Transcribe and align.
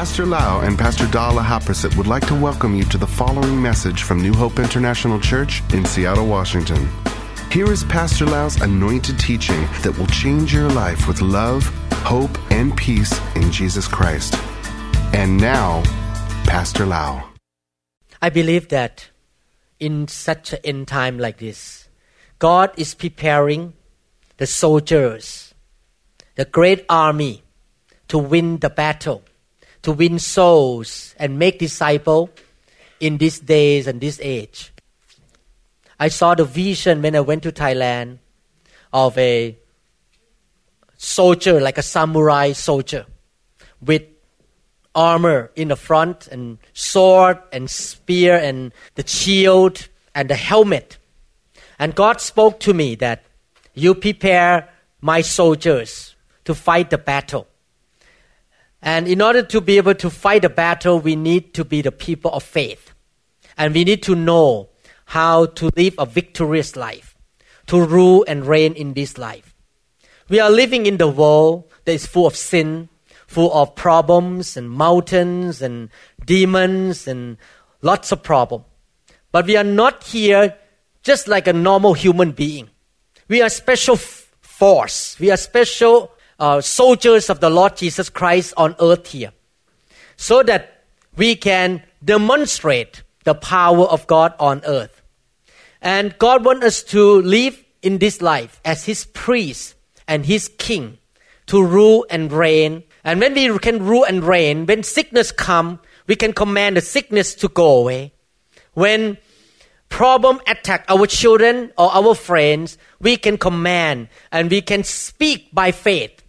Pastor 0.00 0.24
Lau 0.24 0.60
and 0.62 0.78
Pastor 0.78 1.06
Dala 1.08 1.42
Haprasit 1.42 1.94
would 1.94 2.06
like 2.06 2.26
to 2.28 2.34
welcome 2.34 2.74
you 2.74 2.84
to 2.84 2.96
the 2.96 3.06
following 3.06 3.60
message 3.60 4.02
from 4.02 4.22
New 4.22 4.32
Hope 4.32 4.58
International 4.58 5.20
Church 5.20 5.62
in 5.74 5.84
Seattle, 5.84 6.26
Washington. 6.26 6.88
Here 7.52 7.70
is 7.70 7.84
Pastor 7.84 8.24
Lau's 8.24 8.58
anointed 8.62 9.18
teaching 9.18 9.60
that 9.82 9.94
will 9.98 10.06
change 10.06 10.54
your 10.54 10.70
life 10.70 11.06
with 11.06 11.20
love, 11.20 11.66
hope, 11.92 12.30
and 12.50 12.74
peace 12.78 13.20
in 13.36 13.52
Jesus 13.52 13.86
Christ. 13.86 14.34
And 15.12 15.36
now, 15.36 15.82
Pastor 16.44 16.86
Lau. 16.86 17.22
I 18.22 18.30
believe 18.30 18.68
that 18.68 19.10
in 19.78 20.08
such 20.08 20.54
an 20.54 20.60
end 20.64 20.88
time 20.88 21.18
like 21.18 21.36
this, 21.36 21.90
God 22.38 22.72
is 22.78 22.94
preparing 22.94 23.74
the 24.38 24.46
soldiers, 24.46 25.52
the 26.36 26.46
great 26.46 26.86
army, 26.88 27.42
to 28.08 28.16
win 28.16 28.60
the 28.60 28.70
battle, 28.70 29.24
to 29.82 29.92
win 29.92 30.18
souls 30.18 31.14
and 31.18 31.38
make 31.38 31.58
disciples 31.58 32.30
in 33.00 33.18
these 33.18 33.40
days 33.40 33.86
and 33.86 34.00
this 34.00 34.20
age. 34.22 34.72
I 35.98 36.08
saw 36.08 36.34
the 36.34 36.44
vision 36.44 37.02
when 37.02 37.16
I 37.16 37.20
went 37.20 37.42
to 37.42 37.52
Thailand 37.52 38.18
of 38.92 39.16
a 39.18 39.56
soldier, 40.96 41.60
like 41.60 41.78
a 41.78 41.82
samurai 41.82 42.52
soldier, 42.52 43.06
with 43.80 44.02
armor 44.94 45.50
in 45.56 45.68
the 45.68 45.76
front 45.76 46.26
and 46.28 46.58
sword 46.72 47.38
and 47.52 47.70
spear 47.70 48.36
and 48.36 48.72
the 48.94 49.06
shield 49.06 49.88
and 50.14 50.28
the 50.28 50.34
helmet. 50.34 50.98
And 51.78 51.94
God 51.94 52.20
spoke 52.20 52.60
to 52.60 52.74
me 52.74 52.94
that 52.96 53.24
you 53.74 53.94
prepare 53.94 54.68
my 55.00 55.22
soldiers 55.22 56.16
to 56.44 56.54
fight 56.54 56.90
the 56.90 56.98
battle. 56.98 57.46
And 58.82 59.06
in 59.06 59.20
order 59.20 59.42
to 59.42 59.60
be 59.60 59.76
able 59.76 59.94
to 59.96 60.10
fight 60.10 60.42
the 60.42 60.48
battle, 60.48 61.00
we 61.00 61.16
need 61.16 61.52
to 61.54 61.64
be 61.64 61.82
the 61.82 61.92
people 61.92 62.30
of 62.30 62.42
faith. 62.42 62.92
And 63.58 63.74
we 63.74 63.84
need 63.84 64.02
to 64.04 64.14
know 64.14 64.70
how 65.06 65.46
to 65.46 65.70
live 65.76 65.94
a 65.98 66.06
victorious 66.06 66.76
life, 66.76 67.16
to 67.66 67.84
rule 67.84 68.24
and 68.26 68.46
reign 68.46 68.74
in 68.74 68.94
this 68.94 69.18
life. 69.18 69.54
We 70.28 70.40
are 70.40 70.50
living 70.50 70.86
in 70.86 70.96
the 70.96 71.08
world 71.08 71.70
that 71.84 71.92
is 71.92 72.06
full 72.06 72.26
of 72.26 72.36
sin, 72.36 72.88
full 73.26 73.52
of 73.52 73.74
problems 73.74 74.56
and 74.56 74.70
mountains 74.70 75.60
and 75.60 75.90
demons 76.24 77.06
and 77.06 77.36
lots 77.82 78.12
of 78.12 78.22
problems. 78.22 78.64
But 79.32 79.46
we 79.46 79.56
are 79.56 79.64
not 79.64 80.04
here 80.04 80.56
just 81.02 81.28
like 81.28 81.46
a 81.46 81.52
normal 81.52 81.94
human 81.94 82.32
being. 82.32 82.70
We 83.28 83.42
are 83.42 83.48
special 83.48 83.96
force. 83.96 85.18
We 85.18 85.30
are 85.30 85.36
special 85.36 86.12
uh, 86.40 86.60
soldiers 86.60 87.30
of 87.30 87.38
the 87.40 87.50
Lord 87.50 87.76
Jesus 87.76 88.08
Christ 88.08 88.54
on 88.56 88.74
earth 88.80 89.06
here. 89.12 89.32
So 90.16 90.42
that 90.42 90.82
we 91.16 91.36
can 91.36 91.82
demonstrate 92.04 93.02
the 93.24 93.34
power 93.34 93.84
of 93.84 94.06
God 94.06 94.34
on 94.40 94.62
earth. 94.66 95.02
And 95.80 96.18
God 96.18 96.44
wants 96.44 96.66
us 96.66 96.82
to 96.84 97.22
live 97.22 97.62
in 97.82 97.98
this 97.98 98.20
life 98.20 98.60
as 98.64 98.84
His 98.84 99.04
priest 99.04 99.76
and 100.08 100.26
His 100.26 100.48
king 100.58 100.98
to 101.46 101.62
rule 101.62 102.06
and 102.10 102.32
reign 102.32 102.84
and 103.04 103.20
when 103.20 103.34
we 103.34 103.58
can 103.58 103.84
rule 103.84 104.04
and 104.04 104.22
reign, 104.22 104.66
when 104.66 104.82
sickness 104.82 105.32
come, 105.32 105.80
we 106.06 106.16
can 106.16 106.32
command 106.32 106.76
the 106.76 106.80
sickness 106.80 107.34
to 107.36 107.48
go 107.48 107.78
away. 107.78 108.12
When 108.74 109.18
problem 109.88 110.40
attack 110.46 110.84
our 110.88 111.06
children 111.06 111.72
or 111.78 111.92
our 111.92 112.14
friends, 112.14 112.78
we 113.00 113.16
can 113.16 113.38
command 113.38 114.08
and 114.30 114.50
we 114.50 114.60
can 114.60 114.84
speak 114.84 115.52
by 115.54 115.72
faith 115.72 116.19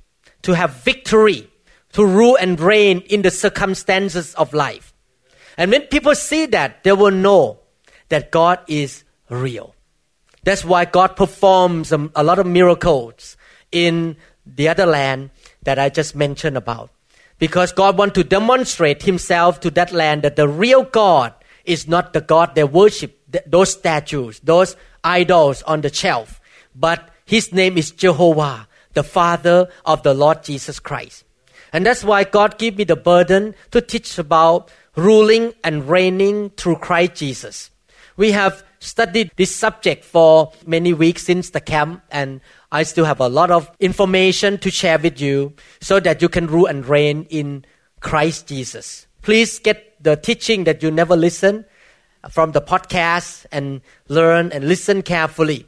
to 0.43 0.53
have 0.53 0.71
victory, 0.83 1.47
to 1.93 2.05
rule 2.05 2.37
and 2.39 2.59
reign 2.59 2.99
in 3.09 3.21
the 3.21 3.31
circumstances 3.31 4.33
of 4.35 4.53
life. 4.53 4.93
And 5.57 5.71
when 5.71 5.81
people 5.83 6.15
see 6.15 6.45
that, 6.47 6.83
they 6.83 6.93
will 6.93 7.11
know 7.11 7.59
that 8.09 8.31
God 8.31 8.59
is 8.67 9.03
real. 9.29 9.75
That's 10.43 10.65
why 10.65 10.85
God 10.85 11.15
performs 11.15 11.91
a 11.91 12.23
lot 12.23 12.39
of 12.39 12.47
miracles 12.47 13.37
in 13.71 14.17
the 14.45 14.69
other 14.69 14.85
land 14.85 15.29
that 15.63 15.77
I 15.77 15.89
just 15.89 16.15
mentioned 16.15 16.57
about. 16.57 16.89
Because 17.37 17.71
God 17.71 17.97
wants 17.97 18.15
to 18.15 18.23
demonstrate 18.23 19.03
Himself 19.03 19.59
to 19.61 19.71
that 19.71 19.91
land 19.91 20.23
that 20.23 20.35
the 20.35 20.47
real 20.47 20.83
God 20.83 21.33
is 21.65 21.87
not 21.87 22.13
the 22.13 22.21
God 22.21 22.55
they 22.55 22.63
worship, 22.63 23.19
those 23.45 23.71
statues, 23.71 24.39
those 24.39 24.75
idols 25.03 25.61
on 25.63 25.81
the 25.81 25.93
shelf, 25.93 26.41
but 26.75 27.09
His 27.25 27.53
name 27.53 27.77
is 27.77 27.91
Jehovah, 27.91 28.67
the 28.93 29.03
Father 29.03 29.69
of 29.85 30.03
the 30.03 30.13
Lord 30.13 30.43
Jesus 30.43 30.79
Christ. 30.79 31.23
And 31.73 31.85
that's 31.85 32.03
why 32.03 32.23
God 32.23 32.57
gave 32.57 32.77
me 32.77 32.83
the 32.83 32.95
burden 32.95 33.55
to 33.71 33.81
teach 33.81 34.17
about 34.17 34.69
ruling 34.95 35.53
and 35.63 35.87
reigning 35.87 36.49
through 36.51 36.77
Christ 36.77 37.15
Jesus. 37.15 37.71
We 38.17 38.31
have 38.31 38.63
studied 38.79 39.31
this 39.37 39.55
subject 39.55 40.03
for 40.03 40.51
many 40.65 40.93
weeks 40.93 41.23
since 41.23 41.51
the 41.51 41.61
camp, 41.61 42.03
and 42.11 42.41
I 42.71 42.83
still 42.83 43.05
have 43.05 43.19
a 43.19 43.29
lot 43.29 43.51
of 43.51 43.71
information 43.79 44.57
to 44.59 44.71
share 44.71 44.99
with 44.99 45.21
you 45.21 45.53
so 45.79 45.99
that 46.01 46.21
you 46.21 46.27
can 46.27 46.47
rule 46.47 46.65
and 46.65 46.85
reign 46.85 47.25
in 47.29 47.65
Christ 48.01 48.47
Jesus. 48.47 49.07
Please 49.21 49.59
get 49.59 50.03
the 50.03 50.15
teaching 50.15 50.65
that 50.65 50.83
you 50.83 50.91
never 50.91 51.15
listen 51.15 51.65
from 52.29 52.51
the 52.51 52.61
podcast 52.61 53.45
and 53.51 53.81
learn 54.07 54.51
and 54.51 54.67
listen 54.67 55.01
carefully 55.03 55.65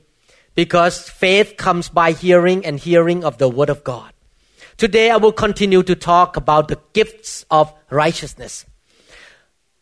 because 0.56 1.10
faith 1.10 1.58
comes 1.58 1.90
by 1.90 2.12
hearing 2.12 2.66
and 2.66 2.80
hearing 2.80 3.24
of 3.24 3.38
the 3.38 3.50
Word 3.50 3.70
of 3.70 3.84
God. 3.84 4.14
Today 4.78 5.10
I 5.10 5.18
will 5.18 5.32
continue 5.32 5.84
to 5.84 5.96
talk 5.96 6.38
about 6.38 6.68
the 6.68 6.80
gifts 6.94 7.46
of 7.52 7.74
righteousness. 7.90 8.66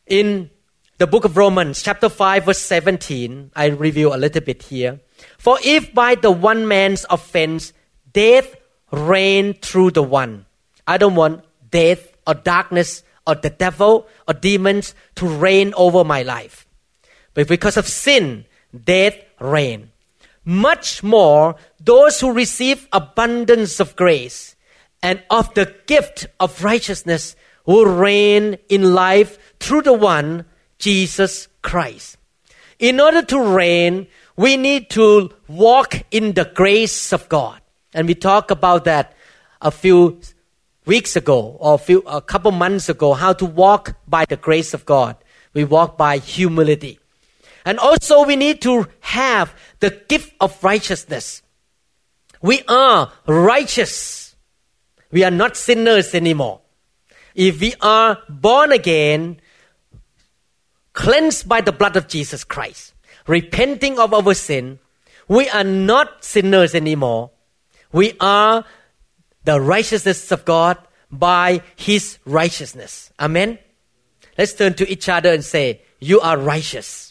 In 0.07 0.49
the 0.97 1.07
book 1.07 1.25
of 1.25 1.37
Romans, 1.37 1.81
chapter 1.81 2.09
5, 2.09 2.45
verse 2.45 2.59
17, 2.59 3.51
I 3.55 3.67
review 3.67 4.13
a 4.13 4.17
little 4.17 4.41
bit 4.41 4.63
here. 4.63 4.99
For 5.37 5.57
if 5.63 5.93
by 5.93 6.15
the 6.15 6.31
one 6.31 6.67
man's 6.67 7.05
offense 7.09 7.73
death 8.11 8.55
reigned 8.91 9.61
through 9.61 9.91
the 9.91 10.03
one, 10.03 10.45
I 10.85 10.97
don't 10.97 11.15
want 11.15 11.45
death 11.69 12.15
or 12.27 12.33
darkness 12.33 13.03
or 13.25 13.35
the 13.35 13.49
devil 13.49 14.07
or 14.27 14.33
demons 14.33 14.93
to 15.15 15.27
reign 15.27 15.73
over 15.77 16.03
my 16.03 16.23
life. 16.23 16.67
But 17.33 17.47
because 17.47 17.77
of 17.77 17.87
sin, 17.87 18.45
death 18.73 19.15
reigned. 19.39 19.90
Much 20.43 21.03
more, 21.03 21.55
those 21.79 22.19
who 22.19 22.31
receive 22.31 22.87
abundance 22.91 23.79
of 23.79 23.95
grace 23.95 24.55
and 25.03 25.21
of 25.29 25.53
the 25.53 25.73
gift 25.85 26.27
of 26.39 26.63
righteousness 26.63 27.35
will 27.65 27.85
reign 27.85 28.57
in 28.69 28.93
life 28.93 29.37
through 29.59 29.83
the 29.83 29.93
one, 29.93 30.45
Jesus 30.79 31.47
Christ. 31.61 32.17
In 32.79 32.99
order 32.99 33.21
to 33.21 33.39
reign, 33.39 34.07
we 34.35 34.57
need 34.57 34.89
to 34.91 35.29
walk 35.47 36.01
in 36.09 36.33
the 36.33 36.45
grace 36.45 37.13
of 37.13 37.29
God. 37.29 37.61
And 37.93 38.07
we 38.07 38.15
talked 38.15 38.49
about 38.49 38.85
that 38.85 39.13
a 39.61 39.69
few 39.69 40.19
weeks 40.85 41.15
ago 41.15 41.57
or 41.59 41.75
a, 41.75 41.77
few, 41.77 41.99
a 42.07 42.21
couple 42.21 42.51
months 42.51 42.89
ago, 42.89 43.13
how 43.13 43.33
to 43.33 43.45
walk 43.45 43.95
by 44.07 44.25
the 44.25 44.37
grace 44.37 44.73
of 44.73 44.85
God. 44.85 45.15
We 45.53 45.63
walk 45.63 45.97
by 45.97 46.17
humility. 46.17 47.00
And 47.65 47.79
also 47.79 48.25
we 48.25 48.35
need 48.35 48.61
to 48.63 48.87
have 49.01 49.53
the 49.79 49.91
gift 50.07 50.33
of 50.39 50.63
righteousness. 50.63 51.43
We 52.41 52.63
are 52.67 53.11
righteous. 53.27 54.35
We 55.11 55.23
are 55.23 55.31
not 55.31 55.57
sinners 55.57 56.15
anymore. 56.15 56.61
If 57.35 57.61
we 57.61 57.75
are 57.81 58.19
born 58.27 58.71
again, 58.71 59.39
cleansed 60.93 61.47
by 61.47 61.61
the 61.61 61.71
blood 61.71 61.95
of 61.95 62.07
Jesus 62.07 62.43
Christ, 62.43 62.93
repenting 63.27 63.99
of 63.99 64.13
our 64.13 64.33
sin, 64.33 64.79
we 65.27 65.49
are 65.49 65.63
not 65.63 66.23
sinners 66.25 66.75
anymore. 66.75 67.31
We 67.91 68.13
are 68.19 68.65
the 69.43 69.61
righteousness 69.61 70.31
of 70.31 70.45
God 70.45 70.77
by 71.11 71.61
His 71.75 72.17
righteousness. 72.25 73.11
Amen. 73.19 73.59
Let's 74.37 74.53
turn 74.53 74.73
to 74.75 74.89
each 74.89 75.09
other 75.09 75.31
and 75.31 75.43
say, 75.43 75.81
You 75.99 76.19
are 76.21 76.37
righteous. 76.37 77.10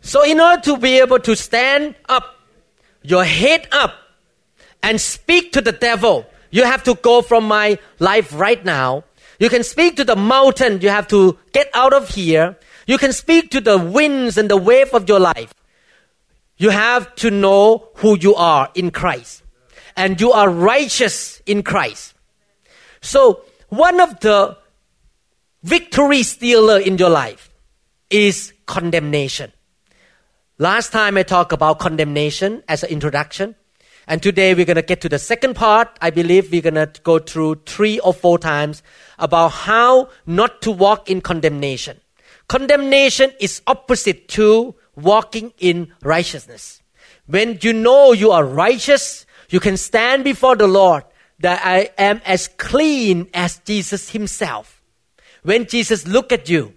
So, 0.00 0.24
in 0.24 0.40
order 0.40 0.62
to 0.62 0.76
be 0.76 0.98
able 1.00 1.18
to 1.20 1.34
stand 1.34 1.94
up, 2.08 2.36
your 3.02 3.24
head 3.24 3.68
up, 3.72 3.94
and 4.82 5.00
speak 5.00 5.52
to 5.52 5.60
the 5.60 5.72
devil, 5.72 6.26
you 6.50 6.64
have 6.64 6.82
to 6.84 6.94
go 6.94 7.22
from 7.22 7.44
my 7.44 7.78
life 7.98 8.32
right 8.32 8.64
now. 8.64 9.04
You 9.38 9.48
can 9.48 9.62
speak 9.62 9.96
to 9.96 10.04
the 10.04 10.16
mountain, 10.16 10.80
you 10.80 10.88
have 10.88 11.08
to 11.08 11.38
get 11.52 11.68
out 11.74 11.92
of 11.92 12.08
here. 12.08 12.56
You 12.86 12.96
can 12.96 13.12
speak 13.12 13.50
to 13.50 13.60
the 13.60 13.76
winds 13.76 14.38
and 14.38 14.50
the 14.50 14.56
wave 14.56 14.94
of 14.94 15.08
your 15.08 15.20
life. 15.20 15.52
You 16.56 16.70
have 16.70 17.14
to 17.16 17.30
know 17.30 17.88
who 17.96 18.18
you 18.18 18.34
are 18.34 18.70
in 18.74 18.90
Christ. 18.90 19.42
And 19.96 20.20
you 20.20 20.32
are 20.32 20.48
righteous 20.48 21.42
in 21.44 21.62
Christ. 21.62 22.14
So, 23.00 23.42
one 23.68 24.00
of 24.00 24.20
the 24.20 24.56
victory 25.62 26.22
stealer 26.22 26.78
in 26.78 26.98
your 26.98 27.10
life 27.10 27.52
is 28.10 28.52
condemnation. 28.66 29.52
Last 30.60 30.90
time 30.90 31.16
I 31.16 31.22
talked 31.22 31.52
about 31.52 31.78
condemnation 31.78 32.64
as 32.66 32.82
an 32.82 32.90
introduction. 32.90 33.54
And 34.08 34.20
today 34.20 34.54
we're 34.54 34.64
going 34.64 34.74
to 34.74 34.82
get 34.82 35.00
to 35.02 35.08
the 35.08 35.20
second 35.20 35.54
part. 35.54 35.96
I 36.02 36.10
believe 36.10 36.50
we're 36.50 36.62
going 36.62 36.74
to 36.74 36.90
go 37.04 37.20
through 37.20 37.62
three 37.64 38.00
or 38.00 38.12
four 38.12 38.40
times 38.40 38.82
about 39.20 39.50
how 39.50 40.08
not 40.26 40.60
to 40.62 40.72
walk 40.72 41.08
in 41.08 41.20
condemnation. 41.20 42.00
Condemnation 42.48 43.30
is 43.38 43.62
opposite 43.68 44.26
to 44.30 44.74
walking 44.96 45.52
in 45.58 45.92
righteousness. 46.02 46.82
When 47.26 47.60
you 47.62 47.72
know 47.72 48.12
you 48.12 48.32
are 48.32 48.44
righteous, 48.44 49.26
you 49.50 49.60
can 49.60 49.76
stand 49.76 50.24
before 50.24 50.56
the 50.56 50.66
Lord 50.66 51.04
that 51.38 51.60
I 51.64 51.90
am 51.98 52.20
as 52.24 52.48
clean 52.48 53.28
as 53.32 53.58
Jesus 53.58 54.10
himself. 54.10 54.82
When 55.44 55.66
Jesus 55.66 56.04
look 56.04 56.32
at 56.32 56.48
you, 56.48 56.74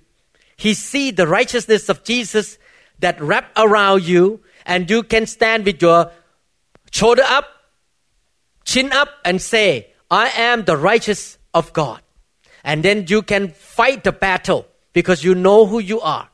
he 0.56 0.76
see 0.76 1.10
the 1.10 1.26
righteousness 1.26 1.90
of 1.90 2.04
Jesus 2.04 2.60
that 3.02 3.20
wrap 3.22 3.52
around 3.58 4.04
you 4.04 4.40
and 4.66 4.90
you 4.90 5.04
can 5.04 5.26
stand 5.26 5.66
with 5.66 5.82
your 5.82 6.12
shoulder 6.92 7.24
up, 7.26 7.48
chin 8.64 8.92
up 8.92 9.10
and 9.26 9.42
say, 9.42 9.92
I 10.10 10.30
am 10.30 10.64
the 10.64 10.78
righteous 10.78 11.38
of 11.54 11.74
God. 11.74 12.02
And 12.64 12.84
then 12.84 13.06
you 13.08 13.22
can 13.22 13.50
fight 13.50 14.04
the 14.04 14.12
battle 14.12 14.68
because 14.94 15.24
you 15.24 15.36
know 15.36 15.66
who 15.66 15.80
you 15.80 16.00
are. 16.02 16.30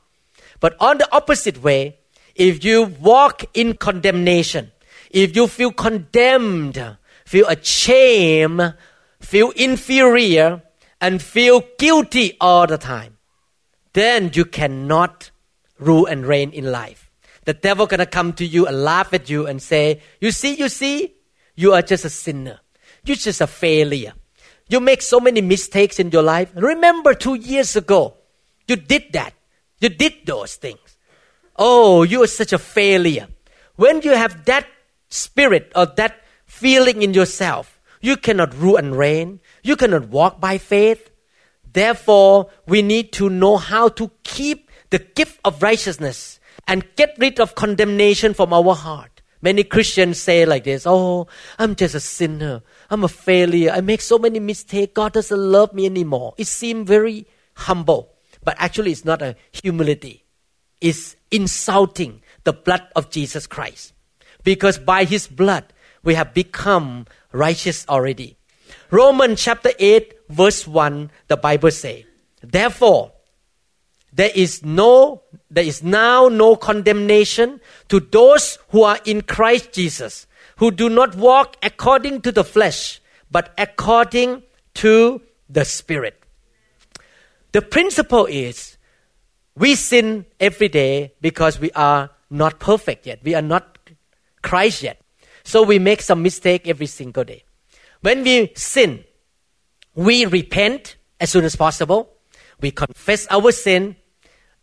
But 0.59 0.75
on 0.79 0.97
the 0.97 1.11
opposite 1.15 1.63
way, 1.63 1.97
if 2.35 2.63
you 2.63 2.83
walk 2.83 3.45
in 3.53 3.75
condemnation, 3.75 4.71
if 5.09 5.35
you 5.35 5.47
feel 5.47 5.71
condemned, 5.71 6.97
feel 7.25 7.47
ashamed, 7.47 8.73
feel 9.19 9.51
inferior, 9.51 10.61
and 10.99 11.21
feel 11.21 11.63
guilty 11.77 12.35
all 12.41 12.67
the 12.67 12.77
time, 12.77 13.17
then 13.93 14.31
you 14.33 14.45
cannot 14.45 15.31
rule 15.79 16.05
and 16.05 16.25
reign 16.25 16.51
in 16.51 16.71
life. 16.71 17.11
The 17.45 17.53
devil 17.53 17.87
gonna 17.87 18.05
come 18.05 18.33
to 18.33 18.45
you 18.45 18.65
and 18.65 18.83
laugh 18.83 19.13
at 19.13 19.29
you 19.29 19.47
and 19.47 19.61
say, 19.61 20.01
"You 20.19 20.31
see, 20.31 20.55
you 20.55 20.69
see, 20.69 21.15
you 21.55 21.73
are 21.73 21.81
just 21.81 22.05
a 22.05 22.09
sinner. 22.09 22.59
You're 23.03 23.15
just 23.15 23.41
a 23.41 23.47
failure. 23.47 24.13
You 24.69 24.79
make 24.79 25.01
so 25.01 25.19
many 25.19 25.41
mistakes 25.41 25.97
in 25.99 26.11
your 26.11 26.23
life. 26.23 26.51
Remember, 26.53 27.13
two 27.13 27.35
years 27.35 27.75
ago, 27.75 28.15
you 28.67 28.75
did 28.75 29.13
that. 29.13 29.33
You 29.79 29.89
did 29.89 30.25
those 30.25 30.55
things. 30.55 30.97
Oh, 31.55 32.03
you 32.03 32.21
are 32.23 32.27
such 32.27 32.51
a 32.51 32.57
failure. 32.57 33.27
When 33.75 34.01
you 34.01 34.11
have 34.11 34.45
that 34.45 34.67
spirit 35.09 35.71
or 35.75 35.85
that 35.85 36.21
feeling 36.45 37.01
in 37.01 37.13
yourself, 37.13 37.79
you 38.01 38.17
cannot 38.17 38.53
rule 38.57 38.75
and 38.75 38.95
reign. 38.95 39.39
You 39.63 39.75
cannot 39.75 40.09
walk 40.09 40.39
by 40.41 40.57
faith. 40.57 41.09
Therefore, 41.71 42.49
we 42.67 42.81
need 42.81 43.11
to 43.13 43.29
know 43.29 43.57
how 43.57 43.89
to 43.89 44.11
keep 44.23 44.66
the 44.89 44.99
gift 44.99 45.39
of 45.43 45.61
righteousness 45.61 46.39
and 46.67 46.85
get 46.95 47.15
rid 47.17 47.39
of 47.39 47.55
condemnation 47.55 48.33
from 48.33 48.53
our 48.53 48.75
heart. 48.75 49.21
Many 49.41 49.63
Christians 49.63 50.19
say 50.19 50.45
like 50.45 50.63
this, 50.63 50.83
Oh, 50.85 51.27
I'm 51.59 51.75
just 51.75 51.95
a 51.95 51.99
sinner. 51.99 52.63
I'm 52.89 53.03
a 53.03 53.07
failure. 53.07 53.71
I 53.71 53.81
make 53.81 54.01
so 54.01 54.17
many 54.17 54.39
mistakes. 54.39 54.93
God 54.93 55.13
doesn't 55.13 55.37
love 55.37 55.73
me 55.73 55.85
anymore. 55.85 56.33
It 56.37 56.47
seems 56.47 56.87
very 56.87 57.27
humble, 57.53 58.13
but 58.43 58.55
actually 58.57 58.91
it's 58.91 59.05
not 59.05 59.21
a 59.21 59.35
humility. 59.51 60.25
It's 60.81 61.15
insulting 61.31 62.21
the 62.43 62.53
blood 62.53 62.87
of 62.95 63.09
Jesus 63.09 63.45
Christ. 63.45 63.93
Because 64.43 64.77
by 64.77 65.03
his 65.03 65.27
blood, 65.27 65.65
we 66.03 66.15
have 66.15 66.33
become 66.33 67.05
righteous 67.31 67.85
already. 67.87 68.37
Romans 68.89 69.41
chapter 69.41 69.71
8 69.77 70.13
verse 70.29 70.67
1, 70.67 71.11
the 71.27 71.37
Bible 71.37 71.71
say, 71.71 72.05
Therefore, 72.41 73.11
there 74.17 74.31
is 74.33 74.63
no 74.63 75.21
there 75.49 75.63
is 75.63 75.81
now 75.83 76.27
no 76.27 76.55
condemnation 76.55 77.61
to 77.87 77.99
those 77.99 78.57
who 78.69 78.83
are 78.83 78.99
in 79.05 79.21
Christ 79.21 79.71
Jesus 79.73 80.27
who 80.57 80.71
do 80.71 80.89
not 80.89 81.15
walk 81.15 81.55
according 81.63 82.21
to 82.21 82.31
the 82.31 82.43
flesh 82.43 82.99
but 83.29 83.53
according 83.57 84.43
to 84.75 85.21
the 85.49 85.63
spirit. 85.65 86.21
The 87.51 87.61
principle 87.61 88.25
is 88.25 88.77
we 89.55 89.75
sin 89.75 90.25
every 90.39 90.67
day 90.67 91.13
because 91.21 91.59
we 91.59 91.71
are 91.71 92.09
not 92.29 92.59
perfect 92.59 93.05
yet. 93.05 93.19
We 93.23 93.35
are 93.35 93.41
not 93.41 93.77
Christ 94.41 94.83
yet. 94.83 94.99
So 95.43 95.63
we 95.63 95.79
make 95.79 96.01
some 96.01 96.21
mistake 96.23 96.67
every 96.67 96.87
single 96.87 97.23
day. 97.23 97.43
When 98.01 98.23
we 98.23 98.51
sin 98.55 99.03
we 99.97 100.25
repent 100.25 100.95
as 101.19 101.31
soon 101.31 101.43
as 101.43 101.55
possible. 101.55 102.13
We 102.61 102.71
confess 102.71 103.27
our 103.31 103.51
sin 103.51 103.95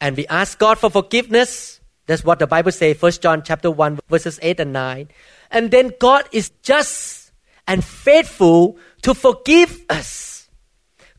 and 0.00 0.16
we 0.16 0.26
ask 0.26 0.58
God 0.58 0.78
for 0.78 0.90
forgiveness. 0.90 1.80
That's 2.06 2.24
what 2.24 2.38
the 2.38 2.46
Bible 2.46 2.72
says, 2.72 2.96
First 2.96 3.22
John 3.22 3.42
chapter 3.42 3.70
1, 3.70 4.00
verses 4.08 4.38
8 4.42 4.60
and 4.60 4.72
9. 4.72 5.08
And 5.50 5.70
then 5.70 5.92
God 5.98 6.28
is 6.32 6.50
just 6.62 7.32
and 7.66 7.82
faithful 7.82 8.76
to 9.02 9.14
forgive 9.14 9.84
us. 9.88 10.48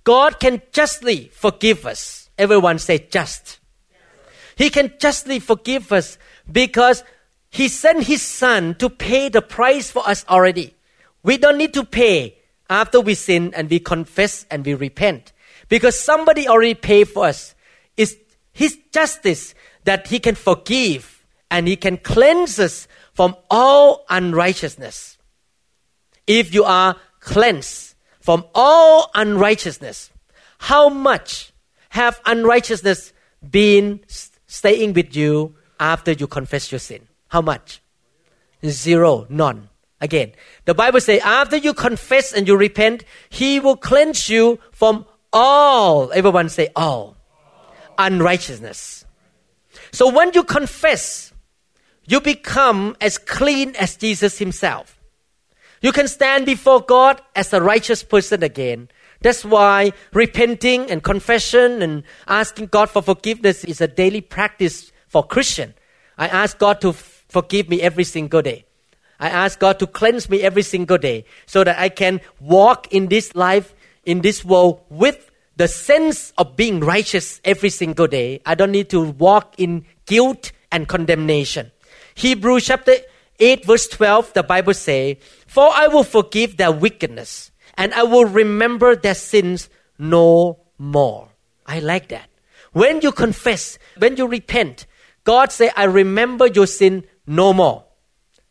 God 0.04 0.40
can 0.40 0.62
justly 0.72 1.32
forgive 1.34 1.86
us. 1.86 2.30
Everyone 2.38 2.78
say 2.80 3.00
just. 3.00 3.60
He 4.56 4.70
can 4.70 4.94
justly 5.00 5.40
forgive 5.40 5.92
us 5.92 6.18
because 6.52 7.04
He 7.50 7.68
sent 7.68 8.04
His 8.04 8.22
Son 8.22 8.76
to 8.76 8.90
pay 8.90 9.30
the 9.30 9.42
price 9.42 9.90
for 9.90 10.08
us 10.08 10.26
already. 10.30 10.76
We 11.24 11.38
don't 11.38 11.58
need 11.58 11.74
to 11.74 11.84
pay 11.84 12.38
after 12.70 13.02
we 13.02 13.16
sin 13.16 13.54
and 13.56 13.70
we 13.70 13.80
confess 13.80 14.46
and 14.52 14.66
we 14.66 14.74
repent 14.76 15.34
because 15.70 16.00
somebody 16.00 16.48
already 16.48 16.76
paid 16.76 17.06
for 17.10 17.26
us. 17.26 17.55
His 18.56 18.80
justice 18.92 19.54
that 19.84 20.08
He 20.08 20.18
can 20.18 20.34
forgive 20.34 21.28
and 21.52 21.68
He 21.68 21.76
can 21.76 21.98
cleanse 21.98 22.58
us 22.58 22.88
from 23.14 23.36
all 23.52 24.06
unrighteousness. 24.10 25.18
If 26.26 26.54
you 26.54 26.64
are 26.64 26.96
cleansed 27.20 27.96
from 28.22 28.46
all 28.56 29.12
unrighteousness, 29.14 30.10
how 30.58 30.88
much 30.88 31.52
have 31.90 32.20
unrighteousness 32.26 33.12
been 33.48 34.00
staying 34.48 34.94
with 34.94 35.16
you 35.16 35.56
after 35.78 36.14
you 36.14 36.26
confess 36.26 36.72
your 36.72 36.80
sin? 36.80 37.08
How 37.28 37.42
much? 37.42 37.82
Zero, 38.66 39.28
none. 39.30 39.70
Again, 40.00 40.32
the 40.64 40.74
Bible 40.74 41.02
says 41.02 41.20
after 41.24 41.58
you 41.58 41.74
confess 41.74 42.32
and 42.32 42.48
you 42.48 42.56
repent, 42.56 43.04
He 43.30 43.60
will 43.60 43.76
cleanse 43.76 44.30
you 44.30 44.60
from 44.72 45.06
all. 45.34 46.14
Everyone 46.14 46.48
say 46.48 46.70
all 46.74 47.18
unrighteousness. 47.98 49.06
So 49.92 50.12
when 50.12 50.32
you 50.34 50.44
confess, 50.44 51.34
you 52.08 52.22
become 52.22 52.96
as 53.02 53.18
clean 53.18 53.76
as 53.76 53.98
Jesus 53.98 54.38
himself. 54.38 55.00
You 55.82 55.92
can 55.92 56.08
stand 56.08 56.46
before 56.46 56.82
God 56.82 57.22
as 57.36 57.54
a 57.54 57.62
righteous 57.62 58.04
person 58.04 58.44
again. 58.44 58.90
That's 59.22 59.46
why 59.46 59.94
repenting 60.14 60.90
and 60.90 61.04
confession 61.04 61.82
and 61.82 62.04
asking 62.28 62.68
God 62.68 62.90
for 62.90 63.02
forgiveness 63.02 63.64
is 63.64 63.82
a 63.82 63.88
daily 63.88 64.22
practice 64.22 64.92
for 65.08 65.26
Christian. 65.26 65.74
I 66.18 66.28
ask 66.28 66.58
God 66.58 66.82
to 66.82 66.94
forgive 66.94 67.70
me 67.70 67.82
every 67.82 68.04
single 68.04 68.42
day. 68.42 68.66
I 69.20 69.30
ask 69.30 69.60
God 69.60 69.80
to 69.80 69.88
cleanse 69.88 70.30
me 70.30 70.42
every 70.42 70.64
single 70.64 70.98
day 70.98 71.26
so 71.46 71.64
that 71.64 71.80
I 71.80 71.90
can 71.90 72.22
walk 72.40 72.94
in 72.94 73.08
this 73.08 73.34
life, 73.36 73.74
in 74.06 74.22
this 74.22 74.44
world 74.44 74.82
with 74.90 75.32
the 75.56 75.68
sense 75.68 76.34
of 76.38 76.56
being 76.56 76.80
righteous 76.80 77.40
every 77.44 77.70
single 77.70 78.08
day. 78.08 78.42
I 78.46 78.56
don't 78.56 78.72
need 78.72 78.90
to 78.90 79.02
walk 79.02 79.56
in 79.58 79.86
guilt 80.06 80.52
and 80.72 80.88
condemnation. 80.88 81.72
Hebrews 82.16 82.66
chapter 82.66 82.96
8 83.40 83.66
verse 83.66 83.88
12, 83.88 84.34
the 84.34 84.44
Bible 84.44 84.74
say, 84.74 85.20
For 85.48 85.70
I 85.74 85.88
will 85.88 86.04
forgive 86.04 86.58
their 86.58 86.72
wickedness 86.72 87.52
and 87.78 87.94
I 87.94 88.04
will 88.04 88.26
remember 88.26 88.96
their 88.96 89.16
sins 89.16 89.70
no 89.98 90.60
more. 90.78 91.30
I 91.66 91.80
like 91.80 92.10
that. 92.10 92.30
When 92.72 93.02
you 93.02 93.12
confess, 93.12 93.78
when 93.98 94.18
you 94.18 94.28
repent, 94.28 94.86
God 95.24 95.52
say, 95.52 95.72
I 95.76 95.86
remember 95.86 96.48
your 96.48 96.68
sin 96.68 97.06
no 97.26 97.54
more. 97.54 97.86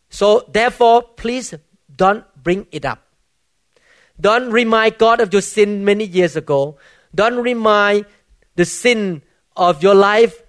So 0.08 0.44
therefore, 0.48 1.02
please 1.02 1.54
don't 1.94 2.24
bring 2.42 2.66
it 2.72 2.84
up. 2.84 3.00
Don't 4.20 4.50
remind 4.50 4.98
God 4.98 5.20
of 5.20 5.32
your 5.32 5.42
sin 5.42 5.84
many 5.84 6.04
years 6.04 6.36
ago. 6.36 6.78
Don't 7.14 7.42
remind 7.42 8.06
the 8.56 8.64
sin 8.64 9.22
of 9.56 9.82
your 9.82 9.94
life 9.94 10.42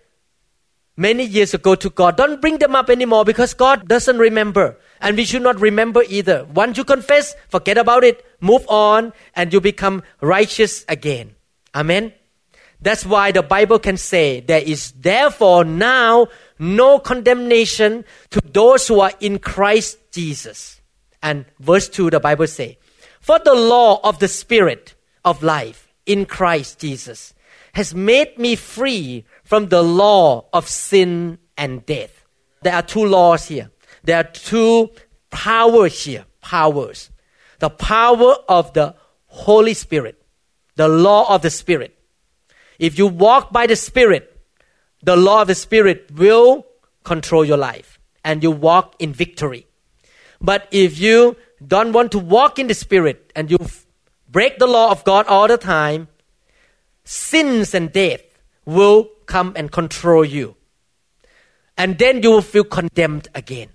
many 0.98 1.24
years 1.24 1.54
ago 1.54 1.76
to 1.76 1.90
God. 1.90 2.18
Don't 2.18 2.42
bring 2.42 2.58
them 2.58 2.76
up 2.76 2.90
anymore 2.90 3.26
because 3.26 3.54
God 3.54 3.88
doesn't 3.88 4.18
remember. 4.18 4.78
And 5.02 5.18
we 5.18 5.26
should 5.26 5.42
not 5.42 5.60
remember 5.60 6.04
either. 6.08 6.46
Once 6.46 6.78
you 6.78 6.84
confess, 6.84 7.36
forget 7.50 7.78
about 7.78 8.04
it, 8.04 8.26
move 8.40 8.66
on, 8.70 9.14
and 9.36 9.52
you 9.52 9.62
become 9.62 10.04
righteous 10.22 10.86
again. 10.88 11.36
Amen. 11.74 12.14
That's 12.82 13.06
why 13.06 13.32
the 13.32 13.44
Bible 13.44 13.80
can 13.80 13.98
say 13.98 14.42
there 14.42 14.62
is 14.62 14.92
therefore 14.92 15.64
now 15.64 16.28
no 16.60 17.00
condemnation 17.00 18.06
to 18.32 18.42
those 18.42 18.88
who 18.88 19.00
are 19.00 19.14
in 19.20 19.40
Christ 19.40 19.98
Jesus. 20.12 20.82
And 21.22 21.46
verse 21.60 21.90
2, 21.90 22.12
the 22.12 22.20
Bible 22.20 22.48
say, 22.48 22.78
For 23.20 23.40
the 23.40 23.56
law 23.56 24.00
of 24.04 24.20
the 24.20 24.28
Spirit 24.28 24.94
of 25.24 25.42
life 25.42 25.85
in 26.06 26.26
Christ 26.26 26.80
Jesus 26.80 27.34
has 27.74 27.94
made 27.94 28.38
me 28.38 28.56
free 28.56 29.26
from 29.44 29.68
the 29.68 29.84
law 29.84 30.46
of 30.54 30.68
sin 30.68 31.38
and 31.58 31.86
death. 31.86 32.24
There 32.62 32.74
are 32.74 32.82
two 32.82 33.06
laws 33.06 33.48
here. 33.48 33.70
There 34.04 34.18
are 34.18 34.24
two 34.24 34.92
powers 35.30 36.04
here, 36.04 36.26
powers. 36.42 37.12
The 37.60 37.70
power 37.70 38.36
of 38.48 38.74
the 38.74 38.96
Holy 39.28 39.74
Spirit, 39.74 40.22
the 40.76 40.88
law 40.88 41.34
of 41.34 41.42
the 41.42 41.50
Spirit. 41.50 41.98
If 42.80 42.98
you 42.98 43.08
walk 43.08 43.52
by 43.52 43.68
the 43.68 43.76
Spirit, 43.76 44.40
the 45.04 45.16
law 45.16 45.42
of 45.42 45.48
the 45.48 45.56
Spirit 45.56 46.10
will 46.16 46.66
control 47.04 47.44
your 47.44 47.58
life 47.58 48.00
and 48.24 48.42
you 48.42 48.52
walk 48.52 48.96
in 49.00 49.14
victory. 49.14 49.68
But 50.42 50.68
if 50.72 51.00
you 51.00 51.36
don't 51.66 51.94
want 51.94 52.12
to 52.14 52.20
walk 52.20 52.60
in 52.60 52.68
the 52.68 52.74
Spirit 52.74 53.32
and 53.36 53.52
you 53.52 53.58
break 54.36 54.60
the 54.60 54.68
law 54.68 54.92
of 54.92 55.06
God 55.06 55.26
all 55.28 55.48
the 55.48 55.58
time, 55.58 56.10
sins 57.06 57.74
and 57.74 57.90
death 57.94 58.22
will 58.66 59.10
come 59.28 59.54
and 59.56 59.72
control 59.72 60.26
you. 60.26 60.58
And 61.78 61.98
then 61.98 62.22
you 62.22 62.32
will 62.32 62.42
feel 62.42 62.66
condemned 62.66 63.30
again. 63.34 63.70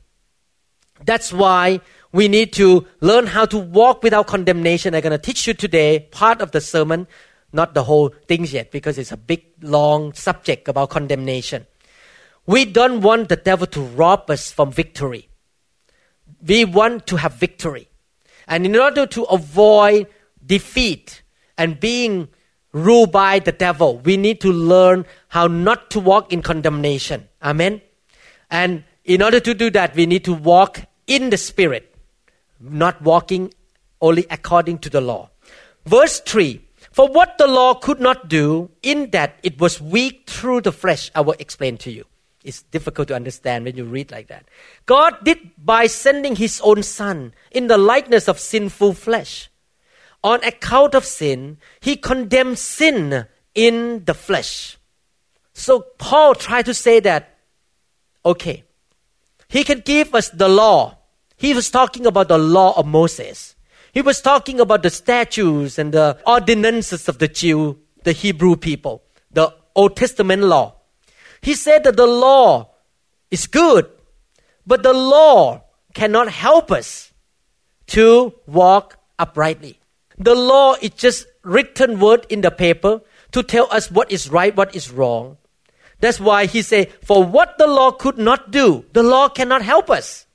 That's 1.02 1.32
why 1.32 1.80
we 2.12 2.28
need 2.28 2.52
to 2.60 2.86
learn 3.00 3.26
how 3.28 3.46
to 3.46 3.56
walk 3.56 4.02
without 4.02 4.26
condemnation. 4.26 4.94
I'm 4.94 5.00
going 5.00 5.18
to 5.18 5.26
teach 5.32 5.46
you 5.46 5.54
today 5.54 6.00
part 6.10 6.42
of 6.42 6.50
the 6.50 6.60
sermon, 6.60 7.06
not 7.54 7.72
the 7.72 7.84
whole 7.84 8.10
things 8.28 8.52
yet, 8.52 8.70
because 8.70 8.98
it's 8.98 9.12
a 9.12 9.16
big, 9.16 9.42
long 9.62 10.12
subject 10.12 10.68
about 10.68 10.90
condemnation. 10.90 11.66
We 12.44 12.66
don't 12.66 13.00
want 13.00 13.30
the 13.30 13.36
devil 13.36 13.66
to 13.68 13.80
rob 13.80 14.28
us 14.28 14.52
from 14.52 14.72
victory. 14.72 15.30
We 16.46 16.66
want 16.66 17.06
to 17.06 17.16
have 17.16 17.32
victory. 17.32 17.88
And 18.46 18.66
in 18.66 18.76
order 18.76 19.06
to 19.06 19.22
avoid 19.24 20.06
defeat 20.50 21.22
and 21.56 21.78
being 21.78 22.28
ruled 22.72 23.12
by 23.12 23.38
the 23.38 23.52
devil, 23.52 23.98
we 23.98 24.16
need 24.16 24.40
to 24.40 24.52
learn 24.52 25.06
how 25.28 25.46
not 25.46 25.90
to 25.90 26.00
walk 26.00 26.32
in 26.32 26.42
condemnation. 26.42 27.28
Amen. 27.40 27.80
And 28.50 28.82
in 29.04 29.22
order 29.22 29.38
to 29.38 29.54
do 29.54 29.70
that, 29.70 29.94
we 29.94 30.06
need 30.06 30.24
to 30.24 30.34
walk 30.34 30.82
in 31.06 31.30
the 31.30 31.36
Spirit, 31.36 31.94
not 32.58 33.00
walking 33.00 33.54
only 34.00 34.26
according 34.30 34.78
to 34.78 34.90
the 34.90 35.00
law. 35.00 35.30
Verse 35.86 36.18
3 36.20 36.60
For 36.90 37.06
what 37.06 37.38
the 37.38 37.46
law 37.46 37.74
could 37.74 38.00
not 38.00 38.28
do, 38.28 38.70
in 38.82 39.10
that 39.10 39.38
it 39.44 39.60
was 39.60 39.80
weak 39.80 40.28
through 40.28 40.62
the 40.62 40.72
flesh, 40.72 41.10
I 41.14 41.20
will 41.20 41.38
explain 41.38 41.78
to 41.78 41.92
you. 41.92 42.04
It's 42.42 42.62
difficult 42.62 43.08
to 43.08 43.14
understand 43.14 43.66
when 43.66 43.76
you 43.76 43.84
read 43.84 44.10
like 44.10 44.28
that. 44.28 44.46
God 44.86 45.22
did 45.22 45.38
by 45.62 45.86
sending 45.86 46.36
His 46.36 46.60
own 46.62 46.82
Son 46.82 47.34
in 47.50 47.66
the 47.66 47.78
likeness 47.78 48.28
of 48.28 48.38
sinful 48.40 48.94
flesh. 48.94 49.49
On 50.22 50.42
account 50.44 50.94
of 50.94 51.04
sin, 51.04 51.58
He 51.80 51.96
condemned 51.96 52.58
sin 52.58 53.26
in 53.54 54.04
the 54.04 54.14
flesh. 54.14 54.78
So 55.52 55.86
Paul 55.98 56.34
tried 56.34 56.66
to 56.66 56.74
say 56.74 57.00
that, 57.00 57.38
okay, 58.24 58.64
He 59.48 59.64
can 59.64 59.80
give 59.80 60.14
us 60.14 60.28
the 60.28 60.48
law. 60.48 60.98
He 61.36 61.54
was 61.54 61.70
talking 61.70 62.06
about 62.06 62.28
the 62.28 62.38
law 62.38 62.78
of 62.78 62.86
Moses. 62.86 63.56
He 63.92 64.02
was 64.02 64.20
talking 64.20 64.60
about 64.60 64.82
the 64.82 64.90
statutes 64.90 65.78
and 65.78 65.92
the 65.92 66.18
ordinances 66.26 67.08
of 67.08 67.18
the 67.18 67.28
Jew, 67.28 67.78
the 68.04 68.12
Hebrew 68.12 68.56
people, 68.56 69.02
the 69.32 69.52
Old 69.74 69.96
Testament 69.96 70.42
law. 70.42 70.76
He 71.40 71.54
said 71.54 71.84
that 71.84 71.96
the 71.96 72.06
law 72.06 72.70
is 73.30 73.46
good, 73.46 73.90
but 74.66 74.82
the 74.82 74.92
law 74.92 75.64
cannot 75.94 76.28
help 76.28 76.70
us 76.70 77.12
to 77.88 78.34
walk 78.46 78.96
uprightly. 79.18 79.79
The 80.20 80.34
law 80.34 80.74
is 80.74 80.90
just 80.90 81.26
written 81.42 81.98
word 81.98 82.26
in 82.28 82.42
the 82.42 82.50
paper 82.50 83.00
to 83.32 83.42
tell 83.42 83.66
us 83.72 83.90
what 83.90 84.12
is 84.12 84.28
right, 84.28 84.54
what 84.54 84.76
is 84.76 84.90
wrong. 84.90 85.38
That's 86.00 86.20
why 86.20 86.44
he 86.44 86.60
said, 86.60 86.92
for 87.02 87.24
what 87.24 87.56
the 87.56 87.66
law 87.66 87.90
could 87.90 88.18
not 88.18 88.50
do, 88.50 88.84
the 88.92 89.02
law 89.02 89.30
cannot 89.30 89.62
help 89.62 89.88
us. 89.88 90.26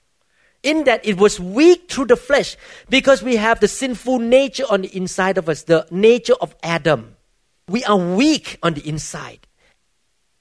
In 0.63 0.85
that 0.85 1.05
it 1.05 1.17
was 1.17 1.39
weak 1.39 1.91
through 1.91 2.07
the 2.07 2.17
flesh 2.17 2.57
because 2.89 3.21
we 3.21 3.35
have 3.35 3.59
the 3.59 3.67
sinful 3.67 4.17
nature 4.17 4.65
on 4.67 4.81
the 4.81 4.97
inside 4.97 5.37
of 5.37 5.47
us, 5.47 5.61
the 5.61 5.85
nature 5.91 6.33
of 6.41 6.55
Adam. 6.63 7.15
We 7.67 7.83
are 7.83 7.97
weak 7.97 8.57
on 8.63 8.73
the 8.73 8.89
inside 8.89 9.45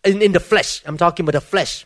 in, 0.05 0.23
in 0.23 0.33
the 0.33 0.41
flesh. 0.41 0.83
I'm 0.87 0.97
talking 0.97 1.25
about 1.25 1.33
the 1.33 1.43
flesh, 1.43 1.85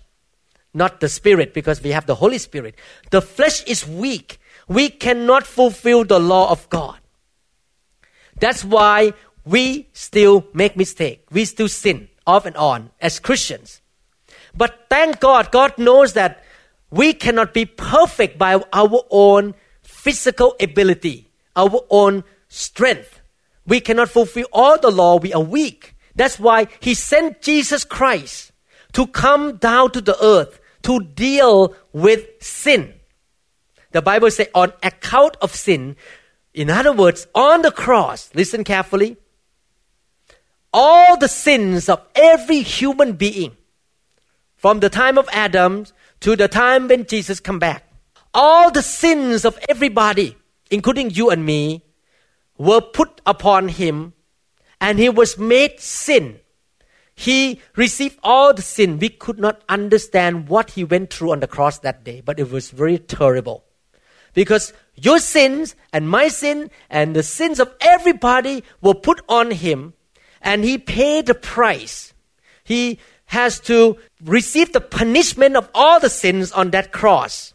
not 0.73 1.01
the 1.01 1.09
spirit, 1.09 1.55
because 1.55 1.83
we 1.83 1.91
have 1.91 2.07
the 2.07 2.15
Holy 2.15 2.39
Spirit. 2.39 2.77
The 3.11 3.21
flesh 3.23 3.65
is 3.65 3.85
weak. 3.85 4.39
We 4.69 4.89
cannot 4.91 5.45
fulfill 5.45 6.05
the 6.05 6.21
law 6.21 6.53
of 6.53 6.71
God. 6.71 7.01
That's 8.41 8.65
why 8.65 9.13
we 9.45 9.89
still 9.93 10.47
make 10.53 10.77
mistake. 10.77 11.27
We 11.31 11.45
still 11.45 11.69
sin 11.69 12.09
off 12.27 12.47
and 12.47 12.57
on 12.57 12.91
as 13.01 13.19
Christians. 13.19 13.81
But 14.55 14.87
thank 14.91 15.21
God, 15.21 15.51
God 15.51 15.77
knows 15.79 16.13
that 16.15 16.45
we 16.91 17.13
cannot 17.13 17.55
be 17.55 17.65
perfect 17.65 18.39
by 18.39 18.63
our 18.73 19.03
own 19.11 19.55
physical 19.83 20.57
ability, 20.61 21.29
our 21.57 21.81
own 21.91 22.25
strength. 22.49 23.21
We 23.67 23.81
cannot 23.81 24.09
fulfill 24.09 24.47
all 24.53 24.79
the 24.79 24.91
law. 24.91 25.19
We 25.19 25.33
are 25.33 25.43
weak. 25.43 25.95
That's 26.15 26.39
why 26.39 26.69
he 26.81 26.95
sent 26.95 27.43
Jesus 27.43 27.85
Christ 27.85 28.53
to 28.93 29.07
come 29.07 29.57
down 29.57 29.93
to 29.93 30.01
the 30.01 30.17
earth 30.23 30.61
to 30.83 31.01
deal 31.01 31.75
with 31.93 32.27
sin. 32.41 32.95
The 33.93 34.03
Bible 34.03 34.31
says, 34.31 34.49
on 34.55 34.73
account 34.83 35.37
of 35.41 35.55
sin, 35.55 35.97
in 36.59 36.71
other 36.71 36.93
words, 36.93 37.29
on 37.37 37.63
the 37.63 37.71
cross, 37.71 38.31
listen 38.35 38.65
carefully, 38.65 39.17
all 40.73 41.17
the 41.17 41.29
sins 41.29 41.89
of 41.89 42.05
every 42.17 42.63
human 42.63 43.13
being, 43.13 43.57
from 44.57 44.81
the 44.81 44.91
time 44.91 45.19
of 45.19 45.29
Adam 45.33 45.87
to 46.19 46.35
the 46.35 46.49
time 46.49 46.89
when 46.89 47.07
Jesus 47.07 47.39
come 47.39 47.61
back, 47.61 47.85
all 48.35 48.73
the 48.73 48.83
sins 48.83 49.45
of 49.45 49.57
everybody, 49.69 50.37
including 50.69 51.11
you 51.11 51.31
and 51.31 51.47
me, 51.47 51.85
were 52.57 52.81
put 52.81 53.21
upon 53.25 53.69
him 53.69 54.13
and 54.81 54.99
he 54.99 55.09
was 55.09 55.39
made 55.39 55.79
sin. 55.79 56.41
He 57.15 57.61
received 57.77 58.19
all 58.25 58.53
the 58.53 58.63
sin. 58.63 58.99
We 58.99 59.11
could 59.11 59.39
not 59.39 59.63
understand 59.69 60.49
what 60.49 60.73
he 60.73 60.83
went 60.83 61.13
through 61.13 61.31
on 61.31 61.41
the 61.41 61.47
cross 61.47 61.79
that 61.81 62.03
day, 62.03 62.21
but 62.21 62.41
it 62.41 62.51
was 62.51 62.71
very 62.73 62.99
terrible. 62.99 63.65
Because 64.35 64.73
your 64.95 65.19
sins 65.19 65.75
and 65.93 66.09
my 66.09 66.29
sin 66.29 66.71
and 66.91 67.15
the 67.15 67.23
sins 67.23 67.61
of 67.61 67.73
everybody 67.81 68.65
were 68.81 68.95
put 68.95 69.21
on 69.29 69.51
him, 69.51 69.95
and 70.43 70.65
he 70.65 70.79
paid 70.79 71.27
the 71.27 71.35
price. 71.35 72.13
He 72.65 72.99
has 73.27 73.61
to 73.61 73.97
receive 74.25 74.73
the 74.73 74.81
punishment 74.81 75.57
of 75.57 75.69
all 75.75 76.01
the 76.01 76.11
sins 76.11 76.53
on 76.53 76.71
that 76.71 76.93
cross 76.93 77.55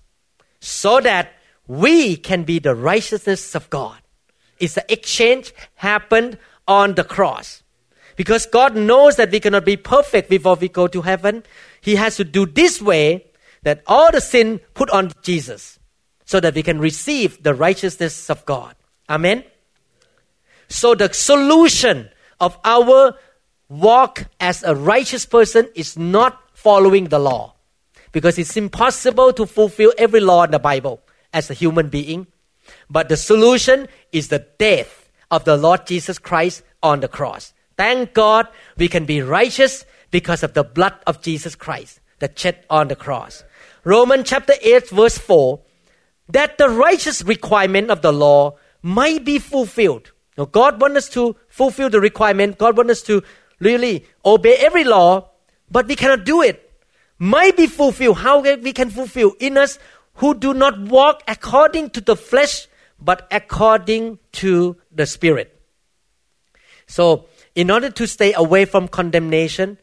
so 0.60 1.02
that 1.02 1.34
we 1.68 2.16
can 2.16 2.44
be 2.44 2.60
the 2.60 2.76
righteousness 2.76 3.56
of 3.56 3.70
God. 3.70 3.98
It's 4.60 4.76
the 4.76 4.92
exchange 4.92 5.54
happened 5.76 6.38
on 6.68 6.96
the 6.96 7.04
cross. 7.04 7.64
Because 8.16 8.46
God 8.46 8.76
knows 8.76 9.16
that 9.16 9.32
we 9.32 9.40
cannot 9.40 9.66
be 9.66 9.76
perfect 9.76 10.30
before 10.30 10.56
we 10.56 10.70
go 10.70 10.88
to 10.88 11.02
heaven. 11.02 11.44
He 11.82 11.96
has 11.96 12.16
to 12.18 12.24
do 12.24 12.46
this 12.46 12.82
way 12.82 13.26
that 13.64 13.82
all 13.88 14.12
the 14.12 14.22
sin 14.22 14.60
put 14.74 14.90
on 14.92 15.12
Jesus 15.24 15.80
so 16.34 16.40
that 16.40 16.56
we 16.56 16.64
can 16.64 16.80
receive 16.80 17.44
the 17.44 17.54
righteousness 17.54 18.28
of 18.28 18.44
God. 18.48 18.74
Amen. 19.08 19.44
So 20.68 20.96
the 20.96 21.14
solution 21.14 22.10
of 22.40 22.58
our 22.66 23.14
walk 23.70 24.26
as 24.40 24.64
a 24.64 24.74
righteous 24.74 25.28
person 25.28 25.70
is 25.76 25.96
not 25.96 26.42
following 26.56 27.10
the 27.10 27.20
law 27.20 27.54
because 28.12 28.40
it's 28.40 28.58
impossible 28.58 29.32
to 29.34 29.46
fulfill 29.46 29.94
every 29.96 30.22
law 30.22 30.42
in 30.42 30.50
the 30.50 30.58
Bible 30.58 31.02
as 31.32 31.52
a 31.52 31.54
human 31.54 31.90
being. 31.90 32.26
But 32.90 33.10
the 33.10 33.18
solution 33.18 33.88
is 34.12 34.30
the 34.30 34.48
death 34.58 35.12
of 35.30 35.46
the 35.46 35.56
Lord 35.56 35.86
Jesus 35.86 36.18
Christ 36.18 36.64
on 36.82 37.02
the 37.02 37.08
cross. 37.08 37.54
Thank 37.78 38.16
God 38.16 38.48
we 38.76 38.88
can 38.88 39.06
be 39.06 39.22
righteous 39.22 39.86
because 40.10 40.42
of 40.42 40.56
the 40.56 40.64
blood 40.64 40.96
of 41.06 41.22
Jesus 41.22 41.54
Christ 41.54 42.00
that 42.18 42.40
shed 42.40 42.66
on 42.72 42.88
the 42.88 42.96
cross. 42.96 43.44
Romans 43.84 44.28
chapter 44.28 44.54
8 44.64 44.90
verse 44.90 45.20
4 45.20 45.60
that 46.30 46.58
the 46.58 46.70
righteous 46.70 47.24
requirement 47.24 47.90
of 47.92 48.02
the 48.02 48.12
law 48.12 48.58
might 48.82 49.24
be 49.24 49.40
fulfilled. 49.40 50.12
Now 50.38 50.46
God 50.46 50.82
wants 50.82 50.98
us 50.98 51.10
to 51.10 51.36
fulfill 51.48 51.90
the 51.90 52.02
requirement. 52.02 52.58
God 52.58 52.78
wants 52.78 52.92
us 52.92 53.02
to 53.04 53.24
really 53.60 54.06
obey 54.26 54.56
every 54.58 54.84
law, 54.84 55.30
but 55.70 55.88
we 55.88 55.96
cannot 55.96 56.26
do 56.26 56.42
it. 56.42 56.72
Might 57.18 57.56
be 57.56 57.68
fulfilled. 57.68 58.18
How 58.18 58.40
we 58.40 58.74
can 58.74 58.90
fulfill 58.90 59.34
in 59.40 59.58
us 59.58 59.80
who 60.16 60.34
do 60.34 60.54
not 60.54 60.80
walk 60.80 61.24
according 61.28 61.92
to 61.92 62.02
the 62.02 62.16
flesh, 62.16 62.68
but 63.00 63.28
according 63.32 64.20
to 64.34 64.78
the 64.92 65.06
Spirit. 65.06 65.60
So, 66.88 67.26
in 67.56 67.72
order 67.72 67.90
to 67.90 68.08
stay 68.08 68.34
away 68.34 68.66
from 68.66 68.88
condemnation, 68.88 69.78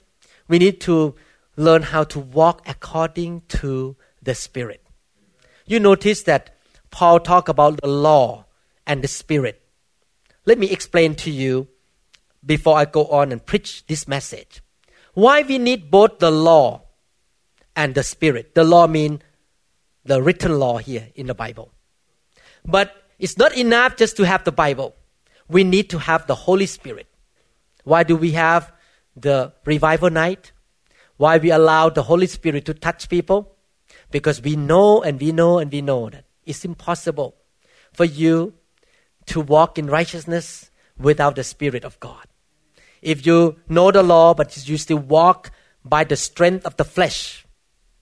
we 0.49 0.59
need 0.59 0.81
to 0.83 1.15
learn 1.57 1.83
how 1.83 2.05
to 2.05 2.19
walk 2.19 2.63
according 2.67 3.43
to 3.49 3.97
the 4.23 4.35
Spirit. 4.35 4.83
You 5.71 5.79
notice 5.79 6.25
that 6.25 6.51
Paul 6.91 7.21
talked 7.21 7.49
about 7.49 7.81
the 7.81 7.87
law 7.87 8.47
and 8.89 9.05
the 9.05 9.07
Spirit. 9.07 9.63
Let 10.45 10.59
me 10.59 10.69
explain 10.69 11.15
to 11.23 11.31
you 11.31 11.69
before 12.45 12.77
I 12.77 12.87
go 12.87 13.07
on 13.07 13.31
and 13.31 13.47
preach 13.47 13.87
this 13.87 14.09
message. 14.09 14.63
Why 15.15 15.43
we 15.43 15.59
need 15.59 15.89
both 15.89 16.19
the 16.19 16.33
law 16.33 16.83
and 17.77 17.95
the 17.95 18.03
Spirit. 18.03 18.57
The 18.57 18.65
law 18.65 18.89
means 18.89 19.21
the 20.05 20.21
written 20.21 20.59
law 20.59 20.79
here 20.79 21.07
in 21.15 21.29
the 21.29 21.35
Bible. 21.35 21.71
But 22.65 22.93
it's 23.21 23.39
not 23.39 23.57
enough 23.57 23.95
just 23.95 24.17
to 24.17 24.27
have 24.27 24.43
the 24.43 24.51
Bible. 24.51 24.97
We 25.49 25.63
need 25.63 25.89
to 25.91 25.99
have 25.99 26.27
the 26.27 26.35
Holy 26.35 26.67
Spirit. 26.67 27.07
Why 27.85 28.03
do 28.03 28.17
we 28.17 28.33
have 28.33 28.73
the 29.15 29.53
revival 29.65 30.11
night? 30.11 30.51
Why 31.17 31.39
we 31.39 31.53
allow 31.53 31.91
the 31.91 32.03
Holy 32.03 32.27
Spirit 32.27 32.65
to 32.65 32.75
touch 32.75 33.09
people? 33.09 33.55
Because 34.11 34.43
we 34.43 34.57
know 34.57 35.03
and 35.03 35.21
we 35.21 35.33
know 35.33 35.59
and 35.59 35.71
we 35.71 35.83
know 35.83 36.11
that 36.11 36.25
it's 36.45 36.65
impossible 36.65 37.37
for 37.93 38.05
you 38.05 38.55
to 39.27 39.41
walk 39.41 39.79
in 39.79 39.87
righteousness 39.87 40.71
without 40.99 41.37
the 41.37 41.45
Spirit 41.45 41.85
of 41.85 41.99
God. 42.01 42.27
If 43.03 43.25
you 43.25 43.57
know 43.69 43.91
the 43.91 44.03
law, 44.03 44.35
but 44.35 44.69
you 44.69 44.77
still 44.77 44.99
walk 44.99 45.51
by 45.85 46.05
the 46.05 46.17
strength 46.17 46.67
of 46.67 46.77
the 46.77 46.85
flesh, 46.85 47.47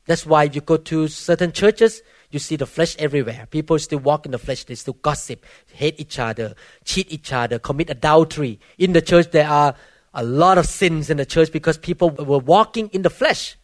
that's 0.06 0.24
why 0.24 0.44
you 0.44 0.60
go 0.60 0.78
to 0.78 1.06
certain 1.08 1.52
churches, 1.52 2.02
you 2.30 2.38
see 2.38 2.56
the 2.56 2.66
flesh 2.66 2.96
everywhere. 2.98 3.46
People 3.50 3.78
still 3.78 3.98
walk 3.98 4.26
in 4.26 4.32
the 4.32 4.38
flesh, 4.38 4.64
they 4.64 4.74
still 4.74 4.94
gossip, 4.94 5.44
hate 5.72 6.00
each 6.00 6.18
other, 6.18 6.54
cheat 6.84 7.12
each 7.12 7.32
other, 7.32 7.58
commit 7.58 7.90
adultery. 7.90 8.58
In 8.78 8.92
the 8.92 9.02
church, 9.02 9.30
there 9.30 9.48
are 9.48 9.74
a 10.14 10.24
lot 10.24 10.58
of 10.58 10.66
sins 10.66 11.10
in 11.10 11.18
the 11.18 11.26
church 11.26 11.52
because 11.52 11.78
people 11.78 12.10
were 12.10 12.38
walking 12.38 12.88
in 12.88 13.02
the 13.02 13.10
flesh. 13.10 13.56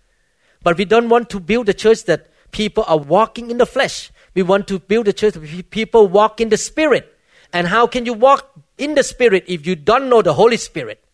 But 0.63 0.79
we 0.79 0.85
don't 0.85 1.09
want 1.09 1.31
to 1.31 1.41
build 1.41 1.69
a 1.69 1.75
church 1.75 2.05
that 2.05 2.29
people 2.55 2.85
are 2.87 2.97
walking 2.97 3.51
in 3.51 3.59
the 3.59 3.67
flesh. 3.67 4.11
We 4.35 4.43
want 4.43 4.67
to 4.69 4.79
build 4.79 5.09
a 5.09 5.13
church 5.13 5.35
that 5.35 5.71
people 5.71 6.09
walk 6.09 6.41
in 6.41 6.49
the 6.49 6.57
spirit. 6.57 7.11
And 7.53 7.69
how 7.69 7.87
can 7.87 8.07
you 8.07 8.15
walk 8.15 8.51
in 8.79 8.95
the 8.95 9.03
spirit 9.03 9.45
if 9.47 9.67
you 9.67 9.77
don't 9.77 10.09
know 10.09 10.23
the 10.23 10.33
Holy 10.33 10.57
Spirit? 10.57 11.05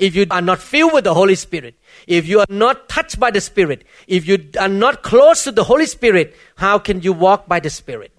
if 0.00 0.16
you 0.16 0.24
are 0.30 0.40
not 0.40 0.58
filled 0.58 0.94
with 0.94 1.04
the 1.04 1.12
Holy 1.12 1.34
Spirit, 1.34 1.74
if 2.06 2.26
you 2.26 2.40
are 2.40 2.46
not 2.48 2.88
touched 2.88 3.20
by 3.20 3.30
the 3.30 3.40
Spirit, 3.40 3.84
if 4.08 4.26
you 4.26 4.48
are 4.58 4.68
not 4.68 5.02
close 5.02 5.44
to 5.44 5.52
the 5.52 5.64
Holy 5.64 5.84
Spirit, 5.84 6.34
how 6.56 6.78
can 6.78 7.02
you 7.02 7.12
walk 7.12 7.46
by 7.46 7.60
the 7.60 7.68
Spirit? 7.68 8.10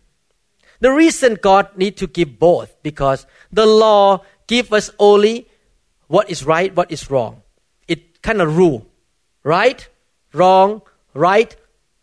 The 0.79 0.91
reason 0.91 1.37
God 1.41 1.75
need 1.75 1.97
to 1.97 2.07
give 2.07 2.37
both 2.37 2.71
because 2.83 3.25
the 3.51 3.65
law 3.65 4.23
give 4.45 4.71
us 4.73 4.91
only 4.99 5.47
what 6.07 6.29
is 6.29 6.45
right, 6.45 6.75
what 6.75 6.91
is 6.91 7.09
wrong. 7.09 7.41
It 7.87 8.21
kind 8.21 8.41
of 8.41 8.55
rule, 8.55 8.85
right, 9.43 9.87
wrong, 10.33 10.83
right, 11.15 11.55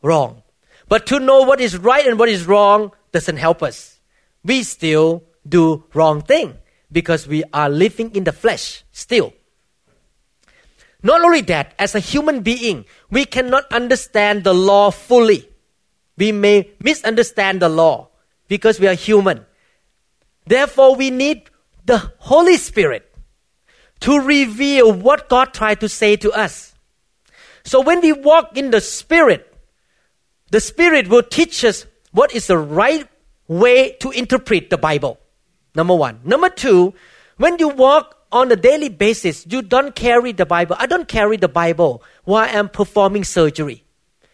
wrong. 0.03 0.43
But 0.89 1.07
to 1.07 1.21
know 1.21 1.43
what 1.43 1.61
is 1.61 1.77
right 1.77 2.07
and 2.07 2.19
what 2.19 2.29
is 2.29 2.47
wrong 2.47 2.93
doesn't 3.13 3.37
help 3.37 3.63
us. 3.63 4.01
We 4.45 4.63
still 4.63 5.25
do 5.47 5.85
wrong 5.95 6.23
thing 6.23 6.57
because 6.91 7.29
we 7.29 7.45
are 7.53 7.69
living 7.69 8.15
in 8.15 8.25
the 8.25 8.33
flesh 8.33 8.85
still. 8.93 9.33
Not 11.03 11.23
only 11.23 11.43
that, 11.43 11.75
as 11.79 11.95
a 11.95 12.01
human 12.01 12.41
being, 12.41 12.85
we 13.11 13.25
cannot 13.25 13.71
understand 13.73 14.45
the 14.45 14.55
law 14.55 14.91
fully. 14.91 15.49
We 16.17 16.33
may 16.33 16.71
misunderstand 16.83 17.63
the 17.63 17.69
law 17.69 18.09
because 18.49 18.81
we 18.81 18.89
are 18.89 18.95
human. 18.95 19.47
Therefore, 20.47 20.97
we 20.97 21.11
need 21.11 21.51
the 21.85 21.99
Holy 22.19 22.57
Spirit 22.57 23.15
to 24.01 24.19
reveal 24.19 24.93
what 24.93 25.29
God 25.29 25.53
tried 25.55 25.81
to 25.81 25.89
say 25.89 26.17
to 26.17 26.33
us. 26.33 26.75
So 27.65 27.81
when 27.81 28.01
we 28.01 28.13
walk 28.13 28.57
in 28.57 28.71
the 28.71 28.81
Spirit, 28.81 29.48
the 30.51 30.61
Spirit 30.61 31.09
will 31.09 31.23
teach 31.23 31.65
us 31.65 31.87
what 32.13 32.35
is 32.35 32.47
the 32.47 32.59
right 32.59 33.09
way 33.49 33.93
to 34.01 34.11
interpret 34.11 34.71
the 34.71 34.79
Bible. 34.79 35.19
Number 35.75 35.95
one. 35.95 36.21
Number 36.25 36.49
two, 36.49 36.95
when 37.37 37.59
you 37.59 37.69
walk 37.69 38.17
on 38.33 38.51
a 38.53 38.57
daily 38.57 38.89
basis, 38.89 39.47
you 39.49 39.63
don't 39.63 39.95
carry 39.95 40.33
the 40.33 40.47
Bible. 40.47 40.77
I 40.79 40.87
don't 40.87 41.09
carry 41.09 41.37
the 41.37 41.49
Bible 41.49 42.03
while 42.25 42.49
I'm 42.51 42.69
performing 42.69 43.25
surgery. 43.25 43.85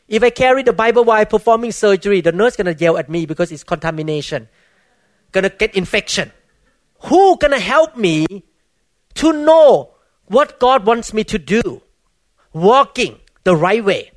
If 0.09 0.23
I 0.23 0.31
carry 0.31 0.63
the 0.63 0.73
Bible 0.73 1.05
while 1.05 1.25
performing 1.27 1.73
surgery, 1.73 2.21
the 2.21 2.33
nurse 2.33 2.57
gonna 2.57 2.77
yell 2.79 2.99
at 2.99 3.09
me 3.09 3.27
because 3.27 3.51
it's 3.51 3.65
contamination. 3.65 4.49
Gonna 5.33 5.49
get 5.49 5.75
infection. 5.75 6.33
Who 7.05 7.37
gonna 7.39 7.59
help 7.59 7.97
me 7.97 8.45
to 9.15 9.33
know 9.33 9.95
what 10.27 10.59
God 10.61 10.87
wants 10.87 11.13
me 11.13 11.25
to 11.25 11.39
do? 11.39 11.83
Walking 12.53 13.19
the 13.45 13.57
right 13.57 13.85
way. 13.85 14.14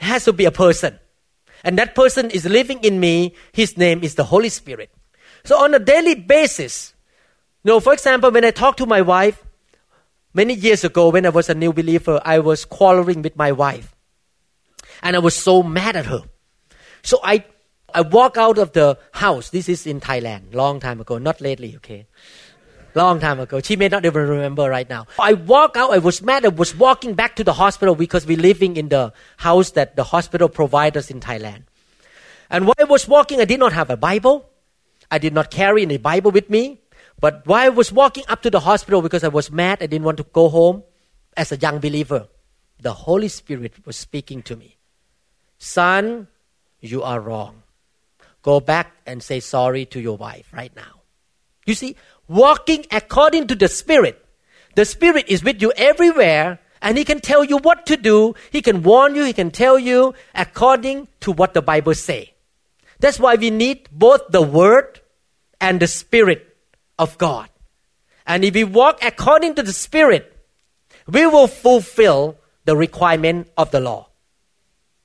Has 0.00 0.24
to 0.24 0.32
be 0.32 0.44
a 0.44 0.50
person. 0.50 0.98
And 1.62 1.78
that 1.78 1.94
person 1.94 2.30
is 2.30 2.46
living 2.46 2.80
in 2.82 3.00
me. 3.00 3.34
His 3.52 3.76
name 3.76 4.02
is 4.02 4.14
the 4.14 4.24
Holy 4.24 4.48
Spirit. 4.48 4.90
So 5.44 5.62
on 5.62 5.74
a 5.74 5.78
daily 5.78 6.14
basis, 6.14 6.94
you 7.64 7.70
know, 7.70 7.80
for 7.80 7.92
example, 7.92 8.30
when 8.30 8.44
I 8.44 8.50
talk 8.50 8.76
to 8.78 8.86
my 8.86 9.02
wife, 9.02 9.44
many 10.32 10.54
years 10.54 10.84
ago 10.84 11.10
when 11.10 11.26
I 11.26 11.30
was 11.30 11.48
a 11.48 11.54
new 11.54 11.72
believer, 11.72 12.20
I 12.24 12.38
was 12.38 12.64
quarreling 12.64 13.22
with 13.22 13.36
my 13.36 13.52
wife. 13.52 13.94
And 15.02 15.16
I 15.16 15.18
was 15.18 15.36
so 15.36 15.62
mad 15.62 15.96
at 15.96 16.06
her. 16.06 16.22
So 17.02 17.20
I, 17.22 17.44
I 17.94 18.02
walk 18.02 18.36
out 18.36 18.58
of 18.58 18.72
the 18.72 18.98
house. 19.12 19.50
This 19.50 19.68
is 19.68 19.86
in 19.86 20.00
Thailand, 20.00 20.54
long 20.54 20.80
time 20.80 21.00
ago, 21.00 21.18
not 21.18 21.40
lately, 21.40 21.76
okay? 21.76 22.06
Long 22.94 23.20
time 23.20 23.40
ago. 23.40 23.60
She 23.60 23.76
may 23.76 23.88
not 23.88 24.04
even 24.04 24.28
remember 24.28 24.68
right 24.68 24.88
now. 24.88 25.06
I 25.18 25.34
walk 25.34 25.76
out, 25.76 25.92
I 25.92 25.98
was 25.98 26.22
mad, 26.22 26.44
I 26.44 26.48
was 26.48 26.74
walking 26.74 27.14
back 27.14 27.36
to 27.36 27.44
the 27.44 27.52
hospital 27.52 27.94
because 27.94 28.26
we're 28.26 28.38
living 28.38 28.76
in 28.76 28.88
the 28.88 29.12
house 29.36 29.72
that 29.72 29.96
the 29.96 30.04
hospital 30.04 30.48
provides 30.48 30.96
us 30.96 31.10
in 31.10 31.20
Thailand. 31.20 31.64
And 32.50 32.66
while 32.66 32.74
I 32.78 32.84
was 32.84 33.06
walking, 33.06 33.40
I 33.40 33.44
did 33.44 33.60
not 33.60 33.72
have 33.72 33.90
a 33.90 33.96
Bible. 33.96 34.48
I 35.10 35.18
did 35.18 35.32
not 35.32 35.50
carry 35.50 35.82
any 35.82 35.98
Bible 35.98 36.30
with 36.30 36.50
me. 36.50 36.80
But 37.20 37.46
while 37.46 37.66
I 37.66 37.68
was 37.68 37.92
walking 37.92 38.24
up 38.28 38.42
to 38.42 38.50
the 38.50 38.60
hospital 38.60 39.02
because 39.02 39.22
I 39.22 39.28
was 39.28 39.50
mad, 39.50 39.78
I 39.82 39.86
didn't 39.86 40.04
want 40.04 40.16
to 40.18 40.24
go 40.24 40.48
home 40.48 40.82
as 41.36 41.52
a 41.52 41.56
young 41.56 41.78
believer, 41.78 42.28
the 42.80 42.92
Holy 42.92 43.28
Spirit 43.28 43.74
was 43.86 43.96
speaking 43.96 44.42
to 44.42 44.56
me. 44.56 44.76
Son, 45.58 46.26
you 46.80 47.02
are 47.02 47.20
wrong. 47.20 47.62
Go 48.42 48.60
back 48.60 48.96
and 49.06 49.22
say 49.22 49.40
sorry 49.40 49.84
to 49.86 50.00
your 50.00 50.16
wife 50.16 50.48
right 50.52 50.74
now. 50.74 51.00
You 51.66 51.74
see, 51.74 51.96
walking 52.30 52.86
according 52.92 53.48
to 53.48 53.56
the 53.56 53.68
Spirit. 53.68 54.24
The 54.76 54.84
Spirit 54.84 55.26
is 55.28 55.42
with 55.42 55.60
you 55.60 55.72
everywhere 55.76 56.60
and 56.80 56.96
He 56.96 57.04
can 57.04 57.20
tell 57.20 57.42
you 57.44 57.58
what 57.58 57.86
to 57.86 57.96
do. 57.96 58.34
He 58.52 58.62
can 58.62 58.82
warn 58.82 59.16
you. 59.16 59.24
He 59.24 59.32
can 59.32 59.50
tell 59.50 59.78
you 59.78 60.14
according 60.34 61.08
to 61.20 61.32
what 61.32 61.52
the 61.54 61.60
Bible 61.60 61.94
say. 61.94 62.34
That's 63.00 63.18
why 63.18 63.34
we 63.34 63.50
need 63.50 63.88
both 63.90 64.28
the 64.30 64.42
Word 64.42 65.00
and 65.60 65.80
the 65.80 65.88
Spirit 65.88 66.56
of 66.98 67.18
God. 67.18 67.48
And 68.26 68.44
if 68.44 68.54
we 68.54 68.62
walk 68.62 69.02
according 69.02 69.56
to 69.56 69.62
the 69.64 69.72
Spirit, 69.72 70.32
we 71.08 71.26
will 71.26 71.48
fulfill 71.48 72.38
the 72.64 72.76
requirement 72.76 73.48
of 73.56 73.72
the 73.72 73.80
law. 73.80 74.10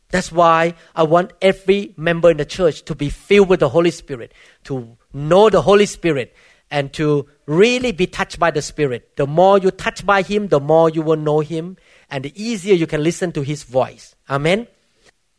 That's 0.10 0.32
why 0.32 0.76
I 0.96 1.04
want 1.04 1.34
every 1.42 1.94
member 1.98 2.30
in 2.30 2.38
the 2.38 2.46
church 2.46 2.84
to 2.86 2.96
be 2.96 3.10
filled 3.10 3.50
with 3.50 3.60
the 3.62 3.70
Holy 3.70 3.92
Spirit, 3.92 4.34
to 4.66 4.98
know 5.12 5.50
the 5.50 5.62
Holy 5.62 5.88
Spirit, 5.88 6.36
and 6.71 6.91
to 6.93 7.28
really 7.45 7.91
be 7.91 8.08
touched 8.08 8.39
by 8.39 8.51
the 8.51 8.62
Spirit. 8.62 9.15
The 9.17 9.28
more 9.28 9.58
you 9.58 9.71
touch 9.71 10.06
by 10.06 10.21
Him, 10.21 10.47
the 10.47 10.60
more 10.60 10.89
you 10.89 11.01
will 11.01 11.15
know 11.17 11.39
Him, 11.39 11.78
and 12.10 12.23
the 12.23 12.34
easier 12.41 12.73
you 12.73 12.88
can 12.88 13.04
listen 13.04 13.32
to 13.34 13.41
His 13.41 13.63
voice. 13.63 14.15
Amen. 14.30 14.67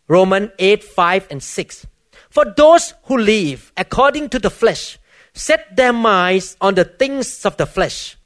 Romans 0.08 0.50
8, 0.58 0.84
5, 0.84 1.28
and 1.30 1.42
6. 1.42 1.86
For 2.30 2.44
those 2.56 2.94
who 3.04 3.18
live 3.18 3.72
according 3.76 4.28
to 4.30 4.38
the 4.38 4.50
flesh 4.50 4.98
set 5.36 5.76
their 5.76 5.92
minds 5.92 6.56
on 6.60 6.74
the 6.74 6.84
things 6.84 7.44
of 7.44 7.56
the 7.56 7.66
flesh. 7.66 8.16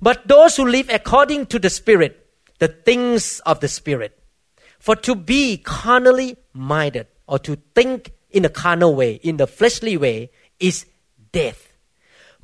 But 0.00 0.26
those 0.26 0.56
who 0.56 0.66
live 0.66 0.88
according 0.90 1.46
to 1.46 1.58
the 1.58 1.70
Spirit, 1.70 2.26
the 2.58 2.68
things 2.68 3.40
of 3.40 3.60
the 3.60 3.68
Spirit. 3.68 4.18
For 4.78 4.96
to 4.96 5.14
be 5.14 5.58
carnally 5.58 6.36
minded 6.52 7.06
or 7.26 7.38
to 7.40 7.56
think 7.74 8.12
in 8.30 8.44
a 8.44 8.48
carnal 8.48 8.94
way, 8.94 9.14
in 9.14 9.36
the 9.36 9.46
fleshly 9.46 9.96
way, 9.96 10.30
is 10.58 10.86
death. 11.32 11.69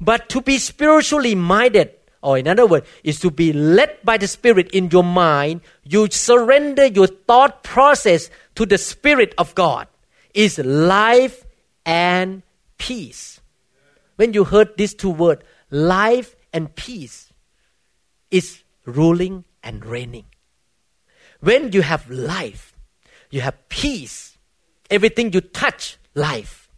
But 0.00 0.28
to 0.30 0.40
be 0.40 0.58
spiritually 0.58 1.34
minded, 1.34 1.92
or 2.22 2.38
in 2.38 2.48
other 2.48 2.66
words, 2.66 2.86
is 3.04 3.20
to 3.20 3.30
be 3.30 3.52
led 3.52 3.98
by 4.04 4.16
the 4.16 4.28
Spirit 4.28 4.70
in 4.72 4.90
your 4.90 5.04
mind, 5.04 5.62
you 5.84 6.08
surrender 6.10 6.86
your 6.86 7.06
thought 7.06 7.62
process 7.62 8.30
to 8.56 8.66
the 8.66 8.78
Spirit 8.78 9.34
of 9.38 9.54
God, 9.54 9.88
is 10.34 10.58
life 10.58 11.44
and 11.84 12.42
peace 12.78 13.36
when 14.16 14.32
you 14.32 14.44
heard 14.44 14.76
these 14.76 14.94
two 14.94 15.10
words, 15.10 15.42
life 15.70 16.34
and 16.52 16.74
peace 16.74 17.32
is 18.30 18.62
ruling 18.84 19.44
and 19.62 19.84
reigning. 19.84 20.24
When 21.40 21.72
you 21.72 21.82
have 21.82 22.10
life, 22.10 22.74
you 23.30 23.42
have 23.42 23.68
peace. 23.68 24.36
Everything 24.90 25.32
you 25.32 25.40
touch, 25.40 25.98
life. 26.14 26.70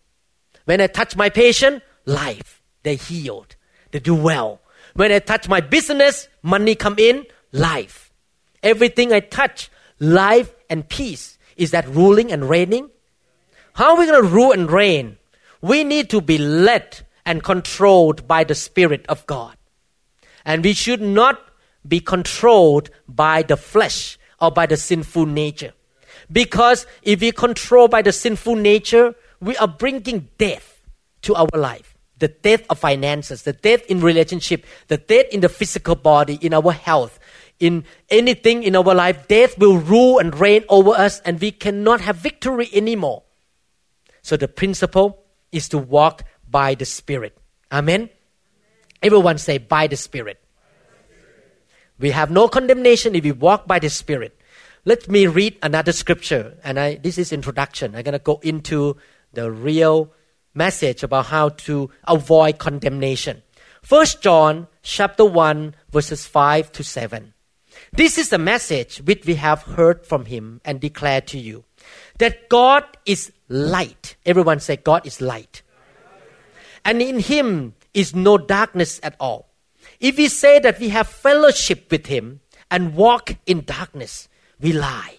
When 0.64 0.80
I 0.80 0.88
touch 0.88 1.16
my 1.16 1.30
patient, 1.30 1.82
life. 2.04 2.57
They 2.88 2.96
healed. 2.96 3.54
They 3.90 3.98
do 3.98 4.14
well. 4.14 4.62
When 4.94 5.12
I 5.12 5.18
touch 5.18 5.46
my 5.46 5.60
business, 5.60 6.26
money 6.42 6.74
come 6.74 6.94
in, 6.98 7.26
life. 7.52 8.10
Everything 8.62 9.12
I 9.12 9.20
touch, 9.20 9.70
life 9.98 10.54
and 10.70 10.88
peace. 10.88 11.36
Is 11.58 11.70
that 11.72 11.86
ruling 11.86 12.32
and 12.32 12.48
reigning? 12.48 12.88
How 13.74 13.90
are 13.90 13.98
we 13.98 14.06
going 14.06 14.22
to 14.22 14.26
rule 14.26 14.52
and 14.52 14.70
reign? 14.70 15.18
We 15.60 15.84
need 15.84 16.08
to 16.08 16.22
be 16.22 16.38
led 16.38 17.00
and 17.26 17.42
controlled 17.42 18.26
by 18.26 18.42
the 18.44 18.54
Spirit 18.54 19.04
of 19.06 19.26
God. 19.26 19.58
And 20.46 20.64
we 20.64 20.72
should 20.72 21.02
not 21.02 21.44
be 21.86 22.00
controlled 22.00 22.88
by 23.06 23.42
the 23.42 23.58
flesh 23.58 24.18
or 24.40 24.50
by 24.50 24.64
the 24.64 24.78
sinful 24.78 25.26
nature. 25.26 25.74
Because 26.32 26.86
if 27.02 27.20
we 27.20 27.32
control 27.32 27.86
by 27.86 28.00
the 28.00 28.12
sinful 28.12 28.56
nature, 28.56 29.14
we 29.42 29.58
are 29.58 29.68
bringing 29.68 30.30
death 30.38 30.80
to 31.20 31.34
our 31.34 31.50
life. 31.52 31.87
The 32.18 32.28
death 32.28 32.64
of 32.68 32.78
finances, 32.78 33.42
the 33.42 33.52
death 33.52 33.84
in 33.86 34.00
relationship, 34.00 34.66
the 34.88 34.98
death 34.98 35.26
in 35.30 35.40
the 35.40 35.48
physical 35.48 35.94
body, 35.94 36.38
in 36.40 36.52
our 36.52 36.72
health, 36.72 37.18
in 37.60 37.84
anything 38.10 38.62
in 38.62 38.76
our 38.76 38.94
life, 38.94 39.28
death 39.28 39.58
will 39.58 39.78
rule 39.78 40.18
and 40.18 40.38
reign 40.38 40.64
over 40.68 40.90
us 40.90 41.20
and 41.20 41.40
we 41.40 41.50
cannot 41.50 42.00
have 42.00 42.16
victory 42.16 42.68
anymore. 42.72 43.22
So 44.22 44.36
the 44.36 44.48
principle 44.48 45.24
is 45.52 45.68
to 45.70 45.78
walk 45.78 46.24
by 46.48 46.74
the 46.74 46.84
Spirit. 46.84 47.36
Amen. 47.72 48.10
Everyone 49.02 49.38
say, 49.38 49.58
by 49.58 49.86
the 49.86 49.96
Spirit. 49.96 50.40
We 51.98 52.10
have 52.10 52.30
no 52.30 52.48
condemnation 52.48 53.14
if 53.14 53.24
we 53.24 53.32
walk 53.32 53.66
by 53.66 53.78
the 53.78 53.90
Spirit. 53.90 54.38
Let 54.84 55.08
me 55.08 55.26
read 55.26 55.58
another 55.62 55.92
scripture, 55.92 56.56
and 56.62 56.78
I, 56.78 56.94
this 56.94 57.18
is 57.18 57.32
introduction. 57.32 57.94
I'm 57.94 58.02
gonna 58.02 58.18
go 58.18 58.38
into 58.42 58.96
the 59.32 59.50
real 59.50 60.12
message 60.58 61.02
about 61.02 61.26
how 61.26 61.48
to 61.66 61.88
avoid 62.06 62.58
condemnation. 62.58 63.42
First 63.82 64.20
John 64.20 64.66
chapter 64.82 65.24
one 65.24 65.74
verses 65.90 66.26
five 66.26 66.70
to 66.72 66.82
seven. 66.82 67.32
This 67.92 68.18
is 68.18 68.28
the 68.28 68.38
message 68.38 68.98
which 68.98 69.24
we 69.24 69.36
have 69.36 69.62
heard 69.62 70.04
from 70.04 70.26
him 70.26 70.60
and 70.64 70.80
declared 70.80 71.26
to 71.28 71.38
you, 71.38 71.64
that 72.18 72.48
God 72.50 72.84
is 73.06 73.32
light. 73.48 74.16
Everyone 74.26 74.60
say 74.60 74.76
God 74.76 75.06
is 75.06 75.20
light, 75.22 75.62
and 76.84 77.00
in 77.00 77.20
Him 77.20 77.74
is 77.94 78.14
no 78.14 78.36
darkness 78.36 79.00
at 79.02 79.14
all. 79.20 79.48
If 80.00 80.18
we 80.18 80.28
say 80.28 80.58
that 80.58 80.80
we 80.80 80.90
have 80.90 81.06
fellowship 81.08 81.90
with 81.90 82.06
Him 82.06 82.40
and 82.70 82.94
walk 82.94 83.36
in 83.46 83.64
darkness, 83.64 84.28
we 84.60 84.72
lie 84.72 85.18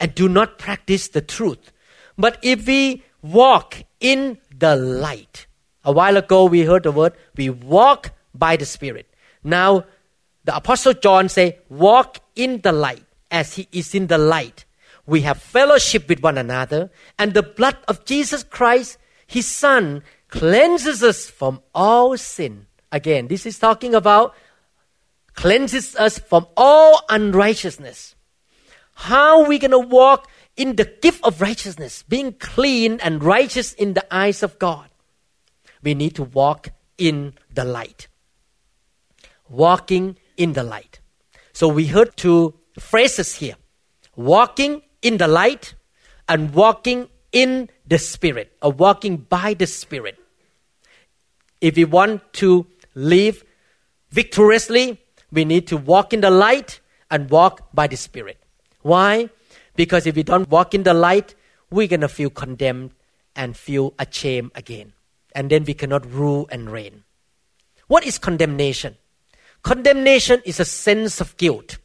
and 0.00 0.14
do 0.14 0.28
not 0.28 0.58
practice 0.58 1.08
the 1.08 1.22
truth. 1.22 1.72
But 2.18 2.38
if 2.42 2.66
we 2.66 3.04
walk 3.22 3.84
in 4.00 4.38
the 4.62 4.76
light, 4.76 5.46
a 5.84 5.90
while 5.90 6.16
ago 6.16 6.44
we 6.44 6.62
heard 6.62 6.84
the 6.84 6.92
word, 6.92 7.14
we 7.36 7.50
walk 7.50 8.12
by 8.32 8.54
the 8.56 8.64
Spirit. 8.64 9.12
Now, 9.42 9.84
the 10.44 10.54
Apostle 10.54 10.94
John 10.94 11.28
say, 11.28 11.58
walk 11.68 12.20
in 12.36 12.60
the 12.60 12.70
light 12.70 13.04
as 13.28 13.54
he 13.54 13.66
is 13.72 13.92
in 13.92 14.06
the 14.06 14.18
light. 14.18 14.64
We 15.04 15.22
have 15.22 15.42
fellowship 15.42 16.08
with 16.08 16.22
one 16.22 16.38
another, 16.38 16.92
and 17.18 17.34
the 17.34 17.42
blood 17.42 17.76
of 17.88 18.04
Jesus 18.04 18.44
Christ, 18.44 18.98
his 19.26 19.48
Son, 19.48 20.04
cleanses 20.28 21.02
us 21.02 21.28
from 21.28 21.60
all 21.74 22.16
sin. 22.16 22.66
Again, 22.92 23.26
this 23.26 23.44
is 23.44 23.58
talking 23.58 23.96
about 23.96 24.32
cleanses 25.34 25.96
us 25.96 26.20
from 26.20 26.46
all 26.56 27.02
unrighteousness. 27.08 28.14
How 28.94 29.42
are 29.42 29.48
we 29.48 29.58
going 29.58 29.72
to 29.72 29.78
walk 29.80 30.28
in 30.56 30.76
the 30.76 30.84
gift 30.84 31.24
of 31.24 31.40
righteousness, 31.40 32.02
being 32.02 32.32
clean 32.34 33.00
and 33.00 33.22
righteous 33.22 33.72
in 33.72 33.94
the 33.94 34.14
eyes 34.14 34.42
of 34.42 34.58
God? 34.58 34.88
We 35.82 35.94
need 35.94 36.14
to 36.16 36.24
walk 36.24 36.70
in 36.98 37.34
the 37.52 37.64
light. 37.64 38.08
Walking 39.48 40.16
in 40.36 40.52
the 40.52 40.62
light. 40.62 41.00
So 41.52 41.68
we 41.68 41.86
heard 41.86 42.16
two 42.16 42.54
phrases 42.78 43.36
here 43.36 43.56
walking 44.16 44.82
in 45.02 45.18
the 45.18 45.28
light 45.28 45.74
and 46.28 46.54
walking 46.54 47.08
in 47.32 47.68
the 47.86 47.98
Spirit, 47.98 48.52
or 48.62 48.72
walking 48.72 49.16
by 49.16 49.54
the 49.54 49.66
Spirit. 49.66 50.18
If 51.60 51.76
we 51.76 51.84
want 51.84 52.32
to 52.34 52.66
live 52.94 53.44
victoriously, 54.10 55.00
we 55.30 55.44
need 55.44 55.66
to 55.68 55.76
walk 55.76 56.12
in 56.12 56.20
the 56.20 56.30
light 56.30 56.80
and 57.10 57.30
walk 57.30 57.72
by 57.72 57.86
the 57.86 57.96
Spirit. 57.96 58.38
Why? 58.82 59.30
Because 59.74 60.06
if 60.06 60.16
we 60.16 60.22
don't 60.22 60.48
walk 60.50 60.74
in 60.74 60.82
the 60.82 60.94
light, 60.94 61.34
we're 61.70 61.88
going 61.88 62.00
to 62.00 62.08
feel 62.08 62.30
condemned 62.30 62.92
and 63.34 63.56
feel 63.56 63.94
ashamed 63.98 64.52
again. 64.54 64.92
And 65.34 65.50
then 65.50 65.64
we 65.64 65.74
cannot 65.74 66.04
rule 66.10 66.46
and 66.50 66.70
reign. 66.70 67.04
What 67.86 68.04
is 68.04 68.18
condemnation? 68.18 68.96
Condemnation 69.62 70.42
is 70.44 70.60
a 70.60 70.64
sense 70.64 71.20
of 71.20 71.36
guilt. 71.36 71.78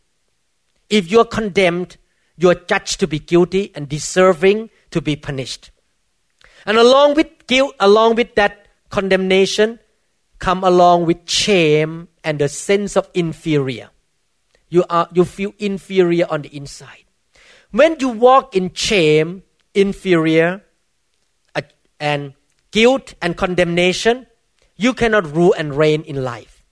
If 0.89 1.11
you 1.11 1.19
are 1.19 1.25
condemned, 1.25 1.97
you 2.37 2.49
are 2.49 2.55
judged 2.55 2.99
to 2.99 3.07
be 3.07 3.19
guilty 3.19 3.71
and 3.75 3.87
deserving 3.87 4.69
to 4.91 5.01
be 5.01 5.15
punished. 5.15 5.71
And 6.65 6.77
along 6.77 7.15
with 7.15 7.47
guilt, 7.47 7.75
along 7.79 8.15
with 8.15 8.35
that 8.35 8.67
condemnation, 8.89 9.79
come 10.39 10.63
along 10.63 11.05
with 11.05 11.27
shame 11.29 12.09
and 12.23 12.39
the 12.39 12.49
sense 12.49 12.95
of 12.95 13.09
inferior. 13.13 13.89
You, 14.69 14.83
are, 14.89 15.07
you 15.13 15.23
feel 15.23 15.53
inferior 15.59 16.27
on 16.29 16.41
the 16.41 16.55
inside. 16.55 17.06
When 17.71 17.97
you 17.99 18.09
walk 18.09 18.55
in 18.55 18.73
shame, 18.73 19.43
inferior, 19.73 20.63
uh, 21.55 21.61
and 21.99 22.33
guilt 22.71 23.13
and 23.21 23.35
condemnation, 23.35 24.27
you 24.75 24.93
cannot 24.93 25.35
rule 25.35 25.53
and 25.57 25.75
reign 25.75 26.03
in 26.03 26.23
life. 26.23 26.63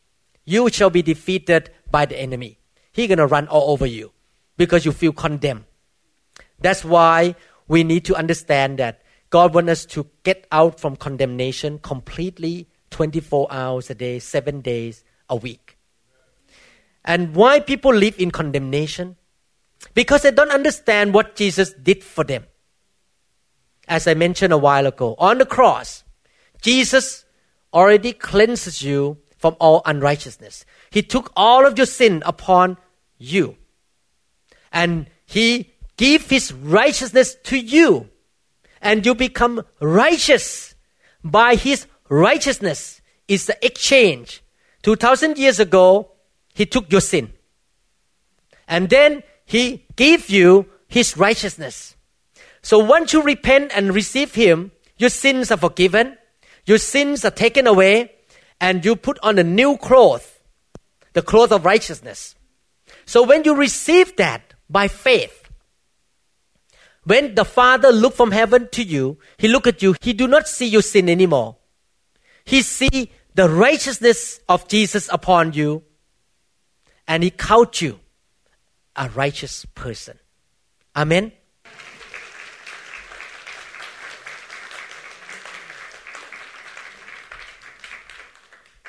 You 0.46 0.70
shall 0.70 0.90
be 0.90 1.02
defeated 1.02 1.72
by 1.92 2.06
the 2.06 2.20
enemy. 2.20 2.60
He's 2.92 3.10
gonna 3.10 3.28
run 3.28 3.48
all 3.48 3.72
over 3.72 3.86
you 3.86 4.12
because 4.58 4.86
you 4.86 4.92
feel 4.92 5.12
condemned. 5.12 5.66
That's 6.60 6.86
why 6.86 7.36
we 7.68 7.84
need 7.84 8.06
to 8.06 8.16
understand 8.16 8.80
that 8.80 9.02
God 9.30 9.54
wants 9.54 9.72
us 9.72 9.86
to 9.88 10.08
get 10.24 10.48
out 10.52 10.80
from 10.80 10.96
condemnation 10.96 11.80
completely 11.80 12.70
24 12.92 13.48
hours 13.52 13.90
a 13.90 13.96
day, 13.96 14.20
seven 14.20 14.62
days 14.62 15.04
a 15.30 15.36
week. 15.36 15.78
And 17.04 17.36
why 17.36 17.60
people 17.60 17.94
live 17.94 18.20
in 18.20 18.32
condemnation? 18.32 19.18
Because 19.94 20.24
they 20.24 20.32
don't 20.32 20.52
understand 20.52 21.14
what 21.14 21.36
Jesus 21.36 21.74
did 21.74 22.04
for 22.04 22.24
them. 22.24 22.46
As 23.88 24.08
I 24.08 24.14
mentioned 24.14 24.52
a 24.52 24.58
while 24.58 24.88
ago, 24.88 25.16
on 25.18 25.38
the 25.38 25.46
cross, 25.46 26.04
Jesus 26.62 27.26
already 27.74 28.14
cleanses 28.14 28.82
you 28.82 29.18
from 29.38 29.56
all 29.60 29.82
unrighteousness. 29.86 30.66
He 30.90 31.04
took 31.04 31.32
all 31.36 31.66
of 31.66 31.78
your 31.78 31.86
sin 31.86 32.24
upon 32.26 32.78
you. 33.18 33.58
And 34.72 35.08
He 35.26 35.74
gave 35.98 36.30
His 36.30 36.52
righteousness 36.52 37.36
to 37.44 37.58
you. 37.58 38.10
And 38.82 39.06
you 39.06 39.14
become 39.14 39.64
righteous 39.80 40.76
by 41.24 41.56
His 41.56 41.88
righteousness 42.10 43.02
is 43.28 43.46
the 43.46 43.66
exchange. 43.66 44.44
2000 44.84 45.38
years 45.38 45.60
ago, 45.60 46.12
he 46.54 46.66
took 46.66 46.92
your 46.92 47.02
sin. 47.02 47.34
And 48.68 48.90
then 48.90 49.24
he 49.46 49.86
gave 49.96 50.30
you 50.30 50.66
his 50.88 51.18
righteousness. 51.18 51.96
So 52.62 52.80
once 52.80 53.14
you 53.14 53.22
repent 53.22 53.72
and 53.76 53.94
receive 53.94 54.34
him, 54.34 54.72
your 54.98 55.10
sins 55.10 55.52
are 55.52 55.58
forgiven, 55.58 56.18
your 56.66 56.78
sins 56.78 57.24
are 57.24 57.32
taken 57.32 57.68
away, 57.68 58.12
and 58.60 58.84
you 58.84 58.96
put 58.96 59.20
on 59.22 59.38
a 59.38 59.44
new 59.44 59.78
cloth, 59.78 60.42
the 61.14 61.22
cloth 61.22 61.52
of 61.52 61.66
righteousness. 61.66 62.36
So 63.06 63.24
when 63.24 63.44
you 63.44 63.56
receive 63.56 64.16
that 64.16 64.54
by 64.70 64.88
faith, 64.88 65.50
when 67.04 67.36
the 67.36 67.46
Father 67.46 67.92
look 67.92 68.16
from 68.16 68.32
heaven 68.32 68.68
to 68.72 68.82
you, 68.82 69.20
He 69.38 69.48
look 69.48 69.68
at 69.68 69.84
you, 69.84 69.96
He 70.02 70.14
do 70.14 70.28
not 70.28 70.48
see 70.48 70.66
your 70.66 70.82
sin 70.82 71.08
anymore. 71.08 71.58
He 72.46 72.62
see 72.62 73.12
the 73.36 73.50
righteousness 73.50 74.40
of 74.48 74.68
Jesus 74.68 75.10
upon 75.12 75.54
you 75.54 75.84
and 77.08 77.22
he 77.22 77.30
count 77.30 77.82
you 77.82 78.00
a 78.96 79.10
righteous 79.10 79.66
person. 79.66 80.20
Amen. 80.96 81.32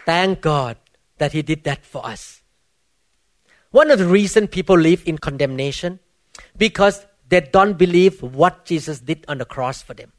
Thank 0.05 0.41
God 0.41 0.77
that 1.19 1.33
He 1.33 1.43
did 1.43 1.65
that 1.65 1.85
for 1.85 2.07
us. 2.07 2.43
One 3.71 3.91
of 3.91 3.99
the 3.99 4.07
reasons 4.07 4.49
people 4.51 4.79
live 4.79 5.03
in 5.07 5.19
condemnation 5.19 5.99
because 6.57 7.05
they 7.29 7.41
don't 7.41 7.77
believe 7.77 8.23
what 8.23 8.65
Jesus 8.65 9.01
did 9.01 9.25
on 9.27 9.39
the 9.39 9.45
cross 9.45 9.83
for 9.83 9.95
them 9.95 10.13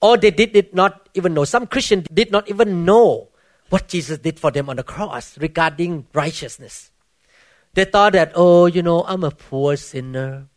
or 0.00 0.16
they 0.16 0.30
did 0.30 0.74
not 0.74 1.08
even 1.14 1.34
know. 1.34 1.44
Some 1.44 1.66
Christians 1.66 2.06
did 2.12 2.32
not 2.32 2.48
even 2.48 2.84
know 2.84 3.28
what 3.68 3.88
Jesus 3.88 4.18
did 4.18 4.40
for 4.40 4.50
them 4.50 4.68
on 4.68 4.76
the 4.76 4.82
cross 4.82 5.38
regarding 5.38 6.06
righteousness. 6.12 6.89
They 7.74 7.84
thought 7.84 8.14
that, 8.14 8.32
oh, 8.34 8.66
you 8.66 8.82
know, 8.82 9.04
I'm 9.06 9.24
a 9.24 9.30
poor 9.30 9.76
sinner. 9.76 10.48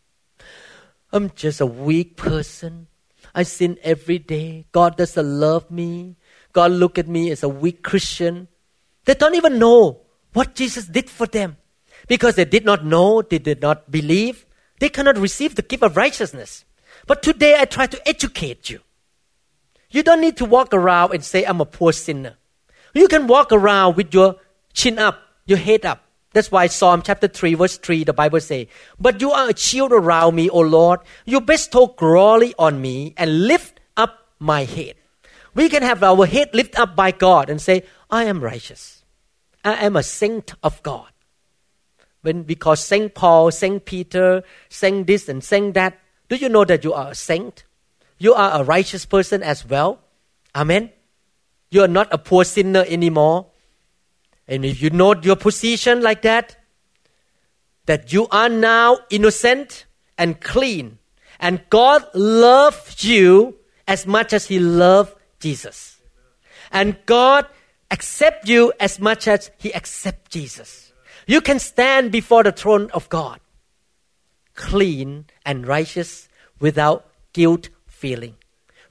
I'm 1.12 1.30
just 1.34 1.60
a 1.60 1.66
weak 1.66 2.16
person. 2.16 2.88
I 3.34 3.44
sin 3.44 3.78
every 3.82 4.18
day. 4.18 4.66
God 4.72 4.96
doesn't 4.96 5.40
love 5.40 5.70
me. 5.70 6.16
God 6.52 6.72
look 6.72 6.98
at 6.98 7.08
me 7.08 7.30
as 7.30 7.42
a 7.42 7.48
weak 7.48 7.82
Christian. 7.82 8.48
They 9.04 9.14
don't 9.14 9.34
even 9.34 9.58
know 9.58 10.00
what 10.32 10.54
Jesus 10.54 10.86
did 10.86 11.10
for 11.10 11.26
them. 11.26 11.56
Because 12.08 12.34
they 12.36 12.44
did 12.44 12.64
not 12.64 12.84
know, 12.84 13.22
they 13.22 13.38
did 13.38 13.62
not 13.62 13.90
believe, 13.90 14.44
they 14.78 14.88
cannot 14.88 15.18
receive 15.18 15.54
the 15.54 15.62
gift 15.62 15.82
of 15.82 15.96
righteousness. 15.96 16.64
But 17.06 17.22
today 17.22 17.56
I 17.58 17.64
try 17.64 17.86
to 17.86 18.08
educate 18.08 18.70
you. 18.70 18.80
You 19.90 20.02
don't 20.02 20.20
need 20.20 20.36
to 20.38 20.44
walk 20.44 20.74
around 20.74 21.14
and 21.14 21.24
say, 21.24 21.44
I'm 21.44 21.60
a 21.60 21.64
poor 21.64 21.92
sinner. 21.92 22.36
You 22.92 23.08
can 23.08 23.26
walk 23.26 23.52
around 23.52 23.96
with 23.96 24.12
your 24.12 24.36
chin 24.72 24.98
up, 24.98 25.20
your 25.46 25.58
head 25.58 25.84
up, 25.84 26.03
That's 26.34 26.50
why 26.50 26.66
Psalm 26.66 27.02
chapter 27.02 27.28
3 27.28 27.54
verse 27.54 27.78
3 27.78 28.04
the 28.04 28.12
Bible 28.12 28.40
say, 28.40 28.68
But 28.98 29.20
you 29.20 29.30
are 29.30 29.48
a 29.48 29.56
shield 29.56 29.92
around 29.92 30.34
me, 30.34 30.50
O 30.50 30.60
Lord. 30.60 31.00
You 31.24 31.40
bestow 31.40 31.86
glory 31.86 32.52
on 32.58 32.82
me 32.82 33.14
and 33.16 33.46
lift 33.46 33.80
up 33.96 34.28
my 34.40 34.64
head. 34.64 34.96
We 35.54 35.68
can 35.68 35.82
have 35.84 36.02
our 36.02 36.26
head 36.26 36.50
lifted 36.52 36.78
up 36.78 36.96
by 36.96 37.12
God 37.12 37.48
and 37.48 37.62
say, 37.62 37.84
I 38.10 38.24
am 38.24 38.42
righteous. 38.42 39.04
I 39.64 39.74
am 39.86 39.94
a 39.94 40.02
saint 40.02 40.54
of 40.62 40.82
God. 40.82 41.08
When 42.22 42.42
because 42.42 42.80
Saint 42.80 43.14
Paul, 43.14 43.50
Saint 43.52 43.84
Peter, 43.84 44.42
Saint 44.68 45.06
this 45.06 45.28
and 45.28 45.42
Saint 45.42 45.74
that, 45.74 46.00
do 46.28 46.36
you 46.36 46.48
know 46.48 46.64
that 46.64 46.82
you 46.82 46.92
are 46.92 47.12
a 47.12 47.14
saint? 47.14 47.64
You 48.18 48.34
are 48.34 48.60
a 48.60 48.64
righteous 48.64 49.06
person 49.06 49.42
as 49.42 49.64
well. 49.64 50.00
Amen. 50.54 50.90
You 51.70 51.82
are 51.82 51.88
not 51.88 52.08
a 52.12 52.18
poor 52.18 52.44
sinner 52.44 52.84
anymore. 52.88 53.46
And 54.46 54.64
if 54.64 54.82
you 54.82 54.90
know 54.90 55.14
your 55.14 55.36
position 55.36 56.02
like 56.02 56.22
that, 56.22 56.56
that 57.86 58.12
you 58.12 58.26
are 58.28 58.48
now 58.48 58.98
innocent 59.10 59.86
and 60.16 60.40
clean, 60.40 60.98
and 61.40 61.62
God 61.70 62.06
loves 62.14 63.04
you 63.04 63.56
as 63.86 64.06
much 64.06 64.32
as 64.32 64.46
He 64.46 64.58
loved 64.58 65.14
Jesus, 65.40 66.00
and 66.70 66.96
God 67.06 67.46
accepts 67.90 68.48
you 68.48 68.72
as 68.80 68.98
much 68.98 69.28
as 69.28 69.50
He 69.58 69.74
accepts 69.74 70.30
Jesus. 70.30 70.92
You 71.26 71.40
can 71.40 71.58
stand 71.58 72.12
before 72.12 72.42
the 72.42 72.52
throne 72.52 72.90
of 72.92 73.08
God, 73.08 73.40
clean 74.54 75.26
and 75.44 75.66
righteous, 75.66 76.28
without 76.60 77.06
guilt 77.32 77.68
feeling, 77.86 78.36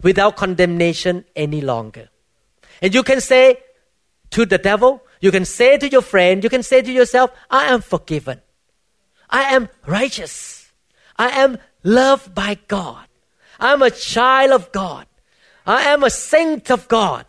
without 0.02 0.36
condemnation 0.36 1.26
any 1.36 1.62
longer. 1.62 2.10
And 2.82 2.94
you 2.94 3.04
can 3.04 3.22
say 3.22 3.58
to 4.32 4.46
the 4.46 4.58
devil, 4.58 5.02
you 5.24 5.32
can 5.32 5.46
say 5.46 5.78
to 5.78 5.88
your 5.88 6.02
friend, 6.02 6.44
you 6.44 6.50
can 6.50 6.64
say 6.64 6.82
to 6.82 6.92
yourself, 6.92 7.32
I 7.50 7.68
am 7.68 7.80
forgiven. 7.80 8.42
I 9.30 9.56
am 9.56 9.70
righteous. 9.88 10.70
I 11.16 11.30
am 11.30 11.60
loved 11.82 12.36
by 12.36 12.58
God. 12.68 13.08
I'm 13.58 13.82
a 13.82 13.90
child 13.90 14.52
of 14.52 14.74
God. 14.74 15.08
I 15.66 15.84
am 15.84 16.04
a 16.04 16.10
saint 16.10 16.70
of 16.70 16.90
God. 16.90 17.26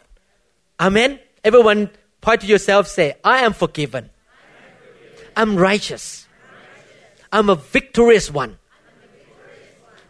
Amen. 0.81 1.21
Everyone 1.45 1.89
point 2.21 2.41
to 2.41 2.49
yourself, 2.49 2.89
say, 2.89 3.15
I 3.23 3.45
am 3.45 3.53
forgiven. 3.53 4.11
I'm 5.37 5.55
righteous. 5.55 6.27
I'm 7.31 7.49
a 7.49 7.55
victorious 7.55 8.29
one. 8.29 8.59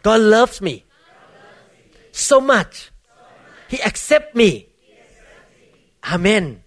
God 0.01 0.21
loves 0.21 0.59
me 0.59 0.85
so 2.11 2.41
much. 2.41 2.89
He 3.67 3.79
accepts 3.83 4.33
me. 4.33 4.69
Amen. 6.03 6.63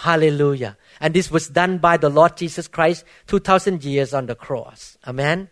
Hallelujah. 0.00 0.78
And 0.98 1.12
this 1.12 1.30
was 1.30 1.48
done 1.48 1.76
by 1.76 1.98
the 1.98 2.08
Lord 2.08 2.38
Jesus 2.38 2.68
Christ 2.68 3.04
2000 3.26 3.84
years 3.84 4.14
on 4.14 4.24
the 4.24 4.34
cross. 4.34 4.96
Amen. 5.06 5.50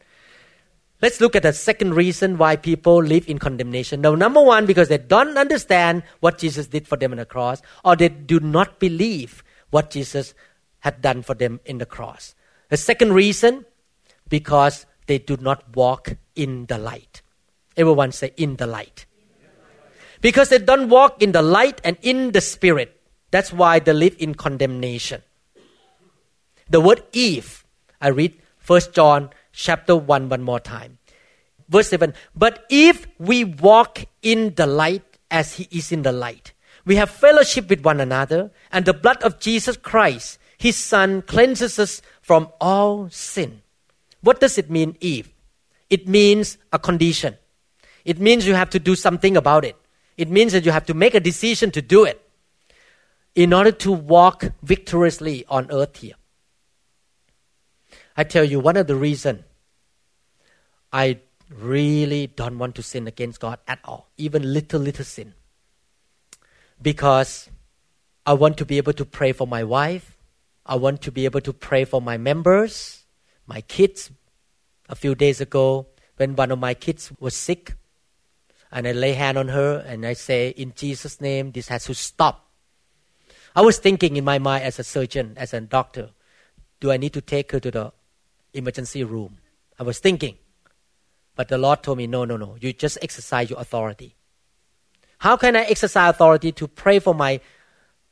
Let's 1.02 1.20
look 1.20 1.36
at 1.36 1.42
the 1.42 1.52
second 1.52 1.92
reason 1.92 2.38
why 2.38 2.56
people 2.56 2.96
live 3.02 3.28
in 3.28 3.38
condemnation. 3.38 4.00
Now, 4.00 4.14
number 4.14 4.42
one, 4.42 4.64
because 4.64 4.88
they 4.88 4.96
don't 4.96 5.36
understand 5.36 6.02
what 6.20 6.38
Jesus 6.38 6.66
did 6.66 6.88
for 6.88 6.96
them 6.96 7.12
on 7.12 7.18
the 7.18 7.26
cross, 7.26 7.60
or 7.84 7.94
they 7.94 8.08
do 8.08 8.40
not 8.40 8.80
believe 8.80 9.44
what 9.68 9.90
Jesus 9.90 10.32
had 10.80 11.02
done 11.02 11.20
for 11.20 11.34
them 11.34 11.60
in 11.66 11.76
the 11.76 11.86
cross. 11.86 12.34
The 12.70 12.78
second 12.78 13.12
reason, 13.12 13.66
because 14.30 14.86
they 15.08 15.18
do 15.18 15.36
not 15.36 15.76
walk 15.76 16.16
in 16.34 16.64
the 16.66 16.78
light. 16.78 17.20
Everyone 17.76 18.12
say, 18.12 18.32
in 18.38 18.56
the 18.56 18.66
light. 18.66 19.04
Because 20.22 20.48
they 20.48 20.58
don't 20.58 20.88
walk 20.88 21.22
in 21.22 21.32
the 21.32 21.42
light 21.42 21.82
and 21.84 21.98
in 22.00 22.32
the 22.32 22.40
spirit. 22.40 22.97
That's 23.30 23.52
why 23.52 23.78
they 23.78 23.92
live 23.92 24.16
in 24.18 24.34
condemnation. 24.34 25.22
The 26.70 26.80
word 26.80 27.02
if, 27.12 27.66
I 28.00 28.08
read 28.08 28.40
1 28.66 28.80
John 28.92 29.30
chapter 29.52 29.96
1 29.96 30.28
one 30.28 30.42
more 30.42 30.60
time. 30.60 30.98
Verse 31.68 31.88
7 31.88 32.14
But 32.34 32.64
if 32.70 33.06
we 33.18 33.44
walk 33.44 34.04
in 34.22 34.54
the 34.54 34.66
light 34.66 35.18
as 35.30 35.54
he 35.54 35.68
is 35.70 35.92
in 35.92 36.02
the 36.02 36.12
light, 36.12 36.52
we 36.84 36.96
have 36.96 37.10
fellowship 37.10 37.68
with 37.68 37.84
one 37.84 38.00
another, 38.00 38.50
and 38.72 38.84
the 38.84 38.94
blood 38.94 39.22
of 39.22 39.38
Jesus 39.38 39.76
Christ, 39.76 40.38
his 40.56 40.76
son, 40.76 41.22
cleanses 41.22 41.78
us 41.78 42.00
from 42.22 42.48
all 42.60 43.10
sin. 43.10 43.60
What 44.22 44.40
does 44.40 44.56
it 44.56 44.70
mean, 44.70 44.96
if? 45.00 45.32
It 45.90 46.08
means 46.08 46.56
a 46.72 46.78
condition. 46.78 47.36
It 48.04 48.18
means 48.18 48.46
you 48.46 48.54
have 48.54 48.70
to 48.70 48.78
do 48.78 48.94
something 48.94 49.36
about 49.36 49.64
it. 49.64 49.76
It 50.16 50.30
means 50.30 50.52
that 50.52 50.64
you 50.64 50.72
have 50.72 50.86
to 50.86 50.94
make 50.94 51.14
a 51.14 51.20
decision 51.20 51.70
to 51.72 51.82
do 51.82 52.04
it 52.04 52.27
in 53.38 53.52
order 53.52 53.70
to 53.70 53.92
walk 53.92 54.46
victoriously 54.64 55.44
on 55.48 55.70
earth 55.70 55.98
here. 55.98 56.16
I 58.16 58.24
tell 58.24 58.42
you, 58.42 58.58
one 58.58 58.76
of 58.76 58.88
the 58.88 58.96
reasons 58.96 59.44
I 60.92 61.20
really 61.48 62.26
don't 62.26 62.58
want 62.58 62.74
to 62.74 62.82
sin 62.82 63.06
against 63.06 63.38
God 63.38 63.60
at 63.68 63.78
all, 63.84 64.08
even 64.16 64.52
little, 64.52 64.80
little 64.80 65.04
sin. 65.04 65.34
Because 66.82 67.48
I 68.26 68.32
want 68.32 68.56
to 68.56 68.64
be 68.64 68.76
able 68.76 68.94
to 68.94 69.04
pray 69.04 69.30
for 69.30 69.46
my 69.46 69.62
wife. 69.62 70.18
I 70.66 70.74
want 70.74 71.00
to 71.02 71.12
be 71.12 71.24
able 71.24 71.40
to 71.42 71.52
pray 71.52 71.84
for 71.84 72.02
my 72.02 72.18
members, 72.18 73.04
my 73.46 73.60
kids. 73.60 74.10
A 74.88 74.96
few 74.96 75.14
days 75.14 75.40
ago, 75.40 75.86
when 76.16 76.34
one 76.34 76.50
of 76.50 76.58
my 76.58 76.74
kids 76.74 77.12
was 77.20 77.36
sick, 77.36 77.74
and 78.72 78.88
I 78.88 78.90
lay 78.90 79.12
hand 79.12 79.38
on 79.38 79.46
her 79.46 79.78
and 79.86 80.04
I 80.04 80.14
say, 80.14 80.48
In 80.48 80.72
Jesus' 80.74 81.20
name, 81.20 81.52
this 81.52 81.68
has 81.68 81.84
to 81.84 81.94
stop. 81.94 82.47
I 83.54 83.62
was 83.62 83.78
thinking 83.78 84.16
in 84.16 84.24
my 84.24 84.38
mind 84.38 84.64
as 84.64 84.78
a 84.78 84.84
surgeon, 84.84 85.34
as 85.36 85.52
a 85.52 85.60
doctor, 85.60 86.10
do 86.80 86.92
I 86.92 86.96
need 86.96 87.12
to 87.14 87.20
take 87.20 87.52
her 87.52 87.60
to 87.60 87.70
the 87.70 87.92
emergency 88.52 89.04
room? 89.04 89.38
I 89.78 89.82
was 89.82 89.98
thinking. 89.98 90.36
But 91.34 91.48
the 91.48 91.58
Lord 91.58 91.82
told 91.82 91.98
me, 91.98 92.06
no, 92.06 92.24
no, 92.24 92.36
no. 92.36 92.56
You 92.60 92.72
just 92.72 92.98
exercise 93.00 93.50
your 93.50 93.60
authority. 93.60 94.16
How 95.18 95.36
can 95.36 95.56
I 95.56 95.62
exercise 95.64 96.10
authority 96.10 96.52
to 96.52 96.68
pray 96.68 96.98
for 96.98 97.14
my 97.14 97.40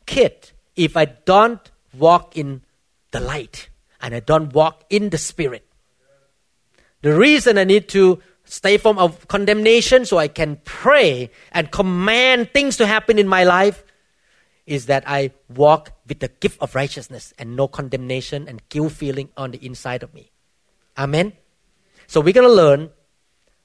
kid 0.07 0.51
if 0.75 0.97
I 0.97 1.07
don't 1.07 1.61
walk 1.97 2.37
in 2.37 2.63
the 3.11 3.21
light 3.21 3.69
and 4.01 4.15
I 4.15 4.21
don't 4.21 4.53
walk 4.53 4.85
in 4.91 5.11
the 5.11 5.19
spirit? 5.19 5.67
The 7.03 7.17
reason 7.17 7.59
I 7.59 7.65
need 7.65 7.89
to 7.91 8.21
stay 8.45 8.79
from 8.79 8.99
of 8.99 9.27
condemnation 9.29 10.05
so 10.05 10.19
I 10.19 10.29
can 10.29 10.61
pray 10.65 11.31
and 11.53 11.71
command 11.71 12.53
things 12.53 12.77
to 12.79 12.87
happen 12.87 13.19
in 13.19 13.29
my 13.29 13.45
life 13.45 13.85
is 14.67 14.87
that 14.87 15.05
I 15.07 15.31
walk 15.49 15.93
with 16.07 16.21
the 16.21 16.29
gift 16.29 16.61
of 16.61 16.75
righteousness 16.75 17.33
and 17.39 17.55
no 17.57 17.69
condemnation 17.69 18.49
and 18.49 18.69
guilt 18.69 18.93
feeling 18.93 19.31
on 19.37 19.53
the 19.53 19.65
inside 19.65 20.03
of 20.03 20.13
me. 20.13 20.33
Amen. 20.99 21.33
So 22.07 22.21
we're 22.21 22.35
going 22.35 22.49
to 22.49 22.53
learn 22.53 22.91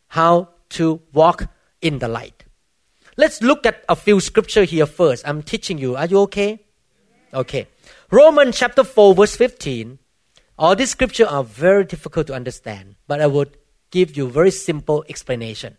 how 0.10 0.50
to 0.70 1.02
walk 1.14 1.48
in 1.82 2.00
the 2.00 2.08
light. 2.08 2.46
Let's 3.18 3.42
look 3.42 3.66
at 3.66 3.84
a 3.90 3.96
few 3.96 4.20
scripture 4.20 4.64
here 4.64 4.86
first. 4.86 5.28
I'm 5.28 5.42
teaching 5.42 5.78
you. 5.78 5.96
Are 5.96 6.06
you 6.06 6.20
okay? 6.22 6.64
Okay. 7.34 7.68
Romans 8.10 8.58
chapter 8.58 8.84
4 8.84 9.16
verse 9.16 9.36
15. 9.36 10.00
All 10.58 10.76
these 10.76 10.92
scripture 10.92 11.26
are 11.26 11.44
very 11.44 11.84
difficult 11.84 12.28
to 12.28 12.34
understand, 12.34 12.96
but 13.08 13.22
I 13.22 13.28
would 13.28 13.58
give 13.90 14.16
you 14.16 14.30
very 14.30 14.52
simple 14.52 15.04
explanation. 15.10 15.78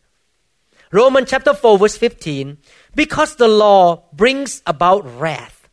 Romans 0.92 1.30
chapter 1.30 1.54
4 1.54 1.78
verse 1.78 1.96
15, 1.96 2.58
because 2.94 3.36
the 3.36 3.48
law 3.48 4.04
brings 4.12 4.62
about 4.66 5.08
wrath. 5.18 5.70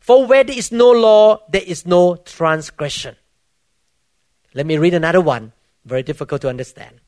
For 0.00 0.26
where 0.26 0.42
there 0.42 0.58
is 0.58 0.72
no 0.72 0.90
law, 0.90 1.46
there 1.48 1.62
is 1.62 1.86
no 1.86 2.16
transgression. 2.16 3.14
Let 4.54 4.66
me 4.66 4.76
read 4.76 4.94
another 4.94 5.20
one, 5.20 5.52
very 5.84 6.02
difficult 6.02 6.42
to 6.42 6.48
understand. 6.48 6.98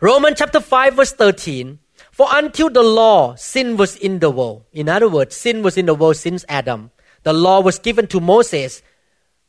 Romans 0.00 0.38
chapter 0.38 0.58
5 0.58 0.94
verse 0.94 1.12
13, 1.12 1.78
for 2.10 2.26
until 2.32 2.70
the 2.70 2.82
law, 2.82 3.36
sin 3.36 3.76
was 3.76 3.94
in 3.94 4.18
the 4.18 4.30
world. 4.30 4.64
In 4.72 4.88
other 4.88 5.08
words, 5.08 5.36
sin 5.36 5.62
was 5.62 5.78
in 5.78 5.86
the 5.86 5.94
world 5.94 6.16
since 6.16 6.44
Adam. 6.48 6.90
The 7.22 7.32
law 7.32 7.60
was 7.60 7.78
given 7.78 8.08
to 8.08 8.20
Moses 8.20 8.82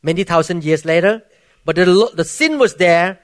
many 0.00 0.22
thousand 0.22 0.62
years 0.62 0.84
later, 0.84 1.22
but 1.64 1.74
the, 1.74 2.10
the 2.14 2.24
sin 2.24 2.56
was 2.56 2.76
there 2.76 3.18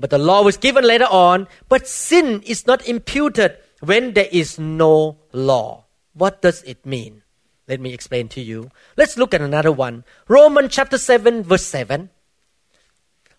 but 0.00 0.10
the 0.10 0.18
law 0.18 0.42
was 0.42 0.56
given 0.56 0.84
later 0.84 1.04
on, 1.04 1.46
but 1.68 1.86
sin 1.86 2.42
is 2.46 2.66
not 2.66 2.86
imputed 2.88 3.56
when 3.80 4.14
there 4.14 4.28
is 4.32 4.58
no 4.58 5.18
law. 5.32 5.84
What 6.14 6.40
does 6.40 6.62
it 6.62 6.84
mean? 6.86 7.22
Let 7.68 7.80
me 7.80 7.92
explain 7.92 8.28
to 8.28 8.40
you. 8.40 8.70
Let's 8.96 9.16
look 9.16 9.34
at 9.34 9.42
another 9.42 9.70
one. 9.70 10.04
Romans 10.26 10.74
chapter 10.74 10.98
7, 10.98 11.44
verse 11.44 11.66
7. 11.66 12.10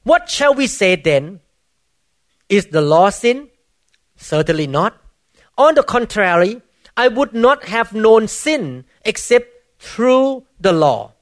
What 0.04 0.30
shall 0.30 0.54
we 0.54 0.68
say 0.68 0.96
then? 0.96 1.42
Is 2.48 2.68
the 2.68 2.82
law 2.82 3.10
sin? 3.10 3.50
Certainly 4.16 4.68
not. 4.68 4.98
On 5.58 5.76
the 5.76 5.84
contrary, 5.84 6.62
I 6.96 7.08
would 7.08 7.34
not 7.34 7.66
have 7.66 7.94
known 7.94 8.28
sin 8.28 8.86
except 9.04 9.48
through 9.80 10.46
the 10.60 10.72
law. 10.72 11.14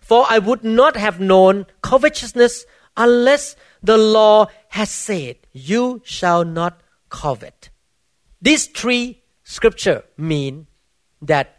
For 0.00 0.26
I 0.28 0.38
would 0.38 0.64
not 0.64 0.96
have 0.96 1.20
known 1.20 1.66
covetousness 1.82 2.66
unless 2.96 3.56
the 3.82 3.96
law 3.96 4.46
has 4.68 4.90
said, 4.90 5.36
You 5.52 6.02
shall 6.04 6.44
not 6.44 6.80
covet. 7.08 7.70
These 8.40 8.66
three 8.66 9.22
scripture 9.44 10.04
mean 10.16 10.66
that 11.22 11.56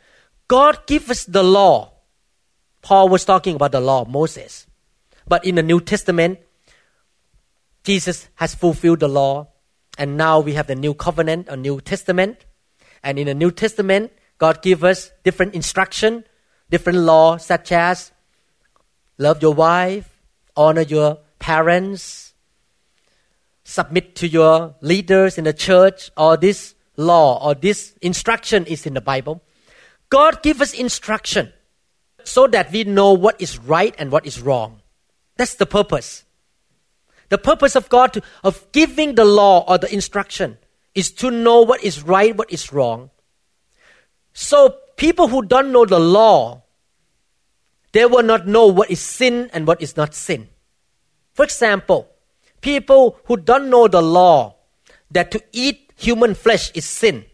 God 0.47 0.85
gives 0.87 1.09
us 1.09 1.25
the 1.25 1.43
law. 1.43 1.93
Paul 2.81 3.09
was 3.09 3.25
talking 3.25 3.55
about 3.55 3.71
the 3.71 3.81
law 3.81 4.01
of 4.01 4.09
Moses. 4.09 4.67
But 5.27 5.45
in 5.45 5.55
the 5.55 5.63
New 5.63 5.81
Testament, 5.81 6.39
Jesus 7.83 8.29
has 8.35 8.55
fulfilled 8.55 8.99
the 8.99 9.07
law, 9.07 9.47
and 9.97 10.17
now 10.17 10.39
we 10.39 10.53
have 10.53 10.67
the 10.67 10.75
new 10.75 10.93
covenant, 10.93 11.47
a 11.47 11.57
new 11.57 11.79
testament. 11.81 12.45
And 13.03 13.17
in 13.17 13.27
the 13.27 13.33
New 13.33 13.51
Testament, 13.51 14.11
God 14.37 14.61
gives 14.61 14.83
us 14.83 15.11
different 15.23 15.55
instruction, 15.55 16.25
different 16.69 16.99
law, 16.99 17.37
such 17.37 17.71
as 17.71 18.11
love 19.17 19.41
your 19.41 19.53
wife, 19.53 20.21
honor 20.55 20.81
your 20.81 21.19
parents, 21.47 22.33
submit 23.63 24.15
to 24.15 24.27
your 24.27 24.75
leaders 24.81 25.37
in 25.37 25.45
the 25.45 25.53
church. 25.53 26.11
or 26.17 26.35
this 26.35 26.75
law 26.97 27.39
or 27.39 27.55
this 27.55 27.93
instruction 28.01 28.65
is 28.65 28.85
in 28.85 28.93
the 28.93 29.01
Bible. 29.01 29.41
God 30.09 30.43
gives 30.43 30.59
us 30.59 30.73
instruction 30.73 31.53
so 32.25 32.47
that 32.47 32.71
we 32.73 32.83
know 32.83 33.13
what 33.13 33.39
is 33.39 33.57
right 33.59 33.95
and 33.97 34.11
what 34.11 34.25
is 34.25 34.41
wrong. 34.41 34.81
That's 35.37 35.55
the 35.55 35.65
purpose. 35.65 36.25
The 37.29 37.37
purpose 37.37 37.75
of 37.77 37.87
God 37.87 38.11
to, 38.13 38.21
of 38.43 38.65
giving 38.73 39.15
the 39.15 39.23
law 39.23 39.63
or 39.69 39.77
the 39.77 39.93
instruction 39.93 40.57
is 40.95 41.11
to 41.23 41.31
know 41.31 41.61
what 41.61 41.81
is 41.81 42.03
right, 42.03 42.35
what 42.35 42.51
is 42.51 42.73
wrong. 42.73 43.09
So 44.33 44.75
people 44.97 45.29
who 45.29 45.43
don't 45.43 45.71
know 45.71 45.85
the 45.85 45.99
law, 45.99 46.63
they 47.93 48.05
will 48.05 48.23
not 48.23 48.47
know 48.47 48.67
what 48.67 48.91
is 48.91 48.99
sin 48.99 49.49
and 49.53 49.65
what 49.65 49.81
is 49.81 49.95
not 49.95 50.13
sin. 50.13 50.49
For 51.37 51.43
example, 51.45 52.09
people 52.61 53.19
who 53.25 53.37
don't 53.37 53.69
know 53.69 53.87
the 53.87 54.01
law 54.01 54.55
that 55.11 55.29
to 55.29 55.43
eat 55.51 55.93
human 55.95 56.33
flesh 56.33 56.71
is 56.73 56.85
sin, 56.85 57.25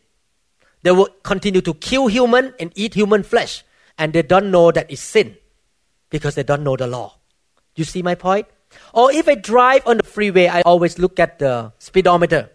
they 0.82 0.92
will 0.92 1.08
continue 1.24 1.62
to 1.62 1.74
kill 1.74 2.08
human 2.08 2.54
and 2.60 2.74
eat 2.76 2.96
human 2.96 3.24
flesh, 3.24 3.64
and 3.98 4.12
they 4.12 4.22
don't 4.22 4.52
know 4.52 4.72
that 4.72 4.92
it's 4.92 5.00
sin 5.00 5.38
because 6.10 6.36
they 6.36 6.44
don't 6.44 6.66
know 6.66 6.76
the 6.76 6.86
law. 6.86 7.16
You 7.78 7.86
see 7.86 8.02
my 8.02 8.16
point? 8.16 8.48
Or 8.94 9.10
if 9.10 9.30
I 9.30 9.36
drive 9.36 9.88
on 9.88 9.98
the 9.98 10.04
freeway, 10.04 10.48
I 10.48 10.64
always 10.66 11.00
look 11.00 11.18
at 11.18 11.40
the 11.40 11.72
speedometer. 11.80 12.52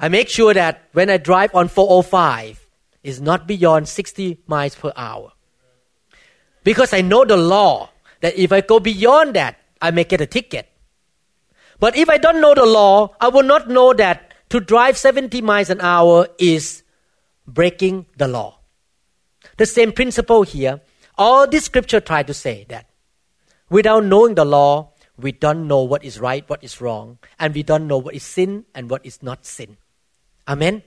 I 0.00 0.08
make 0.08 0.28
sure 0.28 0.52
that 0.52 0.88
when 0.94 1.10
I 1.10 1.18
drive 1.18 1.54
on 1.54 1.68
405, 1.68 2.66
it's 3.04 3.20
not 3.20 3.46
beyond 3.46 3.86
60 3.86 4.40
miles 4.48 4.74
per 4.74 4.92
hour. 4.96 5.30
Because 6.64 6.92
I 6.92 7.02
know 7.02 7.24
the 7.24 7.36
law 7.36 7.90
that 8.20 8.36
if 8.36 8.50
I 8.50 8.62
go 8.62 8.80
beyond 8.80 9.34
that, 9.36 9.59
I 9.80 9.90
may 9.90 10.04
get 10.04 10.20
a 10.20 10.26
ticket. 10.26 10.68
But 11.78 11.96
if 11.96 12.08
I 12.08 12.18
don't 12.18 12.40
know 12.40 12.54
the 12.54 12.66
law, 12.66 13.16
I 13.20 13.28
will 13.28 13.42
not 13.42 13.68
know 13.68 13.92
that 13.94 14.34
to 14.50 14.60
drive 14.60 14.98
70 14.98 15.40
miles 15.40 15.70
an 15.70 15.80
hour 15.80 16.28
is 16.38 16.82
breaking 17.46 18.06
the 18.16 18.28
law. 18.28 18.60
The 19.56 19.66
same 19.66 19.92
principle 19.92 20.42
here. 20.42 20.80
All 21.16 21.46
this 21.46 21.64
scripture 21.64 22.00
try 22.00 22.22
to 22.22 22.34
say 22.34 22.66
that 22.68 22.86
without 23.68 24.04
knowing 24.04 24.34
the 24.34 24.44
law, 24.44 24.92
we 25.16 25.32
don't 25.32 25.68
know 25.68 25.82
what 25.82 26.04
is 26.04 26.18
right, 26.18 26.48
what 26.48 26.64
is 26.64 26.80
wrong, 26.80 27.18
and 27.38 27.54
we 27.54 27.62
don't 27.62 27.86
know 27.86 27.98
what 27.98 28.14
is 28.14 28.22
sin 28.22 28.64
and 28.74 28.90
what 28.90 29.04
is 29.04 29.22
not 29.22 29.44
sin. 29.44 29.76
Amen. 30.48 30.82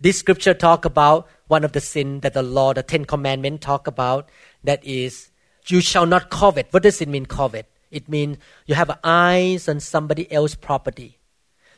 This 0.00 0.18
scripture 0.18 0.54
talk 0.54 0.84
about 0.84 1.28
one 1.46 1.62
of 1.62 1.72
the 1.72 1.80
sin 1.80 2.20
that 2.20 2.34
the 2.34 2.42
law, 2.42 2.72
the 2.72 2.82
Ten 2.82 3.04
Commandments 3.04 3.64
talk 3.64 3.86
about. 3.86 4.28
That 4.64 4.84
is, 4.84 5.30
you 5.68 5.80
shall 5.80 6.06
not 6.06 6.28
covet. 6.28 6.66
What 6.72 6.82
does 6.82 7.00
it 7.00 7.08
mean, 7.08 7.26
covet? 7.26 7.71
It 7.92 8.08
means 8.08 8.38
you 8.66 8.74
have 8.74 8.98
eyes 9.04 9.68
on 9.68 9.78
somebody 9.78 10.30
else's 10.32 10.56
property. 10.56 11.18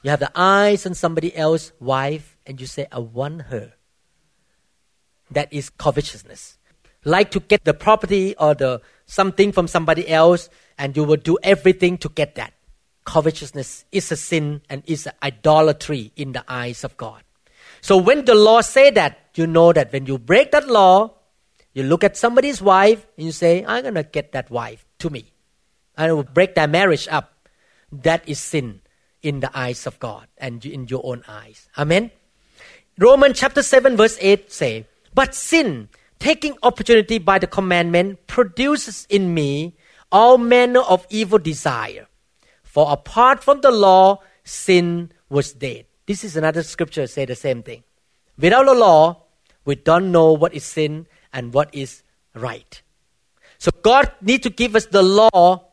You 0.02 0.10
have 0.10 0.20
the 0.20 0.30
eyes 0.34 0.86
on 0.86 0.94
somebody 0.94 1.34
else's 1.34 1.72
wife, 1.80 2.38
and 2.46 2.60
you 2.60 2.66
say, 2.66 2.86
I 2.92 3.00
want 3.00 3.42
her. 3.42 3.72
That 5.30 5.52
is 5.52 5.70
covetousness. 5.70 6.56
Like 7.04 7.30
to 7.32 7.40
get 7.40 7.64
the 7.64 7.74
property 7.74 8.34
or 8.38 8.54
the 8.54 8.80
something 9.06 9.50
from 9.50 9.66
somebody 9.66 10.08
else, 10.08 10.48
and 10.78 10.96
you 10.96 11.04
will 11.04 11.16
do 11.16 11.36
everything 11.42 11.98
to 11.98 12.08
get 12.08 12.36
that. 12.36 12.54
Covetousness 13.04 13.84
is 13.92 14.12
a 14.12 14.16
sin 14.16 14.62
and 14.70 14.82
is 14.86 15.06
an 15.06 15.12
idolatry 15.22 16.12
in 16.16 16.32
the 16.32 16.44
eyes 16.48 16.84
of 16.84 16.96
God. 16.96 17.22
So 17.80 17.96
when 17.96 18.24
the 18.24 18.34
law 18.34 18.60
say 18.60 18.90
that, 18.92 19.18
you 19.34 19.46
know 19.46 19.72
that 19.72 19.92
when 19.92 20.06
you 20.06 20.18
break 20.18 20.52
that 20.52 20.68
law, 20.68 21.14
you 21.74 21.82
look 21.82 22.04
at 22.04 22.16
somebody's 22.16 22.62
wife 22.62 23.04
and 23.16 23.26
you 23.26 23.32
say, 23.32 23.64
I'm 23.66 23.82
gonna 23.82 24.04
get 24.04 24.32
that 24.32 24.50
wife 24.50 24.86
to 25.00 25.10
me. 25.10 25.33
I 25.96 26.12
will 26.12 26.24
break 26.24 26.54
that 26.54 26.70
marriage 26.70 27.08
up. 27.10 27.48
That 27.92 28.28
is 28.28 28.40
sin 28.40 28.80
in 29.22 29.40
the 29.40 29.50
eyes 29.56 29.86
of 29.86 29.98
God 29.98 30.26
and 30.36 30.64
in 30.64 30.88
your 30.88 31.00
own 31.04 31.22
eyes. 31.28 31.68
Amen. 31.78 32.10
Romans 32.98 33.38
chapter 33.38 33.62
7 33.62 33.96
verse 33.96 34.18
8 34.20 34.52
say, 34.52 34.86
But 35.14 35.34
sin, 35.34 35.88
taking 36.18 36.56
opportunity 36.62 37.18
by 37.18 37.38
the 37.38 37.46
commandment, 37.46 38.26
produces 38.26 39.06
in 39.08 39.34
me 39.34 39.74
all 40.12 40.38
manner 40.38 40.80
of 40.80 41.06
evil 41.10 41.38
desire. 41.38 42.06
For 42.62 42.90
apart 42.92 43.42
from 43.42 43.60
the 43.60 43.70
law, 43.70 44.20
sin 44.44 45.12
was 45.28 45.52
dead. 45.52 45.86
This 46.06 46.22
is 46.22 46.36
another 46.36 46.62
scripture 46.62 47.06
say 47.06 47.24
the 47.24 47.34
same 47.34 47.62
thing. 47.62 47.82
Without 48.38 48.66
the 48.66 48.74
law, 48.74 49.22
we 49.64 49.74
don't 49.74 50.12
know 50.12 50.32
what 50.32 50.54
is 50.54 50.64
sin 50.64 51.06
and 51.32 51.54
what 51.54 51.74
is 51.74 52.02
right. 52.34 52.82
So 53.58 53.70
God 53.82 54.12
needs 54.20 54.42
to 54.42 54.50
give 54.50 54.76
us 54.76 54.86
the 54.86 55.02
law 55.02 55.63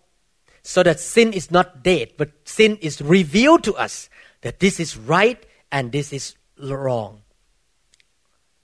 so 0.63 0.83
that 0.83 0.99
sin 0.99 1.33
is 1.33 1.51
not 1.51 1.83
dead, 1.83 2.11
but 2.17 2.31
sin 2.45 2.77
is 2.81 3.01
revealed 3.01 3.63
to 3.63 3.75
us 3.75 4.09
that 4.41 4.59
this 4.59 4.79
is 4.79 4.97
right 4.97 5.43
and 5.71 5.91
this 5.91 6.13
is 6.13 6.35
wrong. 6.59 7.21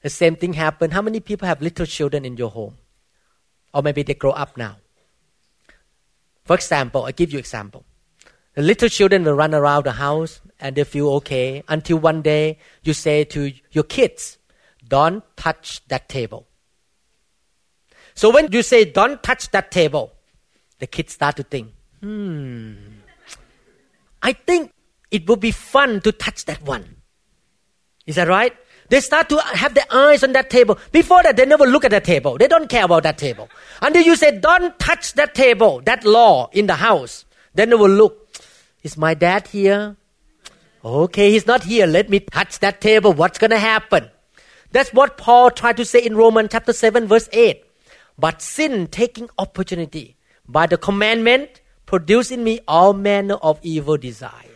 The 0.03 0.09
same 0.09 0.35
thing 0.35 0.53
happened. 0.53 0.93
How 0.93 1.01
many 1.01 1.19
people 1.19 1.47
have 1.47 1.61
little 1.61 1.85
children 1.85 2.23
in 2.23 2.37
your 2.37 2.49
home? 2.49 2.77
Or 3.73 3.81
maybe 3.81 4.03
they 4.03 4.13
grow 4.13 4.31
up 4.31 4.57
now. 4.57 4.77
For 6.45 6.55
example, 6.55 7.05
I 7.05 7.11
give 7.11 7.33
you 7.33 7.39
example. 7.39 7.83
The 8.53 8.61
little 8.61 8.89
children 8.89 9.23
will 9.23 9.33
run 9.33 9.53
around 9.53 9.85
the 9.85 9.91
house 9.91 10.41
and 10.59 10.75
they 10.75 10.83
feel 10.83 11.09
okay 11.15 11.63
until 11.67 11.97
one 11.97 12.21
day 12.21 12.57
you 12.83 12.93
say 12.93 13.23
to 13.25 13.51
your 13.71 13.83
kids, 13.83 14.37
don't 14.87 15.23
touch 15.35 15.85
that 15.89 16.09
table. 16.09 16.47
So 18.15 18.31
when 18.31 18.51
you 18.51 18.63
say 18.63 18.85
don't 18.85 19.21
touch 19.21 19.51
that 19.51 19.69
table, 19.69 20.13
the 20.79 20.87
kids 20.87 21.13
start 21.13 21.35
to 21.35 21.43
think, 21.43 21.73
hmm, 22.01 22.73
I 24.21 24.33
think 24.33 24.73
it 25.11 25.27
would 25.27 25.39
be 25.39 25.51
fun 25.51 26.01
to 26.01 26.11
touch 26.11 26.45
that 26.45 26.61
one. 26.63 26.97
Is 28.05 28.15
that 28.15 28.27
right? 28.27 28.53
They 28.89 29.01
start 29.01 29.27
to 29.29 29.37
have 29.39 29.73
their 29.73 29.85
eyes 29.91 30.23
on 30.23 30.31
that 30.31 30.49
table. 30.49 30.77
Before 30.91 31.21
that, 31.23 31.35
they 31.35 31.45
never 31.45 31.65
look 31.65 31.83
at 31.83 31.91
that 31.91 32.05
table. 32.05 32.37
They 32.37 32.47
don't 32.47 32.69
care 32.69 32.85
about 32.85 33.03
that 33.03 33.17
table. 33.17 33.49
Until 33.81 34.03
you 34.03 34.15
say, 34.15 34.37
don't 34.39 34.77
touch 34.79 35.13
that 35.13 35.35
table, 35.35 35.81
that 35.81 36.05
law 36.05 36.49
in 36.53 36.67
the 36.67 36.75
house. 36.75 37.25
Then 37.53 37.69
they 37.69 37.75
will 37.75 37.89
look. 37.89 38.29
Is 38.83 38.97
my 38.97 39.13
dad 39.13 39.47
here? 39.47 39.97
Okay, 40.85 41.31
he's 41.31 41.45
not 41.45 41.63
here. 41.63 41.85
Let 41.85 42.09
me 42.09 42.21
touch 42.21 42.59
that 42.59 42.79
table. 42.79 43.11
What's 43.11 43.37
going 43.37 43.51
to 43.51 43.59
happen? 43.59 44.09
That's 44.71 44.93
what 44.93 45.17
Paul 45.17 45.51
tried 45.51 45.77
to 45.77 45.85
say 45.85 45.99
in 45.99 46.15
Romans 46.15 46.49
chapter 46.51 46.71
7 46.71 47.07
verse 47.07 47.27
8. 47.33 47.63
But 48.17 48.41
sin 48.41 48.87
taking 48.87 49.29
opportunity 49.37 50.15
by 50.47 50.65
the 50.65 50.77
commandment 50.77 51.61
produce 51.87 52.29
in 52.29 52.43
me 52.43 52.59
all 52.67 52.93
manner 52.93 53.35
of 53.35 53.59
evil 53.63 53.97
desire. 53.97 54.53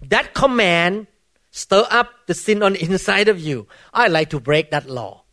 That 0.00 0.32
command 0.32 1.08
stir 1.50 1.86
up 1.90 2.10
the 2.26 2.32
sin 2.34 2.62
on 2.62 2.72
the 2.72 2.82
inside 2.82 3.28
of 3.28 3.38
you. 3.38 3.66
I 3.92 4.08
like 4.08 4.30
to 4.30 4.40
break 4.40 4.70
that 4.70 4.88
law. 4.88 5.24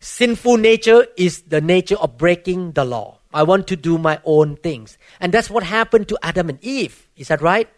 Sinful 0.00 0.56
nature 0.56 1.06
is 1.16 1.42
the 1.42 1.60
nature 1.60 1.96
of 1.96 2.18
breaking 2.18 2.72
the 2.72 2.84
law. 2.84 3.20
I 3.32 3.42
want 3.42 3.66
to 3.68 3.76
do 3.76 3.96
my 3.96 4.20
own 4.24 4.56
things. 4.56 4.98
And 5.20 5.32
that's 5.32 5.48
what 5.48 5.62
happened 5.62 6.08
to 6.08 6.18
Adam 6.22 6.48
and 6.48 6.62
Eve. 6.62 7.08
Is 7.16 7.28
that 7.28 7.40
right? 7.40 7.68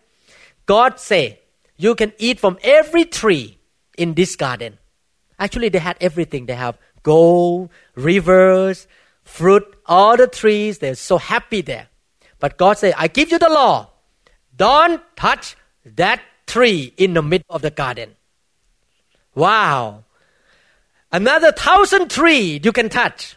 God 0.67 0.99
say, 0.99 1.41
you 1.77 1.95
can 1.95 2.13
eat 2.19 2.41
from 2.41 2.59
every 2.63 3.05
tree 3.05 3.59
in 3.97 4.15
this 4.15 4.35
garden. 4.35 4.79
Actually, 5.39 5.69
they 5.69 5.79
had 5.79 5.97
everything. 6.01 6.47
They 6.47 6.55
have 6.55 6.79
gold, 7.03 7.71
rivers, 7.95 8.89
fruit, 9.23 9.65
all 9.87 10.17
the 10.17 10.27
trees. 10.27 10.79
They're 10.79 10.95
so 10.95 11.19
happy 11.19 11.61
there. 11.61 11.89
But 12.39 12.57
God 12.57 12.79
said, 12.79 12.95
I 12.97 13.09
give 13.09 13.31
you 13.31 13.39
the 13.39 13.49
law. 13.49 13.91
Don't 14.57 15.03
touch 15.17 15.57
that 15.85 16.21
tree 16.47 16.93
in 16.97 17.15
the 17.15 17.23
middle 17.23 17.47
of 17.51 17.63
the 17.63 17.71
garden. 17.71 18.17
Wow. 19.35 20.05
Another 21.13 21.53
thousand 21.53 22.11
tree 22.11 22.61
you 22.63 22.73
can 22.73 22.89
touch. 22.89 23.37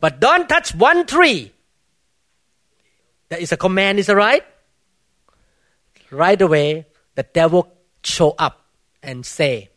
But 0.00 0.20
don't 0.20 0.48
touch 0.48 0.74
one 0.74 1.06
tree. 1.06 1.52
That 3.28 3.40
is 3.40 3.52
a 3.52 3.56
command, 3.56 3.98
is 3.98 4.06
that 4.06 4.16
right? 4.16 4.44
Right 6.10 6.40
away, 6.40 6.86
the 7.14 7.22
devil 7.22 7.70
show 8.02 8.34
up 8.38 8.64
and 9.02 9.24
say, 9.24 9.70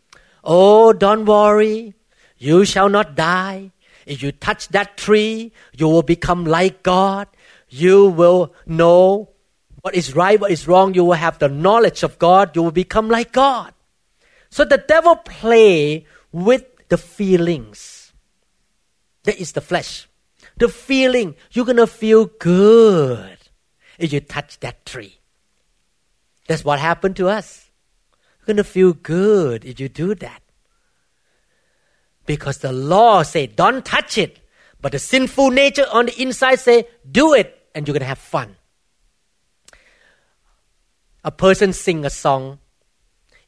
Oh, 0.44 0.92
don't 0.92 1.26
worry. 1.26 1.94
You 2.38 2.66
shall 2.66 2.90
not 2.90 3.16
die. 3.16 3.72
If 4.06 4.22
you 4.22 4.32
touch 4.32 4.68
that 4.70 4.98
tree, 4.98 5.54
you 5.78 5.88
will 5.88 6.04
become 6.04 6.46
like 6.46 6.84
God. 6.84 7.28
You 7.74 8.10
will 8.10 8.54
know 8.68 9.32
what 9.82 9.96
is 9.96 10.16
right, 10.16 10.40
what 10.40 10.52
is 10.52 10.68
wrong, 10.68 10.94
you 10.94 11.04
will 11.04 11.14
have 11.14 11.40
the 11.40 11.50
knowledge 11.50 12.04
of 12.04 12.20
God, 12.20 12.56
you 12.56 12.62
will 12.62 12.72
become 12.72 13.10
like 13.10 13.32
God. 13.32 13.74
So 14.52 14.64
the 14.64 14.78
devil 14.78 15.16
play 15.16 16.06
with 16.32 16.66
the 16.90 17.00
feelings. 17.00 18.14
That 19.24 19.42
is 19.42 19.54
the 19.54 19.62
flesh. 19.62 20.08
the 20.56 20.70
feeling, 20.70 21.34
you're 21.52 21.66
gonna 21.66 21.88
feel 21.88 22.26
good 22.26 23.40
if 23.98 24.14
you 24.14 24.20
touch 24.20 24.60
that 24.60 24.86
tree. 24.86 25.18
That's 26.48 26.64
what 26.64 26.78
happened 26.78 27.16
to 27.16 27.28
us. 27.28 27.72
You're 28.38 28.54
gonna 28.54 28.64
feel 28.64 28.94
good 28.94 29.66
if 29.66 29.80
you 29.80 29.90
do 29.90 30.14
that. 30.14 30.44
Because 32.28 32.60
the 32.60 32.72
law 32.72 33.24
say 33.24 33.48
don't 33.48 33.84
touch 33.84 34.20
it. 34.20 34.38
But 34.80 34.92
the 34.92 35.00
sinful 35.00 35.50
nature 35.50 35.88
on 35.92 36.06
the 36.06 36.22
inside 36.22 36.60
say 36.60 36.88
do 37.10 37.34
it 37.34 37.63
and 37.74 37.88
you're 37.88 37.94
gonna 37.94 38.06
have 38.06 38.20
fun. 38.20 38.56
A 41.24 41.32
person 41.32 41.74
sing 41.74 42.06
a 42.06 42.10
song. 42.10 42.60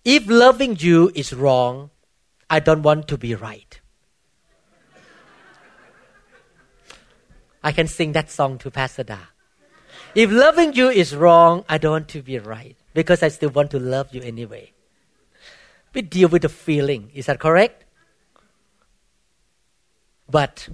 If 0.04 0.28
loving 0.28 0.78
you 0.80 1.12
is 1.14 1.34
wrong, 1.34 1.90
I 2.50 2.60
don't 2.60 2.84
want 2.84 3.08
to 3.10 3.18
be 3.18 3.36
right. 3.36 3.80
I 7.64 7.72
can 7.72 7.88
sing 7.88 8.12
that 8.12 8.30
song 8.30 8.60
to 8.60 8.70
Pastor 8.70 9.04
Da. 9.04 9.18
If 10.14 10.32
loving 10.32 10.74
you 10.74 10.90
is 10.90 11.16
wrong, 11.16 11.66
I 11.68 11.78
don't 11.78 11.92
want 11.92 12.08
to 12.10 12.22
be 12.22 12.38
right 12.40 12.78
because 12.94 13.24
I 13.24 13.28
still 13.30 13.50
want 13.50 13.72
to 13.72 13.80
love 13.80 14.14
you 14.14 14.22
anyway. 14.22 14.72
We 15.94 16.04
deal 16.04 16.30
with 16.30 16.44
the 16.44 16.50
feeling. 16.50 17.12
Is 17.14 17.26
that 17.26 17.40
correct? 17.40 17.86
But 20.30 20.70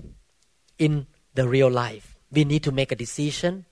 in 0.77 1.07
the 1.33 1.47
real 1.47 1.69
life, 1.69 2.10
we 2.31 2.45
need 2.45 2.63
to 2.63 2.71
make 2.71 2.91
a 2.91 2.95
decision. 2.95 3.65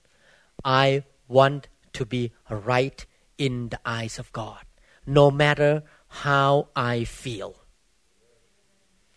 I 0.64 1.04
want 1.28 1.68
to 1.94 2.04
be 2.04 2.32
right 2.48 3.04
in 3.38 3.70
the 3.70 3.80
eyes 3.84 4.18
of 4.18 4.32
God, 4.32 4.64
no 5.06 5.30
matter 5.30 5.82
how 6.08 6.68
I 6.76 7.04
feel. 7.04 7.56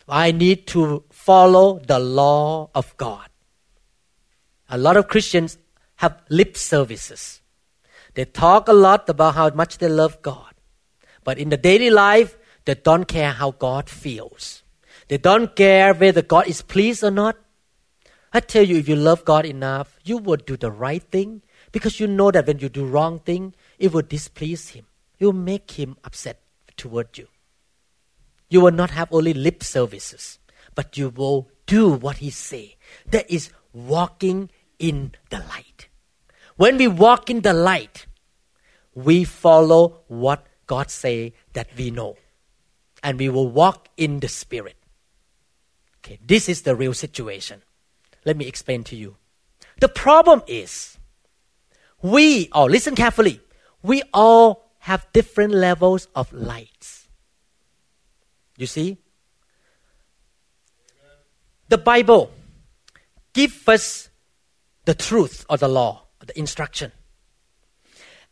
I 0.07 0.31
need 0.31 0.67
to 0.67 1.03
follow 1.09 1.79
the 1.79 1.99
law 1.99 2.69
of 2.75 2.95
God. 2.97 3.29
A 4.69 4.77
lot 4.77 4.97
of 4.97 5.07
Christians 5.07 5.57
have 5.97 6.21
lip 6.29 6.57
services. 6.57 7.41
They 8.13 8.25
talk 8.25 8.67
a 8.67 8.73
lot 8.73 9.09
about 9.09 9.35
how 9.35 9.49
much 9.49 9.77
they 9.77 9.89
love 9.89 10.21
God. 10.21 10.53
But 11.23 11.37
in 11.37 11.49
the 11.49 11.57
daily 11.57 11.89
life, 11.89 12.37
they 12.65 12.75
don't 12.75 13.05
care 13.05 13.31
how 13.31 13.51
God 13.51 13.89
feels. 13.89 14.63
They 15.07 15.17
don't 15.17 15.55
care 15.55 15.93
whether 15.93 16.21
God 16.21 16.47
is 16.47 16.61
pleased 16.61 17.03
or 17.03 17.11
not. 17.11 17.37
I 18.33 18.39
tell 18.39 18.63
you, 18.63 18.77
if 18.77 18.89
you 18.89 18.95
love 18.95 19.25
God 19.25 19.45
enough, 19.45 19.99
you 20.03 20.17
will 20.17 20.37
do 20.37 20.57
the 20.57 20.71
right 20.71 21.03
thing 21.03 21.43
because 21.71 21.99
you 21.99 22.07
know 22.07 22.31
that 22.31 22.47
when 22.47 22.57
you 22.57 22.67
do 22.67 22.85
wrong 22.85 23.19
thing, 23.19 23.53
it 23.77 23.93
will 23.93 24.01
displease 24.01 24.69
Him. 24.69 24.87
It 25.19 25.25
will 25.25 25.33
make 25.33 25.71
Him 25.71 25.97
upset 26.03 26.41
toward 26.75 27.15
you. 27.17 27.27
You 28.49 28.61
will 28.61 28.71
not 28.71 28.89
have 28.89 29.07
only 29.11 29.33
lip 29.35 29.63
services, 29.63 30.39
but 30.73 30.97
you 30.97 31.09
will 31.09 31.49
do 31.67 31.89
what 31.89 32.17
He 32.17 32.31
say. 32.31 32.77
That 33.05 33.29
is 33.29 33.51
walking 33.71 34.49
in 34.79 35.13
the 35.29 35.37
light. 35.37 35.89
When 36.55 36.77
we 36.77 36.87
walk 36.87 37.29
in 37.29 37.41
the 37.41 37.53
light, 37.53 38.07
we 38.95 39.23
follow 39.23 40.01
what 40.07 40.47
God 40.65 40.89
say 40.89 41.33
that 41.53 41.67
we 41.77 41.91
know. 41.91 42.17
And 43.03 43.19
we 43.19 43.29
will 43.29 43.49
walk 43.49 43.89
in 43.97 44.21
the 44.21 44.27
Spirit. 44.27 44.77
Okay, 45.99 46.19
this 46.25 46.49
is 46.49 46.63
the 46.63 46.75
real 46.75 46.93
situation. 46.93 47.61
Let 48.25 48.37
me 48.37 48.45
explain 48.47 48.83
to 48.85 48.95
you. 48.95 49.17
The 49.79 49.89
problem 49.89 50.43
is, 50.47 50.97
we, 52.01 52.49
oh, 52.51 52.65
listen 52.65 52.95
carefully, 52.95 53.41
we 53.81 54.03
all 54.13 54.69
have 54.79 55.07
different 55.13 55.53
levels 55.53 56.07
of 56.15 56.31
lights. 56.33 57.07
You 58.57 58.67
see? 58.67 58.97
The 61.69 61.77
Bible 61.77 62.31
gives 63.33 63.67
us 63.67 64.09
the 64.85 64.93
truth 64.93 65.45
of 65.49 65.59
the 65.59 65.67
law, 65.67 66.03
the 66.25 66.37
instruction. 66.37 66.91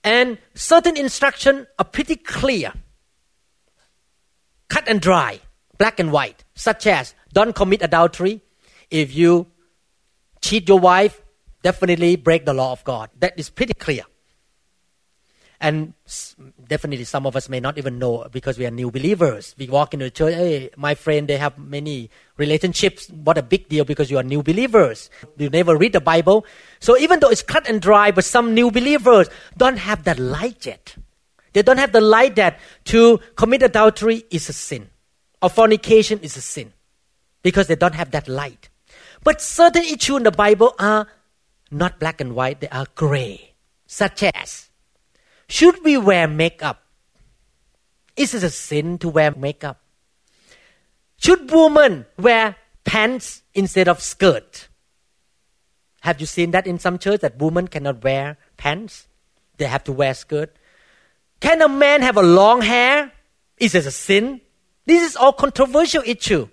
And 0.03 0.37
certain 0.53 0.97
instruction 0.97 1.67
are 1.77 1.85
pretty 1.85 2.15
clear, 2.15 2.73
cut 4.67 4.87
and 4.87 4.99
dry, 4.99 5.39
black 5.77 5.99
and 5.99 6.11
white, 6.11 6.43
such 6.55 6.87
as 6.87 7.15
don't 7.33 7.55
commit 7.55 7.81
adultery. 7.81 8.41
If 8.89 9.15
you 9.15 9.47
cheat 10.41 10.67
your 10.67 10.79
wife, 10.79 11.21
definitely 11.63 12.15
break 12.15 12.45
the 12.45 12.53
law 12.53 12.71
of 12.71 12.83
God. 12.83 13.09
That 13.19 13.39
is 13.39 13.49
pretty 13.49 13.73
clear. 13.73 14.03
And 15.61 15.93
definitely 16.67 17.05
some 17.05 17.27
of 17.27 17.35
us 17.35 17.47
may 17.47 17.59
not 17.59 17.77
even 17.77 17.99
know 17.99 18.27
because 18.31 18.57
we 18.57 18.65
are 18.65 18.71
new 18.71 18.89
believers. 18.89 19.53
We 19.59 19.67
walk 19.67 19.93
into 19.93 20.05
the 20.05 20.09
church, 20.09 20.33
hey, 20.33 20.71
my 20.75 20.95
friend, 20.95 21.27
they 21.27 21.37
have 21.37 21.55
many 21.59 22.09
relationships. 22.37 23.09
What 23.09 23.37
a 23.37 23.43
big 23.43 23.69
deal 23.69 23.85
because 23.85 24.09
you 24.09 24.17
are 24.17 24.23
new 24.23 24.41
believers. 24.41 25.11
You 25.37 25.51
never 25.51 25.77
read 25.77 25.93
the 25.93 26.01
Bible. 26.01 26.47
So 26.79 26.97
even 26.97 27.19
though 27.19 27.29
it's 27.29 27.43
cut 27.43 27.69
and 27.69 27.79
dry, 27.79 28.09
but 28.09 28.25
some 28.25 28.55
new 28.55 28.71
believers 28.71 29.29
don't 29.55 29.77
have 29.77 30.03
that 30.05 30.17
light 30.17 30.65
yet. 30.65 30.95
They 31.53 31.61
don't 31.61 31.77
have 31.77 31.91
the 31.91 32.01
light 32.01 32.37
that 32.37 32.59
to 32.85 33.19
commit 33.35 33.61
adultery 33.61 34.23
is 34.31 34.49
a 34.49 34.53
sin 34.53 34.89
or 35.43 35.49
fornication 35.51 36.17
is 36.21 36.37
a 36.37 36.41
sin 36.41 36.73
because 37.43 37.67
they 37.67 37.75
don't 37.75 37.93
have 37.93 38.09
that 38.11 38.27
light. 38.27 38.70
But 39.23 39.41
certain 39.41 39.83
issues 39.83 40.17
in 40.17 40.23
the 40.23 40.31
Bible 40.31 40.73
are 40.79 41.07
not 41.69 41.99
black 41.99 42.19
and 42.19 42.35
white, 42.35 42.59
they 42.59 42.69
are 42.69 42.87
gray, 42.95 43.53
such 43.85 44.23
as 44.23 44.69
should 45.47 45.83
we 45.83 45.97
wear 45.97 46.27
makeup? 46.27 46.83
Is 48.15 48.33
it 48.33 48.43
a 48.43 48.49
sin 48.49 48.97
to 48.99 49.09
wear 49.09 49.31
makeup? 49.31 49.81
Should 51.17 51.51
women 51.51 52.05
wear 52.17 52.55
pants 52.83 53.43
instead 53.53 53.87
of 53.87 54.01
skirt? 54.01 54.69
Have 56.01 56.19
you 56.19 56.25
seen 56.25 56.51
that 56.51 56.65
in 56.65 56.79
some 56.79 56.97
church 56.97 57.21
that 57.21 57.37
women 57.37 57.67
cannot 57.67 58.03
wear 58.03 58.37
pants? 58.57 59.07
They 59.57 59.65
have 59.65 59.83
to 59.85 59.91
wear 59.91 60.13
skirt. 60.13 60.55
Can 61.39 61.61
a 61.61 61.69
man 61.69 62.01
have 62.01 62.17
a 62.17 62.23
long 62.23 62.61
hair? 62.61 63.11
Is 63.57 63.75
it 63.75 63.85
a 63.85 63.91
sin? 63.91 64.41
This 64.85 65.03
is 65.03 65.15
all 65.15 65.33
controversial 65.33 66.01
issue. 66.05 66.47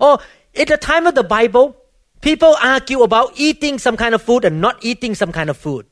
Or 0.00 0.20
at 0.56 0.68
the 0.68 0.76
time 0.76 1.06
of 1.06 1.14
the 1.14 1.22
Bible, 1.22 1.76
people 2.20 2.56
argue 2.62 3.02
about 3.02 3.32
eating 3.36 3.78
some 3.78 3.96
kind 3.96 4.14
of 4.14 4.22
food 4.22 4.44
and 4.44 4.60
not 4.60 4.84
eating 4.84 5.14
some 5.14 5.32
kind 5.32 5.50
of 5.50 5.56
food 5.56 5.86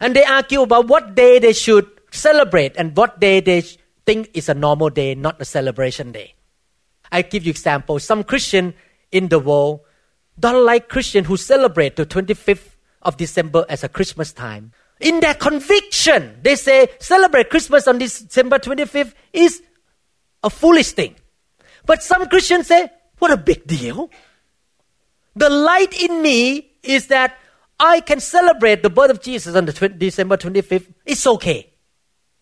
and 0.00 0.16
they 0.16 0.24
argue 0.24 0.62
about 0.62 0.88
what 0.88 1.14
day 1.14 1.38
they 1.38 1.52
should 1.52 1.86
celebrate 2.10 2.76
and 2.76 2.96
what 2.96 3.20
day 3.20 3.40
they 3.40 3.62
think 4.04 4.28
is 4.34 4.48
a 4.48 4.54
normal 4.54 4.90
day, 4.90 5.14
not 5.14 5.40
a 5.40 5.44
celebration 5.44 6.12
day. 6.12 6.34
I 7.10 7.22
give 7.22 7.44
you 7.44 7.50
example. 7.50 7.98
Some 7.98 8.24
Christian 8.24 8.74
in 9.12 9.28
the 9.28 9.38
world 9.38 9.80
don't 10.38 10.64
like 10.64 10.88
Christian 10.88 11.24
who 11.24 11.36
celebrate 11.36 11.96
the 11.96 12.06
25th 12.06 12.76
of 13.02 13.16
December 13.16 13.64
as 13.68 13.84
a 13.84 13.88
Christmas 13.88 14.32
time. 14.32 14.72
In 15.00 15.20
their 15.20 15.34
conviction, 15.34 16.38
they 16.42 16.56
say 16.56 16.88
celebrate 16.98 17.50
Christmas 17.50 17.86
on 17.86 17.98
December 17.98 18.58
25th 18.58 19.14
is 19.32 19.62
a 20.42 20.50
foolish 20.50 20.92
thing. 20.92 21.14
But 21.86 22.02
some 22.02 22.26
Christians 22.26 22.68
say, 22.68 22.88
what 23.18 23.30
a 23.30 23.36
big 23.36 23.66
deal. 23.66 24.10
The 25.34 25.50
light 25.50 25.98
in 26.00 26.22
me 26.22 26.72
is 26.82 27.06
that 27.08 27.38
I 27.80 28.00
can 28.00 28.20
celebrate 28.20 28.82
the 28.82 28.90
birth 28.90 29.10
of 29.10 29.20
Jesus 29.20 29.54
on 29.54 29.64
the 29.64 29.72
20, 29.72 29.96
December 29.98 30.36
25th. 30.36 30.92
It's 31.04 31.26
okay. 31.26 31.70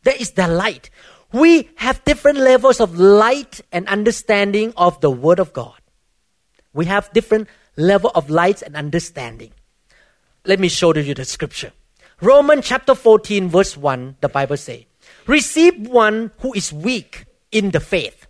There 0.03 0.17
is 0.19 0.33
the 0.33 0.49
light. 0.49 0.91
We 1.33 1.71
have 1.77 2.05
different 2.05 2.39
levels 2.39 2.81
of 2.81 2.99
light 2.99 3.61
and 3.71 3.87
understanding 3.89 4.73
of 4.77 5.01
the 5.01 5.11
Word 5.11 5.39
of 5.39 5.53
God. 5.53 5.81
We 6.73 6.87
have 6.87 7.13
different 7.13 7.49
level 7.77 8.11
of 8.15 8.31
light 8.31 8.63
and 8.63 8.75
understanding. 8.75 9.53
Let 10.45 10.59
me 10.59 10.69
show 10.69 10.95
you 10.95 11.15
the 11.15 11.25
scripture. 11.25 11.73
Romans 12.21 12.67
chapter 12.67 12.95
14 12.95 13.49
verse 13.49 13.77
1, 13.77 14.17
the 14.21 14.29
Bible 14.29 14.57
says, 14.57 14.85
Receive 15.27 15.87
one 15.89 16.33
who 16.41 16.53
is 16.53 16.73
weak 16.73 17.27
in 17.53 17.71
the 17.71 17.81
faith, 17.81 18.27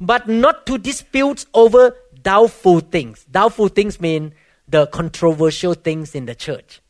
but 0.00 0.28
not 0.28 0.66
to 0.66 0.78
dispute 0.78 1.46
over 1.54 1.96
doubtful 2.26 2.80
things. 2.80 3.24
Doubtful 3.30 3.68
things 3.68 4.00
mean 4.00 4.34
the 4.66 4.88
controversial 4.88 5.74
things 5.74 6.12
in 6.12 6.26
the 6.26 6.34
church 6.34 6.80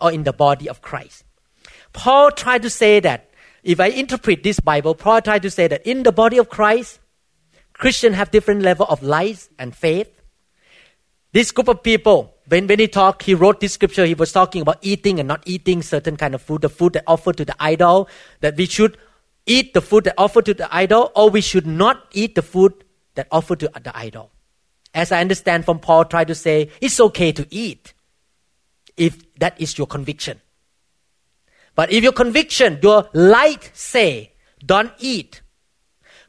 or 0.00 0.10
in 0.10 0.24
the 0.24 0.32
body 0.32 0.70
of 0.70 0.80
Christ. 0.80 1.22
Paul 1.92 2.30
tried 2.30 2.62
to 2.62 2.70
say 2.70 3.00
that, 3.00 3.28
if 3.62 3.78
I 3.78 3.88
interpret 3.88 4.42
this 4.42 4.58
Bible, 4.58 4.94
Paul 4.94 5.20
tried 5.20 5.42
to 5.42 5.50
say 5.50 5.68
that 5.68 5.86
in 5.86 6.02
the 6.02 6.12
body 6.12 6.38
of 6.38 6.48
Christ, 6.48 7.00
Christians 7.74 8.16
have 8.16 8.30
different 8.30 8.62
level 8.62 8.86
of 8.88 9.02
life 9.02 9.50
and 9.58 9.76
faith. 9.76 10.22
This 11.34 11.52
group 11.52 11.68
of 11.68 11.82
people, 11.82 12.34
when, 12.48 12.66
when 12.66 12.78
he 12.78 12.88
talked, 12.88 13.24
he 13.24 13.34
wrote 13.34 13.60
this 13.60 13.74
scripture, 13.74 14.06
he 14.06 14.14
was 14.14 14.32
talking 14.32 14.62
about 14.62 14.78
eating 14.80 15.18
and 15.20 15.28
not 15.28 15.42
eating 15.44 15.82
certain 15.82 16.16
kind 16.16 16.34
of 16.34 16.40
food, 16.40 16.62
the 16.62 16.70
food 16.70 16.94
that 16.94 17.04
offered 17.06 17.36
to 17.36 17.44
the 17.44 17.56
idol, 17.60 18.08
that 18.40 18.56
we 18.56 18.64
should 18.64 18.96
eat 19.44 19.74
the 19.74 19.82
food 19.82 20.04
that 20.04 20.14
offered 20.16 20.46
to 20.46 20.54
the 20.54 20.74
idol, 20.74 21.12
or 21.14 21.28
we 21.28 21.42
should 21.42 21.66
not 21.66 22.06
eat 22.12 22.34
the 22.34 22.40
food 22.40 22.72
that 23.14 23.28
offered 23.30 23.60
to 23.60 23.68
the 23.68 23.94
idol 23.94 24.30
as 24.96 25.12
I 25.12 25.20
understand 25.20 25.66
from 25.66 25.78
Paul, 25.78 26.06
try 26.06 26.24
to 26.24 26.34
say 26.34 26.70
it's 26.80 26.98
okay 26.98 27.30
to 27.30 27.46
eat 27.50 27.92
if 28.96 29.32
that 29.36 29.60
is 29.60 29.76
your 29.76 29.86
conviction. 29.86 30.40
But 31.74 31.92
if 31.92 32.02
your 32.02 32.14
conviction, 32.14 32.78
your 32.82 33.10
light 33.12 33.70
say, 33.74 34.32
don't 34.64 34.92
eat. 34.98 35.42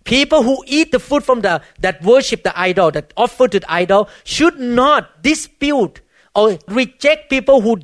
People 0.03 0.43
who 0.43 0.63
eat 0.68 0.91
the 0.91 0.99
food 0.99 1.24
from 1.24 1.41
the 1.41 1.61
that 1.80 2.03
worship 2.03 2.43
the 2.43 2.57
idol, 2.59 2.91
that 2.91 3.13
offer 3.15 3.47
to 3.47 3.59
the 3.61 3.72
idol, 3.72 4.09
should 4.26 4.59
not 4.59 5.24
dispute 5.24 6.01
or 6.36 6.59
reject 6.68 7.30
people 7.30 7.61
who 7.61 7.80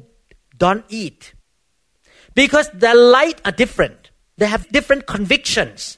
don't 0.57 0.83
eat. 0.89 1.33
Because 2.35 2.69
their 2.71 2.95
light 2.95 3.41
are 3.45 3.51
different. 3.53 4.11
They 4.37 4.47
have 4.47 4.67
different 4.69 5.05
convictions. 5.07 5.97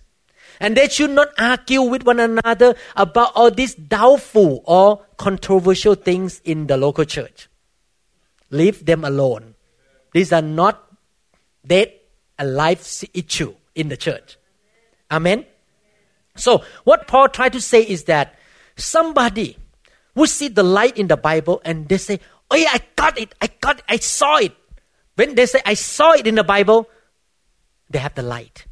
And 0.59 0.75
they 0.77 0.87
should 0.87 1.11
not 1.11 1.29
argue 1.37 1.81
with 1.81 2.03
one 2.03 2.19
another 2.19 2.75
about 2.95 3.31
all 3.35 3.51
these 3.51 3.75
doubtful 3.75 4.63
or 4.65 5.05
controversial 5.17 5.95
things 5.95 6.41
in 6.43 6.67
the 6.67 6.77
local 6.77 7.05
church. 7.05 7.49
Leave 8.49 8.85
them 8.85 9.03
alone. 9.03 9.55
These 10.13 10.31
are 10.31 10.41
not 10.41 10.81
dead 11.65 11.93
a 12.37 12.45
life 12.45 13.03
issue 13.13 13.55
in 13.75 13.89
the 13.89 13.97
church. 13.97 14.37
Amen. 15.11 15.45
So 16.35 16.63
what 16.83 17.07
Paul 17.07 17.29
tried 17.29 17.53
to 17.53 17.61
say 17.61 17.81
is 17.81 18.05
that 18.05 18.37
somebody 18.75 19.57
who 20.15 20.27
see 20.27 20.47
the 20.47 20.63
light 20.63 20.97
in 20.97 21.07
the 21.07 21.17
Bible 21.17 21.61
and 21.63 21.87
they 21.87 21.97
say, 21.97 22.19
"Oh 22.51 22.55
yeah, 22.55 22.71
I 22.73 22.81
got 22.95 23.17
it, 23.17 23.33
I 23.41 23.47
got 23.61 23.79
it, 23.79 23.85
I 23.87 23.97
saw 23.97 24.37
it." 24.37 24.55
When 25.15 25.35
they 25.35 25.45
say, 25.45 25.61
"I 25.65 25.75
saw 25.75 26.11
it 26.11 26.27
in 26.27 26.35
the 26.35 26.43
Bible," 26.43 26.89
they 27.89 27.99
have 27.99 28.15
the 28.15 28.23
light. 28.23 28.65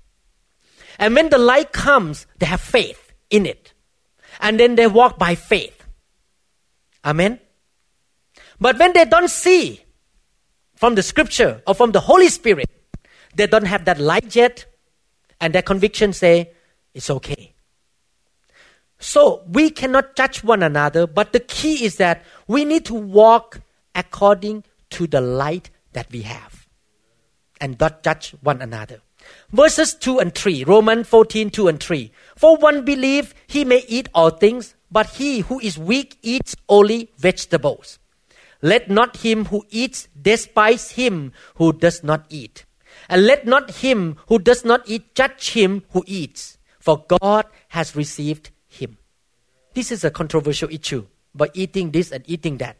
And 1.03 1.15
when 1.15 1.27
the 1.27 1.37
light 1.37 1.73
comes, 1.73 2.27
they 2.39 2.45
have 2.45 2.61
faith 2.61 3.11
in 3.29 3.45
it. 3.45 3.73
And 4.39 4.57
then 4.57 4.75
they 4.75 4.87
walk 4.87 5.19
by 5.19 5.35
faith. 5.35 5.83
Amen. 7.03 7.41
But 8.57 8.79
when 8.79 8.93
they 8.93 9.03
don't 9.03 9.29
see 9.29 9.83
from 10.75 10.95
the 10.95 11.03
scripture 11.03 11.61
or 11.67 11.75
from 11.75 11.91
the 11.91 11.99
Holy 11.99 12.29
Spirit, 12.29 12.69
they 13.35 13.47
don't 13.47 13.65
have 13.65 13.83
that 13.83 13.99
light 13.99 14.33
yet, 14.33 14.65
and 15.41 15.53
their 15.53 15.61
conviction 15.61 16.13
say, 16.13 16.51
it's 16.93 17.09
okay. 17.09 17.53
So 18.97 19.43
we 19.49 19.71
cannot 19.71 20.15
judge 20.15 20.41
one 20.41 20.63
another, 20.63 21.05
but 21.05 21.33
the 21.33 21.41
key 21.41 21.83
is 21.83 21.97
that 21.97 22.23
we 22.47 22.63
need 22.63 22.85
to 22.85 22.93
walk 22.93 23.59
according 23.93 24.63
to 24.91 25.07
the 25.07 25.19
light 25.19 25.69
that 25.91 26.09
we 26.13 26.21
have 26.21 26.65
and 27.59 27.77
not 27.77 28.03
judge 28.03 28.33
one 28.39 28.61
another. 28.61 29.01
Verses 29.53 29.93
2 29.93 30.17
and 30.17 30.33
3, 30.33 30.63
Romans 30.63 31.07
14, 31.07 31.51
2 31.51 31.67
and 31.67 31.79
3. 31.79 32.11
For 32.35 32.57
one 32.57 32.83
believe 32.83 33.35
he 33.45 33.63
may 33.63 33.85
eat 33.87 34.09
all 34.15 34.31
things, 34.31 34.73
but 34.91 35.07
he 35.11 35.41
who 35.41 35.59
is 35.59 35.77
weak 35.77 36.17
eats 36.23 36.55
only 36.67 37.11
vegetables. 37.17 37.99
Let 38.63 38.89
not 38.89 39.17
him 39.17 39.45
who 39.45 39.63
eats 39.69 40.07
despise 40.19 40.91
him 40.91 41.33
who 41.55 41.71
does 41.71 42.03
not 42.03 42.25
eat. 42.29 42.65
And 43.07 43.27
let 43.27 43.45
not 43.45 43.69
him 43.69 44.17
who 44.27 44.39
does 44.39 44.65
not 44.65 44.89
eat 44.89 45.13
judge 45.13 45.51
him 45.51 45.83
who 45.91 46.03
eats, 46.07 46.57
for 46.79 47.05
God 47.07 47.45
has 47.69 47.95
received 47.95 48.49
him. 48.67 48.97
This 49.75 49.91
is 49.91 50.03
a 50.03 50.09
controversial 50.09 50.69
issue 50.69 51.05
by 51.35 51.49
eating 51.53 51.91
this 51.91 52.11
and 52.11 52.23
eating 52.27 52.57
that. 52.57 52.77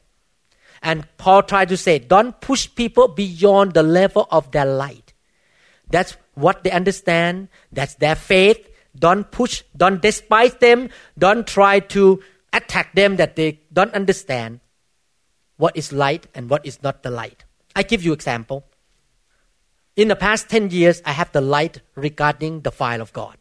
And 0.81 1.07
Paul 1.17 1.43
tried 1.43 1.69
to 1.69 1.77
say, 1.77 1.99
don't 1.99 2.39
push 2.41 2.67
people 2.73 3.09
beyond 3.09 3.73
the 3.73 3.83
level 3.83 4.27
of 4.31 4.51
their 4.51 4.65
light. 4.65 5.13
That's 5.89 6.17
what 6.35 6.63
they 6.63 6.71
understand. 6.71 7.49
That's 7.71 7.95
their 7.95 8.15
faith. 8.15 8.69
Don't 8.97 9.29
push, 9.31 9.63
don't 9.75 10.01
despise 10.01 10.53
them. 10.55 10.89
Don't 11.17 11.47
try 11.47 11.79
to 11.79 12.21
attack 12.51 12.93
them 12.93 13.15
that 13.17 13.35
they 13.35 13.61
don't 13.71 13.93
understand 13.93 14.59
what 15.57 15.75
is 15.75 15.91
light 15.91 16.27
and 16.35 16.49
what 16.49 16.65
is 16.65 16.81
not 16.83 17.03
the 17.03 17.09
light. 17.09 17.45
I 17.75 17.83
give 17.83 18.03
you 18.03 18.13
example. 18.13 18.65
In 19.95 20.07
the 20.07 20.15
past 20.15 20.49
10 20.49 20.71
years, 20.71 21.01
I 21.05 21.11
have 21.11 21.31
the 21.31 21.41
light 21.41 21.81
regarding 21.95 22.61
the 22.61 22.71
file 22.71 23.01
of 23.01 23.13
God 23.13 23.37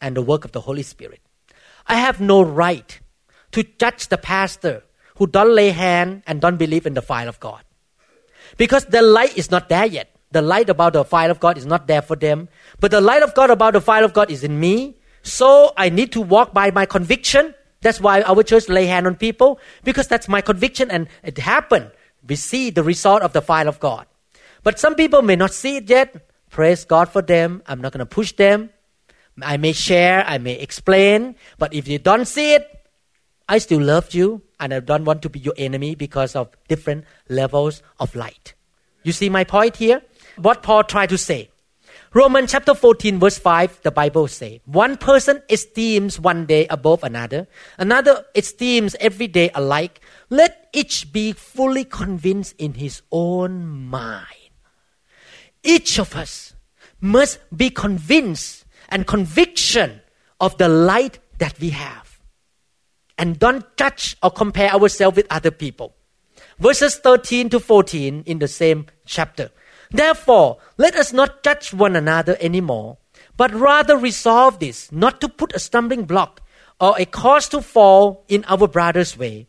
and 0.00 0.16
the 0.16 0.22
work 0.22 0.44
of 0.44 0.52
the 0.52 0.60
Holy 0.60 0.82
Spirit. 0.82 1.20
I 1.86 1.96
have 1.96 2.20
no 2.20 2.42
right 2.42 3.00
to 3.52 3.62
judge 3.62 4.08
the 4.08 4.18
pastor 4.18 4.84
who 5.16 5.26
don't 5.26 5.54
lay 5.54 5.70
hand 5.70 6.22
and 6.26 6.40
don't 6.40 6.56
believe 6.56 6.86
in 6.86 6.94
the 6.94 7.02
file 7.02 7.28
of 7.28 7.38
God. 7.38 7.62
Because 8.56 8.86
the 8.86 9.02
light 9.02 9.36
is 9.36 9.50
not 9.50 9.68
there 9.68 9.86
yet. 9.86 10.11
The 10.32 10.42
light 10.42 10.68
about 10.68 10.94
the 10.94 11.04
file 11.04 11.30
of 11.30 11.40
God 11.40 11.56
is 11.58 11.66
not 11.66 11.86
there 11.86 12.02
for 12.02 12.16
them. 12.16 12.48
But 12.80 12.90
the 12.90 13.00
light 13.00 13.22
of 13.22 13.34
God 13.34 13.50
about 13.50 13.74
the 13.74 13.80
file 13.80 14.04
of 14.04 14.12
God 14.12 14.30
is 14.30 14.42
in 14.42 14.58
me. 14.58 14.96
So 15.22 15.72
I 15.76 15.88
need 15.88 16.12
to 16.12 16.20
walk 16.20 16.52
by 16.52 16.70
my 16.70 16.86
conviction. 16.86 17.54
That's 17.80 18.00
why 18.00 18.22
our 18.22 18.42
church 18.42 18.68
lay 18.68 18.86
hand 18.86 19.06
on 19.06 19.16
people 19.16 19.60
because 19.84 20.08
that's 20.08 20.28
my 20.28 20.40
conviction 20.40 20.90
and 20.90 21.08
it 21.22 21.38
happened. 21.38 21.90
We 22.26 22.36
see 22.36 22.70
the 22.70 22.82
result 22.82 23.22
of 23.22 23.32
the 23.32 23.42
file 23.42 23.68
of 23.68 23.80
God. 23.80 24.06
But 24.62 24.78
some 24.78 24.94
people 24.94 25.22
may 25.22 25.36
not 25.36 25.52
see 25.52 25.76
it 25.76 25.90
yet. 25.90 26.28
Praise 26.50 26.84
God 26.84 27.08
for 27.08 27.22
them. 27.22 27.62
I'm 27.66 27.80
not 27.80 27.92
going 27.92 28.00
to 28.00 28.06
push 28.06 28.32
them. 28.32 28.70
I 29.40 29.56
may 29.56 29.72
share, 29.72 30.24
I 30.26 30.38
may 30.38 30.58
explain, 30.58 31.36
but 31.58 31.72
if 31.72 31.88
you 31.88 31.98
don't 31.98 32.26
see 32.26 32.54
it, 32.54 32.68
I 33.48 33.58
still 33.58 33.80
love 33.80 34.12
you 34.12 34.42
and 34.60 34.74
I 34.74 34.80
don't 34.80 35.04
want 35.04 35.22
to 35.22 35.30
be 35.30 35.40
your 35.40 35.54
enemy 35.56 35.94
because 35.94 36.36
of 36.36 36.50
different 36.68 37.04
levels 37.28 37.82
of 37.98 38.14
light. 38.14 38.54
You 39.02 39.12
see 39.12 39.28
my 39.28 39.44
point 39.44 39.76
here? 39.76 40.02
What 40.36 40.62
Paul 40.62 40.84
tried 40.84 41.10
to 41.10 41.18
say. 41.18 41.50
Romans 42.14 42.52
chapter 42.52 42.74
14 42.74 43.18
verse 43.18 43.38
5, 43.38 43.80
the 43.82 43.90
Bible 43.90 44.28
say, 44.28 44.60
one 44.66 44.98
person 44.98 45.42
esteems 45.48 46.20
one 46.20 46.44
day 46.44 46.66
above 46.68 47.02
another, 47.02 47.48
another 47.78 48.26
esteems 48.34 48.94
every 49.00 49.26
day 49.26 49.50
alike. 49.54 50.00
Let 50.28 50.68
each 50.74 51.10
be 51.10 51.32
fully 51.32 51.84
convinced 51.84 52.54
in 52.58 52.74
his 52.74 53.00
own 53.10 53.66
mind. 53.66 54.26
Each 55.62 55.98
of 55.98 56.14
us 56.14 56.54
must 57.00 57.38
be 57.56 57.70
convinced 57.70 58.66
and 58.90 59.06
conviction 59.06 60.02
of 60.38 60.58
the 60.58 60.68
light 60.68 61.18
that 61.38 61.58
we 61.60 61.70
have. 61.70 62.20
And 63.16 63.38
don't 63.38 63.64
judge 63.76 64.16
or 64.22 64.30
compare 64.30 64.70
ourselves 64.70 65.16
with 65.16 65.26
other 65.30 65.50
people. 65.50 65.94
Verses 66.58 66.96
13 66.96 67.48
to 67.50 67.60
14 67.60 68.24
in 68.26 68.38
the 68.38 68.48
same 68.48 68.86
chapter. 69.06 69.50
Therefore, 69.92 70.58
let 70.78 70.96
us 70.96 71.12
not 71.12 71.42
judge 71.42 71.72
one 71.72 71.96
another 71.96 72.36
anymore, 72.40 72.98
but 73.36 73.52
rather 73.52 73.96
resolve 73.96 74.58
this, 74.58 74.90
not 74.90 75.20
to 75.20 75.28
put 75.28 75.54
a 75.54 75.58
stumbling 75.58 76.04
block 76.04 76.40
or 76.80 76.94
a 76.98 77.04
cause 77.04 77.48
to 77.50 77.60
fall 77.60 78.24
in 78.28 78.44
our 78.48 78.66
brother's 78.66 79.16
way. 79.16 79.46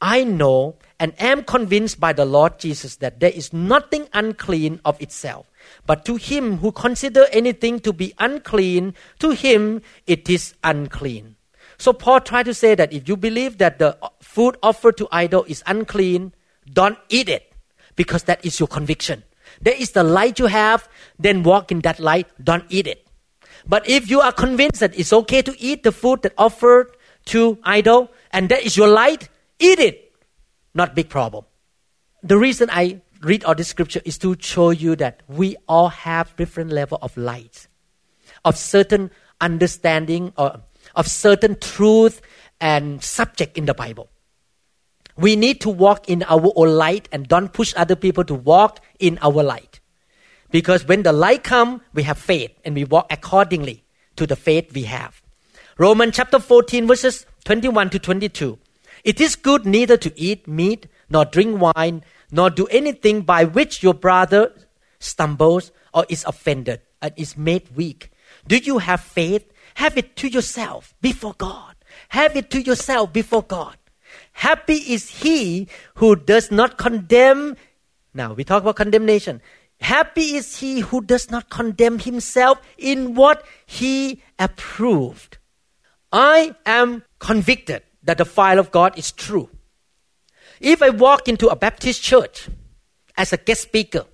I 0.00 0.24
know 0.24 0.76
and 1.00 1.14
am 1.20 1.44
convinced 1.44 2.00
by 2.00 2.12
the 2.12 2.24
Lord 2.24 2.58
Jesus 2.58 2.96
that 2.96 3.20
there 3.20 3.30
is 3.30 3.52
nothing 3.52 4.08
unclean 4.12 4.80
of 4.84 5.00
itself. 5.00 5.46
But 5.86 6.04
to 6.04 6.16
him 6.16 6.58
who 6.58 6.72
consider 6.72 7.26
anything 7.32 7.80
to 7.80 7.92
be 7.92 8.14
unclean, 8.18 8.94
to 9.20 9.30
him 9.30 9.82
it 10.06 10.28
is 10.28 10.54
unclean. 10.64 11.36
So 11.78 11.92
Paul 11.92 12.20
tried 12.20 12.44
to 12.44 12.54
say 12.54 12.74
that 12.74 12.92
if 12.92 13.08
you 13.08 13.16
believe 13.16 13.58
that 13.58 13.78
the 13.78 13.96
food 14.20 14.56
offered 14.62 14.96
to 14.98 15.08
idol 15.12 15.44
is 15.48 15.62
unclean, 15.66 16.32
don't 16.72 16.98
eat 17.08 17.28
it 17.28 17.52
because 17.94 18.24
that 18.24 18.44
is 18.44 18.58
your 18.58 18.68
conviction. 18.68 19.22
There 19.60 19.74
is 19.74 19.92
the 19.92 20.04
light 20.04 20.38
you 20.38 20.46
have, 20.46 20.88
then 21.18 21.42
walk 21.42 21.72
in 21.72 21.80
that 21.80 21.98
light, 21.98 22.28
don't 22.42 22.64
eat 22.68 22.86
it. 22.86 23.06
But 23.66 23.88
if 23.88 24.10
you 24.10 24.20
are 24.20 24.32
convinced 24.32 24.80
that 24.80 24.98
it's 24.98 25.12
okay 25.12 25.42
to 25.42 25.54
eat 25.60 25.82
the 25.82 25.92
food 25.92 26.22
that 26.22 26.34
offered 26.38 26.96
to 27.26 27.58
idol 27.64 28.10
and 28.30 28.48
that 28.48 28.64
is 28.64 28.76
your 28.76 28.88
light, 28.88 29.28
eat 29.58 29.78
it 29.78 30.06
not 30.76 30.94
big 30.94 31.08
problem. 31.08 31.44
The 32.22 32.36
reason 32.36 32.68
I 32.70 33.00
read 33.22 33.44
all 33.44 33.54
this 33.54 33.68
scripture 33.68 34.02
is 34.04 34.18
to 34.18 34.36
show 34.38 34.70
you 34.70 34.94
that 34.96 35.22
we 35.26 35.56
all 35.66 35.88
have 35.88 36.36
different 36.36 36.70
level 36.70 36.98
of 37.00 37.16
light, 37.16 37.66
of 38.44 38.56
certain 38.56 39.10
understanding 39.40 40.32
or 40.36 40.60
of 40.94 41.08
certain 41.08 41.56
truth 41.58 42.20
and 42.60 43.02
subject 43.02 43.56
in 43.56 43.64
the 43.64 43.74
Bible. 43.74 44.10
We 45.16 45.34
need 45.36 45.60
to 45.62 45.70
walk 45.70 46.08
in 46.08 46.22
our 46.24 46.52
own 46.56 46.74
light 46.74 47.08
and 47.10 47.26
don't 47.26 47.52
push 47.52 47.72
other 47.76 47.96
people 47.96 48.24
to 48.24 48.34
walk 48.34 48.80
in 48.98 49.18
our 49.22 49.42
light. 49.42 49.80
Because 50.50 50.86
when 50.86 51.02
the 51.02 51.12
light 51.12 51.42
come, 51.42 51.80
we 51.94 52.02
have 52.04 52.18
faith 52.18 52.52
and 52.64 52.74
we 52.74 52.84
walk 52.84 53.06
accordingly 53.10 53.84
to 54.16 54.26
the 54.26 54.36
faith 54.36 54.72
we 54.74 54.82
have. 54.82 55.22
Romans 55.78 56.16
chapter 56.16 56.38
14 56.38 56.86
verses 56.86 57.26
21 57.44 57.90
to 57.90 57.98
22. 57.98 58.58
It 59.04 59.20
is 59.20 59.36
good 59.36 59.64
neither 59.66 59.96
to 59.96 60.12
eat 60.18 60.48
meat, 60.48 60.88
nor 61.08 61.24
drink 61.24 61.60
wine, 61.60 62.02
nor 62.30 62.50
do 62.50 62.66
anything 62.66 63.22
by 63.22 63.44
which 63.44 63.82
your 63.82 63.94
brother 63.94 64.52
stumbles 64.98 65.70
or 65.94 66.04
is 66.08 66.24
offended 66.24 66.80
and 67.00 67.12
is 67.16 67.36
made 67.36 67.74
weak. 67.76 68.10
Do 68.46 68.56
you 68.56 68.78
have 68.78 69.00
faith? 69.00 69.52
Have 69.74 69.96
it 69.96 70.16
to 70.16 70.28
yourself 70.28 70.94
before 71.00 71.34
God. 71.34 71.76
Have 72.08 72.36
it 72.36 72.50
to 72.50 72.60
yourself 72.60 73.12
before 73.12 73.42
God. 73.42 73.76
Happy 74.36 74.76
is 74.92 75.08
he 75.22 75.66
who 75.94 76.14
does 76.14 76.50
not 76.50 76.76
condemn. 76.76 77.56
Now 78.12 78.34
we 78.34 78.44
talk 78.44 78.62
about 78.62 78.76
condemnation. 78.76 79.40
Happy 79.80 80.36
is 80.36 80.58
he 80.58 80.80
who 80.80 81.00
does 81.00 81.30
not 81.30 81.48
condemn 81.48 81.98
himself 81.98 82.60
in 82.76 83.14
what 83.14 83.42
he 83.64 84.22
approved. 84.38 85.38
I 86.12 86.54
am 86.66 87.02
convicted 87.18 87.82
that 88.02 88.18
the 88.18 88.26
file 88.26 88.58
of 88.58 88.70
God 88.70 88.98
is 88.98 89.10
true. 89.10 89.48
If 90.60 90.82
I 90.82 90.90
walk 90.90 91.28
into 91.28 91.48
a 91.48 91.56
Baptist 91.56 92.02
church 92.02 92.48
as 93.16 93.32
a 93.32 93.38
guest 93.38 93.62
speaker, 93.62 94.04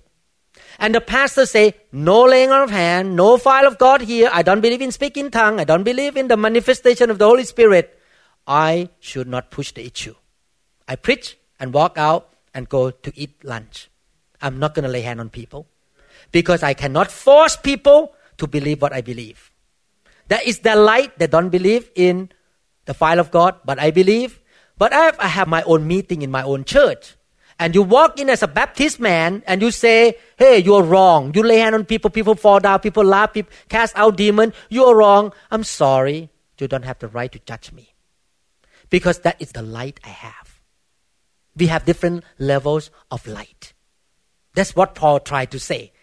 and 0.79 0.95
the 0.95 1.01
pastor 1.01 1.45
say, 1.45 1.75
no 1.91 2.23
laying 2.23 2.49
on 2.49 2.61
of 2.61 2.71
hand, 2.71 3.17
no 3.17 3.37
file 3.37 3.67
of 3.67 3.77
God 3.77 4.01
here, 4.01 4.29
I 4.31 4.41
don't 4.41 4.61
believe 4.61 4.81
in 4.81 4.93
speaking 4.93 5.31
tongue, 5.31 5.59
I 5.59 5.65
don't 5.65 5.83
believe 5.83 6.15
in 6.15 6.29
the 6.29 6.37
manifestation 6.37 7.09
of 7.09 7.19
the 7.19 7.25
Holy 7.25 7.43
Spirit, 7.43 7.99
I 8.47 8.89
should 8.99 9.27
not 9.27 9.51
push 9.51 9.71
the 9.71 9.85
issue. 9.85 10.15
I 10.87 10.95
preach 10.95 11.37
and 11.59 11.73
walk 11.73 11.97
out 11.97 12.33
and 12.53 12.67
go 12.67 12.91
to 12.91 13.11
eat 13.15 13.43
lunch. 13.43 13.89
I'm 14.41 14.59
not 14.59 14.73
going 14.73 14.83
to 14.83 14.91
lay 14.91 15.01
hand 15.01 15.19
on 15.19 15.29
people 15.29 15.67
because 16.31 16.63
I 16.63 16.73
cannot 16.73 17.11
force 17.11 17.55
people 17.55 18.13
to 18.37 18.47
believe 18.47 18.81
what 18.81 18.93
I 18.93 19.01
believe. 19.01 19.51
That 20.27 20.45
is 20.45 20.59
the 20.59 20.75
light 20.75 21.17
that 21.19 21.31
don't 21.31 21.49
believe 21.49 21.89
in 21.95 22.29
the 22.85 22.93
file 22.93 23.19
of 23.19 23.31
God, 23.31 23.55
but 23.63 23.79
I 23.79 23.91
believe. 23.91 24.39
But 24.77 24.91
I 24.91 25.05
have, 25.05 25.19
I 25.19 25.27
have 25.27 25.47
my 25.47 25.63
own 25.63 25.87
meeting 25.87 26.21
in 26.21 26.31
my 26.31 26.43
own 26.43 26.65
church. 26.65 27.15
And 27.59 27.75
you 27.75 27.83
walk 27.83 28.19
in 28.19 28.29
as 28.29 28.41
a 28.41 28.47
Baptist 28.47 28.99
man 28.99 29.43
and 29.45 29.61
you 29.61 29.71
say, 29.71 30.17
hey, 30.37 30.57
you're 30.57 30.83
wrong. 30.83 31.31
You 31.35 31.43
lay 31.43 31.59
hand 31.59 31.75
on 31.75 31.85
people, 31.85 32.09
people 32.09 32.35
fall 32.35 32.59
down, 32.59 32.79
people 32.79 33.03
laugh, 33.03 33.33
people 33.33 33.53
cast 33.69 33.95
out 33.95 34.17
demon. 34.17 34.53
You're 34.69 34.95
wrong. 34.95 35.31
I'm 35.51 35.63
sorry. 35.63 36.29
You 36.59 36.67
don't 36.67 36.85
have 36.85 36.99
the 36.99 37.07
right 37.07 37.31
to 37.31 37.39
judge 37.39 37.71
me. 37.71 37.92
Because 38.93 39.21
that 39.21 39.41
is 39.41 39.53
the 39.53 39.63
light 39.63 39.99
I 40.03 40.09
have. 40.09 40.61
We 41.55 41.65
have 41.65 41.83
different 41.83 42.23
levels 42.37 42.91
of 43.09 43.25
light. 43.25 43.73
That's 44.53 44.75
what 44.75 44.93
Paul 44.93 45.19
tried 45.19 45.49
to 45.49 45.59
say. 45.59 45.93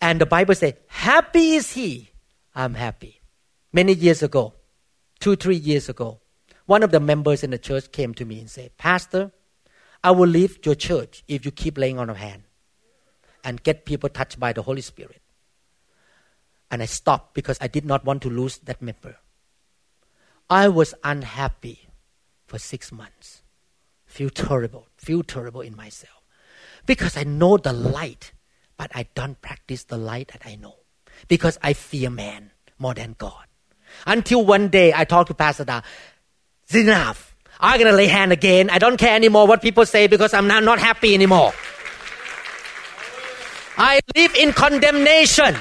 And 0.00 0.20
the 0.20 0.26
Bible 0.26 0.56
says, 0.56 0.74
happy 0.88 1.52
is 1.52 1.74
he. 1.74 2.10
I'm 2.56 2.74
happy. 2.74 3.20
Many 3.72 3.94
years 3.94 4.20
ago, 4.20 4.54
two, 5.20 5.36
three 5.36 5.54
years 5.54 5.88
ago, 5.88 6.18
one 6.66 6.82
of 6.82 6.90
the 6.90 6.98
members 6.98 7.44
in 7.44 7.52
the 7.52 7.58
church 7.58 7.92
came 7.92 8.12
to 8.14 8.24
me 8.24 8.40
and 8.40 8.50
said, 8.50 8.76
Pastor, 8.76 9.30
I 10.02 10.10
will 10.10 10.26
leave 10.26 10.58
your 10.66 10.74
church 10.74 11.22
if 11.28 11.44
you 11.44 11.52
keep 11.52 11.78
laying 11.78 12.00
on 12.00 12.10
of 12.10 12.16
hand 12.16 12.42
and 13.44 13.62
get 13.62 13.84
people 13.84 14.08
touched 14.08 14.40
by 14.40 14.52
the 14.52 14.62
Holy 14.62 14.82
Spirit. 14.82 15.22
And 16.68 16.82
I 16.82 16.86
stopped 16.86 17.34
because 17.34 17.58
I 17.60 17.68
did 17.68 17.84
not 17.84 18.04
want 18.04 18.22
to 18.22 18.28
lose 18.28 18.58
that 18.58 18.82
member. 18.82 19.18
I 20.50 20.66
was 20.66 20.94
unhappy 21.04 21.87
for 22.48 22.58
six 22.58 22.90
months. 22.90 23.42
Feel 24.06 24.30
terrible, 24.30 24.88
feel 24.96 25.22
terrible 25.22 25.60
in 25.60 25.76
myself. 25.76 26.24
Because 26.86 27.16
I 27.16 27.24
know 27.24 27.58
the 27.58 27.74
light, 27.74 28.32
but 28.78 28.90
I 28.94 29.06
don't 29.14 29.40
practice 29.42 29.84
the 29.84 29.98
light 29.98 30.28
that 30.32 30.42
I 30.46 30.56
know. 30.56 30.76
Because 31.28 31.58
I 31.62 31.74
fear 31.74 32.08
man 32.08 32.52
more 32.78 32.94
than 32.94 33.14
God. 33.18 33.44
Until 34.06 34.44
one 34.44 34.68
day 34.68 34.94
I 34.94 35.04
talked 35.04 35.28
to 35.28 35.34
Pastor 35.34 35.64
Da, 35.64 35.82
it's 36.64 36.74
enough. 36.74 37.36
I'm 37.60 37.78
gonna 37.78 37.92
lay 37.92 38.06
hand 38.06 38.32
again. 38.32 38.70
I 38.70 38.78
don't 38.78 38.96
care 38.96 39.14
anymore 39.14 39.46
what 39.46 39.60
people 39.60 39.84
say 39.84 40.06
because 40.06 40.32
I'm 40.32 40.46
now 40.46 40.60
not 40.60 40.78
happy 40.78 41.12
anymore. 41.14 41.52
I 43.76 44.00
live 44.16 44.34
in 44.36 44.52
condemnation. 44.52 45.54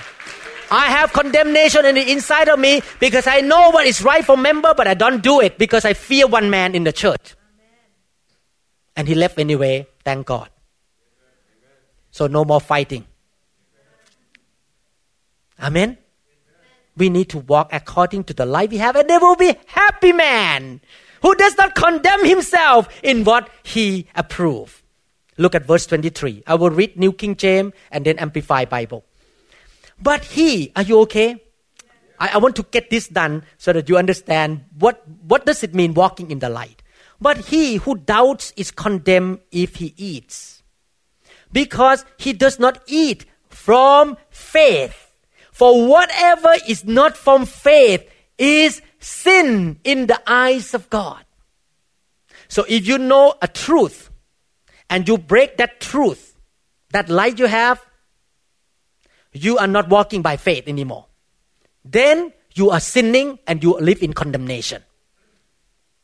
I 0.70 0.88
have 0.88 1.14
condemnation 1.14 1.86
in 1.86 1.96
the 1.96 2.12
inside 2.12 2.50
of 2.50 2.60
me 2.60 2.82
because 3.00 3.28
I 3.28 3.42
know 3.42 3.72
what 3.72 3.86
is 3.86 4.02
right 4.02 4.24
for 4.24 4.38
member, 4.38 4.74
but 4.76 4.88
I 4.88 4.94
don't 4.94 5.24
do 5.24 5.40
it 5.42 5.58
because 5.58 5.86
I 5.86 5.94
fear 5.94 6.28
one 6.28 6.50
man 6.50 6.76
in 6.76 6.84
the 6.84 6.92
church. 6.92 7.36
And 8.96 9.08
he 9.08 9.16
left 9.16 9.40
anyway, 9.40 9.88
thank 10.04 10.26
God. 10.26 10.50
So 12.12 12.28
no 12.28 12.44
more 12.44 12.60
fighting. 12.60 13.06
Amen. 15.62 15.98
We 16.96 17.10
need 17.10 17.30
to 17.30 17.40
walk 17.40 17.70
according 17.72 18.24
to 18.26 18.34
the 18.34 18.46
life 18.46 18.72
we 18.72 18.78
have, 18.78 18.96
and 18.96 19.08
there 19.08 19.20
will 19.20 19.36
be 19.36 19.56
happy 19.68 20.12
man 20.12 20.82
who 21.22 21.36
does 21.36 21.56
not 21.58 21.76
condemn 21.76 22.26
himself 22.26 22.90
in 23.04 23.24
what 23.24 23.50
he 23.64 24.08
approve. 24.16 24.84
Look 25.38 25.54
at 25.54 25.66
verse 25.66 25.86
23. 25.86 26.44
I 26.48 26.56
will 26.56 26.72
read 26.72 26.98
New 26.98 27.14
King 27.14 27.36
James 27.36 27.74
and 27.92 28.06
then 28.06 28.18
Amplify 28.18 28.66
Bible. 28.66 29.06
But 30.02 30.24
he, 30.24 30.72
are 30.76 30.84
you 30.84 31.00
okay? 31.02 31.44
I, 32.20 32.32
I 32.34 32.38
want 32.38 32.56
to 32.58 32.64
get 32.64 32.90
this 32.90 33.08
done 33.08 33.44
so 33.58 33.74
that 33.74 33.90
you 33.90 33.98
understand 33.98 34.66
what, 34.78 35.04
what 35.28 35.46
does 35.46 35.64
it 35.64 35.74
mean 35.74 35.94
walking 35.94 36.32
in 36.32 36.40
the 36.40 36.50
light. 36.50 36.84
But 37.20 37.38
he 37.38 37.78
who 37.78 37.96
doubts 37.96 38.54
is 38.56 38.70
condemned 38.70 39.40
if 39.52 39.76
he 39.76 39.94
eats, 39.98 40.62
because 41.52 42.06
he 42.18 42.34
does 42.34 42.60
not 42.60 42.82
eat 42.86 43.26
from 43.50 44.18
faith. 44.30 45.04
For 45.52 45.88
whatever 45.88 46.54
is 46.68 46.86
not 46.86 47.18
from 47.18 47.48
faith 47.48 48.08
is 48.38 48.84
sin 49.00 49.80
in 49.84 50.06
the 50.06 50.22
eyes 50.28 50.76
of 50.76 50.90
God. 50.92 51.26
So 52.48 52.66
if 52.70 52.88
you 52.88 53.00
know 53.00 53.34
a 53.42 53.48
truth 53.48 54.12
and 54.90 55.08
you 55.08 55.18
break 55.18 55.58
that 55.58 55.80
truth, 55.80 56.36
that 56.92 57.10
light 57.10 57.40
you 57.40 57.48
have, 57.48 57.84
you 59.44 59.58
are 59.58 59.68
not 59.68 59.90
walking 59.90 60.22
by 60.22 60.38
faith 60.38 60.68
anymore. 60.68 61.06
Then 61.84 62.34
you 62.54 62.70
are 62.70 62.80
sinning 62.80 63.40
and 63.48 63.64
you 63.64 63.78
live 63.80 64.02
in 64.02 64.14
condemnation. 64.14 64.84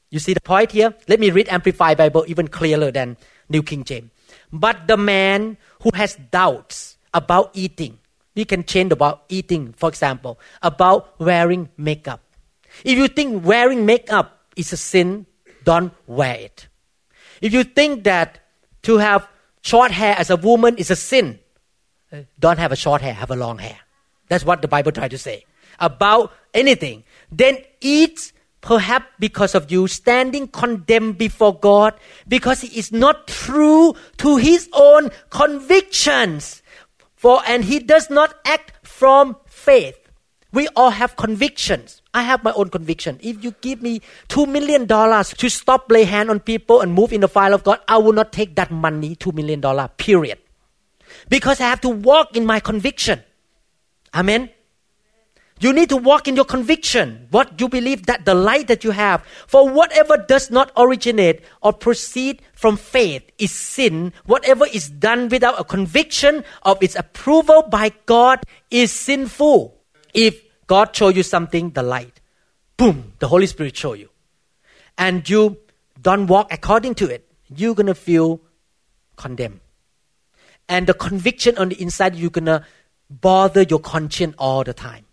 You 0.10 0.20
see 0.20 0.34
the 0.34 0.42
point 0.42 0.72
here? 0.72 0.94
Let 1.08 1.20
me 1.20 1.32
read 1.32 1.50
Amplified 1.50 1.98
Bible 1.98 2.24
even 2.28 2.48
clearer 2.48 2.92
than 2.92 3.18
New 3.50 3.64
King 3.64 3.84
James. 3.84 4.12
But 4.52 4.88
the 4.88 4.98
man 4.98 5.58
who 5.82 5.90
has 5.96 6.16
doubts 6.30 6.98
about 7.14 7.50
eating, 7.54 7.98
we 8.36 8.46
can 8.46 8.64
change 8.64 8.92
about 8.92 9.24
eating, 9.30 9.74
for 9.74 9.90
example, 9.90 10.40
about 10.62 11.20
wearing 11.20 11.70
makeup. 11.78 12.22
If 12.84 12.98
you 12.98 13.08
think 13.08 13.46
wearing 13.46 13.86
makeup 13.86 14.46
is 14.56 14.72
a 14.74 14.78
sin, 14.78 15.26
don't 15.64 15.94
wear 16.06 16.36
it. 16.36 16.68
If 17.42 17.54
you 17.54 17.64
think 17.64 18.04
that 18.04 18.40
to 18.84 18.98
have 18.98 19.28
short 19.62 19.92
hair 19.92 20.16
as 20.18 20.30
a 20.30 20.36
woman 20.38 20.78
is 20.78 20.92
a 20.92 20.96
sin, 20.96 21.40
don't 22.40 22.60
have 22.60 22.72
a 22.72 22.76
short 22.76 23.02
hair, 23.02 23.14
have 23.14 23.32
a 23.32 23.36
long 23.36 23.58
hair. 23.58 23.78
That's 24.30 24.46
what 24.46 24.62
the 24.62 24.68
Bible 24.68 24.92
tries 24.92 25.12
to 25.12 25.18
say. 25.18 25.46
About 25.80 26.32
anything. 26.54 27.04
Then 27.32 27.58
eat 27.82 28.32
perhaps 28.62 29.08
because 29.20 29.54
of 29.56 29.72
you 29.72 29.88
standing 29.88 30.48
condemned 30.48 31.18
before 31.18 31.58
God 31.60 31.94
because 32.28 32.62
he 32.62 32.80
is 32.80 32.92
not 32.92 33.28
true 33.28 33.94
to 34.18 34.38
his 34.38 34.70
own 34.74 35.12
convictions. 35.30 36.62
For 37.16 37.42
and 37.48 37.64
he 37.64 37.80
does 37.80 38.10
not 38.10 38.36
act 38.46 38.86
from 38.86 39.38
faith. 39.46 39.98
We 40.52 40.68
all 40.76 40.92
have 40.92 41.16
convictions. 41.16 42.02
I 42.14 42.22
have 42.22 42.44
my 42.44 42.54
own 42.54 42.70
conviction. 42.70 43.20
If 43.24 43.44
you 43.44 43.52
give 43.62 43.82
me 43.82 44.02
two 44.28 44.46
million 44.46 44.86
dollars 44.86 45.34
to 45.38 45.50
stop 45.50 45.90
lay 45.90 46.04
hand 46.04 46.30
on 46.30 46.40
people 46.40 46.82
and 46.82 46.94
move 46.94 47.12
in 47.12 47.22
the 47.22 47.28
file 47.28 47.54
of 47.54 47.64
God, 47.64 47.80
I 47.88 47.98
will 47.98 48.14
not 48.14 48.32
take 48.32 48.56
that 48.56 48.70
money, 48.72 49.16
two 49.16 49.32
million 49.32 49.62
dollar, 49.62 49.90
period. 49.98 50.38
Because 51.34 51.60
I 51.60 51.68
have 51.68 51.82
to 51.82 51.90
walk 51.90 52.38
in 52.38 52.46
my 52.46 52.60
conviction. 52.60 53.24
Amen. 54.14 54.52
You 55.60 55.74
need 55.74 55.90
to 55.90 55.98
walk 55.98 56.28
in 56.28 56.36
your 56.36 56.46
conviction, 56.46 57.26
what 57.32 57.60
you 57.60 57.70
believe 57.70 58.06
that 58.06 58.24
the 58.26 58.36
light 58.36 58.68
that 58.68 58.84
you 58.84 58.92
have. 58.92 59.26
For 59.48 59.68
whatever 59.68 60.16
does 60.16 60.52
not 60.52 60.72
originate 60.78 61.42
or 61.64 61.74
proceed 61.74 62.44
from 62.54 62.78
faith 62.78 63.24
is 63.40 63.50
sin. 63.50 64.14
Whatever 64.28 64.68
is 64.68 64.92
done 64.92 65.28
without 65.28 65.60
a 65.60 65.64
conviction 65.64 66.44
of 66.62 66.78
its 66.84 66.94
approval 66.96 67.64
by 67.64 67.94
God 68.06 68.44
is 68.70 68.92
sinful. 68.92 69.76
If 70.14 70.40
God 70.68 70.96
show 70.96 71.08
you 71.08 71.24
something, 71.24 71.72
the 71.72 71.82
light, 71.82 72.22
boom, 72.78 73.14
the 73.18 73.28
Holy 73.28 73.48
Spirit 73.48 73.76
show 73.76 73.94
you. 73.94 74.10
And 75.00 75.28
you 75.28 75.58
don't 76.00 76.28
walk 76.28 76.54
according 76.54 76.94
to 77.02 77.10
it, 77.10 77.28
you're 77.50 77.74
gonna 77.74 77.96
feel 77.96 78.40
condemned 79.16 79.62
and 80.68 80.88
the 80.88 80.94
conviction 80.94 81.58
on 81.58 81.70
the 81.70 81.82
inside 81.82 82.16
you're 82.16 82.30
gonna 82.30 82.66
bother 83.10 83.64
your 83.64 83.80
conscience 83.80 84.36
all 84.38 84.64
the 84.64 84.74
time. 84.74 85.06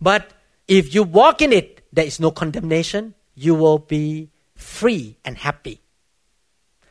But 0.00 0.32
if 0.68 0.94
you 0.94 1.02
walk 1.02 1.42
in 1.42 1.52
it 1.52 1.86
there 1.92 2.06
is 2.06 2.20
no 2.20 2.30
condemnation 2.30 3.14
you 3.34 3.54
will 3.54 3.78
be 3.78 4.30
free 4.54 5.18
and 5.24 5.36
happy. 5.36 5.80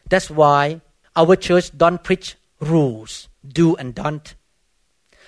That's 0.09 0.29
why 0.29 0.81
our 1.15 1.35
church 1.35 1.75
don't 1.75 2.03
preach 2.03 2.35
rules 2.59 3.27
do 3.45 3.75
and 3.75 3.93
don't. 3.93 4.35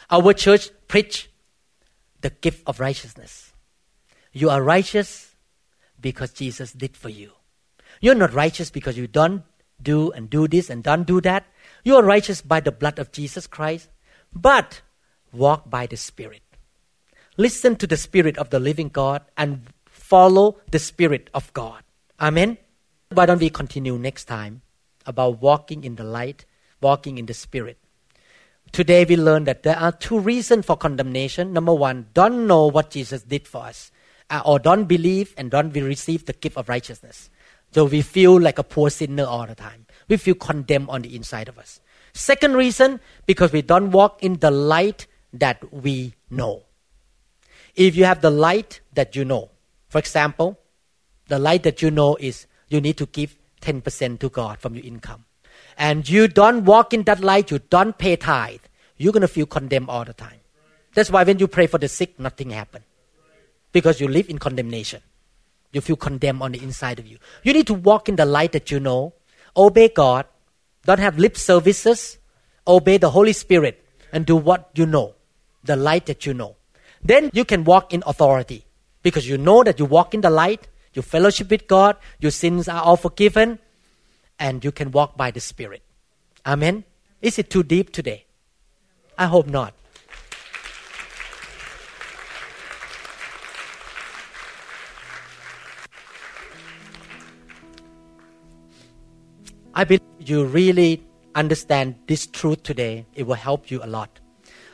Our 0.09 0.33
church 0.33 0.69
preach 0.87 1.29
the 2.21 2.29
gift 2.29 2.63
of 2.65 2.79
righteousness. 2.79 3.53
You 4.31 4.49
are 4.49 4.61
righteous 4.61 5.35
because 5.99 6.31
jesus 6.31 6.71
did 6.71 6.95
for 6.95 7.09
you. 7.09 7.31
You're 8.01 8.15
not 8.15 8.33
righteous 8.33 8.69
because 8.69 8.97
you 8.97 9.07
don't 9.07 9.43
do 9.81 10.11
and 10.11 10.29
do 10.29 10.47
this 10.47 10.69
and 10.69 10.83
don't 10.83 11.05
do 11.05 11.21
that. 11.21 11.45
You 11.83 11.95
are 11.95 12.03
righteous 12.03 12.41
by 12.41 12.59
the 12.59 12.71
blood 12.71 12.99
of 12.99 13.11
Jesus 13.11 13.47
Christ, 13.47 13.89
but 14.33 14.81
walk 15.31 15.69
by 15.69 15.85
the 15.85 15.97
Spirit. 15.97 16.41
Listen 17.37 17.75
to 17.75 17.87
the 17.87 17.97
Spirit 17.97 18.37
of 18.37 18.49
the 18.49 18.59
living 18.59 18.89
God 18.89 19.23
and 19.37 19.67
follow 19.85 20.57
the 20.71 20.79
Spirit 20.79 21.29
of 21.33 21.53
God. 21.53 21.83
Amen. 22.19 22.57
Why 23.11 23.25
don't 23.25 23.39
we 23.39 23.49
continue 23.49 23.97
next 23.97 24.25
time 24.25 24.61
about 25.05 25.41
walking 25.41 25.83
in 25.83 25.95
the 25.95 26.03
light, 26.03 26.45
walking 26.81 27.17
in 27.17 27.27
the 27.27 27.33
Spirit? 27.33 27.77
Today 28.71 29.05
we 29.05 29.15
learned 29.15 29.47
that 29.47 29.63
there 29.63 29.77
are 29.77 29.91
two 29.91 30.19
reasons 30.19 30.65
for 30.65 30.75
condemnation. 30.75 31.53
Number 31.53 31.73
one, 31.73 32.07
don't 32.13 32.47
know 32.47 32.67
what 32.67 32.89
Jesus 32.89 33.23
did 33.23 33.47
for 33.47 33.63
us, 33.63 33.91
uh, 34.29 34.41
or 34.43 34.59
don't 34.59 34.85
believe 34.85 35.33
and 35.37 35.49
don't 35.49 35.71
receive 35.71 36.25
the 36.25 36.33
gift 36.33 36.57
of 36.57 36.67
righteousness. 36.67 37.29
So 37.71 37.85
we 37.85 38.01
feel 38.01 38.39
like 38.39 38.59
a 38.59 38.63
poor 38.63 38.89
sinner 38.89 39.25
all 39.25 39.45
the 39.45 39.55
time. 39.55 39.85
We 40.07 40.17
feel 40.17 40.35
condemned 40.35 40.89
on 40.89 41.01
the 41.01 41.15
inside 41.15 41.47
of 41.47 41.57
us. 41.57 41.79
Second 42.13 42.55
reason, 42.55 42.99
because 43.25 43.51
we 43.51 43.61
don't 43.61 43.91
walk 43.91 44.23
in 44.23 44.39
the 44.39 44.51
light 44.51 45.05
that 45.33 45.71
we 45.71 46.13
know. 46.29 46.63
If 47.75 47.95
you 47.95 48.05
have 48.05 48.21
the 48.21 48.31
light 48.31 48.81
that 48.93 49.15
you 49.15 49.23
know, 49.23 49.51
for 49.89 49.99
example, 49.99 50.57
the 51.27 51.37
light 51.37 51.63
that 51.63 51.81
you 51.81 51.91
know 51.91 52.15
is 52.19 52.47
you 52.69 52.81
need 52.81 52.97
to 52.97 53.05
give 53.05 53.37
10% 53.61 54.19
to 54.19 54.29
God 54.29 54.59
from 54.59 54.75
your 54.75 54.83
income, 54.83 55.25
and 55.77 56.09
you 56.09 56.27
don't 56.27 56.65
walk 56.65 56.93
in 56.93 57.03
that 57.03 57.19
light, 57.19 57.51
you 57.51 57.59
don't 57.59 57.97
pay 57.97 58.15
tithe, 58.15 58.61
you're 58.97 59.13
going 59.13 59.21
to 59.21 59.27
feel 59.27 59.45
condemned 59.45 59.89
all 59.89 60.05
the 60.05 60.13
time. 60.13 60.39
That's 60.95 61.11
why 61.11 61.23
when 61.23 61.37
you 61.37 61.47
pray 61.47 61.67
for 61.67 61.77
the 61.77 61.87
sick, 61.87 62.19
nothing 62.19 62.49
happens. 62.49 62.85
Because 63.71 64.01
you 64.01 64.07
live 64.07 64.29
in 64.29 64.39
condemnation. 64.39 65.01
You 65.71 65.81
feel 65.81 65.95
condemned 65.95 66.41
on 66.41 66.53
the 66.53 66.63
inside 66.63 66.99
of 66.99 67.07
you. 67.07 67.17
You 67.43 67.53
need 67.53 67.67
to 67.67 67.73
walk 67.73 68.09
in 68.09 68.15
the 68.15 68.25
light 68.25 68.53
that 68.53 68.71
you 68.71 68.79
know. 68.79 69.13
Obey 69.55 69.89
God. 69.89 70.25
Don't 70.85 70.99
have 70.99 71.19
lip 71.19 71.37
services. 71.37 72.17
Obey 72.65 72.97
the 72.97 73.11
Holy 73.11 73.33
Spirit 73.33 73.83
and 74.11 74.25
do 74.25 74.35
what 74.35 74.69
you 74.75 74.85
know. 74.85 75.15
The 75.63 75.75
light 75.75 76.05
that 76.05 76.25
you 76.25 76.33
know. 76.33 76.55
Then 77.03 77.29
you 77.33 77.45
can 77.45 77.63
walk 77.63 77.93
in 77.93 78.03
authority. 78.05 78.65
Because 79.03 79.27
you 79.27 79.37
know 79.37 79.63
that 79.63 79.79
you 79.79 79.85
walk 79.85 80.13
in 80.13 80.21
the 80.21 80.29
light, 80.29 80.67
you 80.93 81.01
fellowship 81.01 81.49
with 81.49 81.67
God, 81.67 81.95
your 82.19 82.31
sins 82.31 82.67
are 82.67 82.81
all 82.81 82.97
forgiven, 82.97 83.59
and 84.39 84.63
you 84.63 84.71
can 84.71 84.91
walk 84.91 85.15
by 85.15 85.31
the 85.31 85.39
Spirit. 85.39 85.81
Amen. 86.45 86.83
Is 87.21 87.39
it 87.39 87.49
too 87.49 87.63
deep 87.63 87.91
today? 87.91 88.25
I 89.17 89.27
hope 89.27 89.47
not. 89.47 89.73
I 99.77 99.83
believe 99.83 100.01
you 100.17 100.43
really 100.43 101.05
understand 101.35 101.99
this 102.07 102.25
truth 102.25 102.63
today. 102.63 103.05
It 103.13 103.27
will 103.27 103.35
help 103.35 103.69
you 103.69 103.79
a 103.83 103.85
lot. 103.85 104.09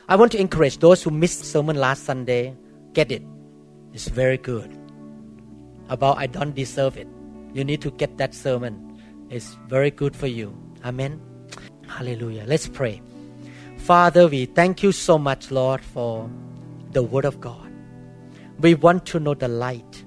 I 0.08 0.16
want 0.16 0.32
to 0.32 0.40
encourage 0.40 0.78
those 0.78 1.02
who 1.02 1.10
missed 1.10 1.44
sermon 1.44 1.76
last 1.76 2.04
Sunday. 2.04 2.56
Get 2.94 3.12
it. 3.12 3.22
It's 3.92 4.08
very 4.08 4.38
good. 4.38 4.74
About 5.90 6.16
I 6.16 6.26
don't 6.26 6.54
deserve 6.54 6.96
it. 6.96 7.06
You 7.52 7.64
need 7.64 7.82
to 7.82 7.90
get 7.90 8.16
that 8.16 8.32
sermon. 8.32 8.98
It's 9.28 9.58
very 9.68 9.90
good 9.90 10.16
for 10.16 10.26
you. 10.26 10.56
Amen. 10.82 11.20
Hallelujah. 11.86 12.44
Let's 12.46 12.66
pray. 12.66 13.02
Father, 13.76 14.26
we 14.26 14.46
thank 14.46 14.82
you 14.82 14.90
so 14.90 15.18
much, 15.18 15.50
Lord, 15.50 15.82
for 15.82 16.30
the 16.92 17.02
Word 17.02 17.26
of 17.26 17.42
God. 17.42 17.70
We 18.58 18.74
want 18.74 19.04
to 19.12 19.20
know 19.20 19.34
the 19.34 19.48
light. 19.48 20.02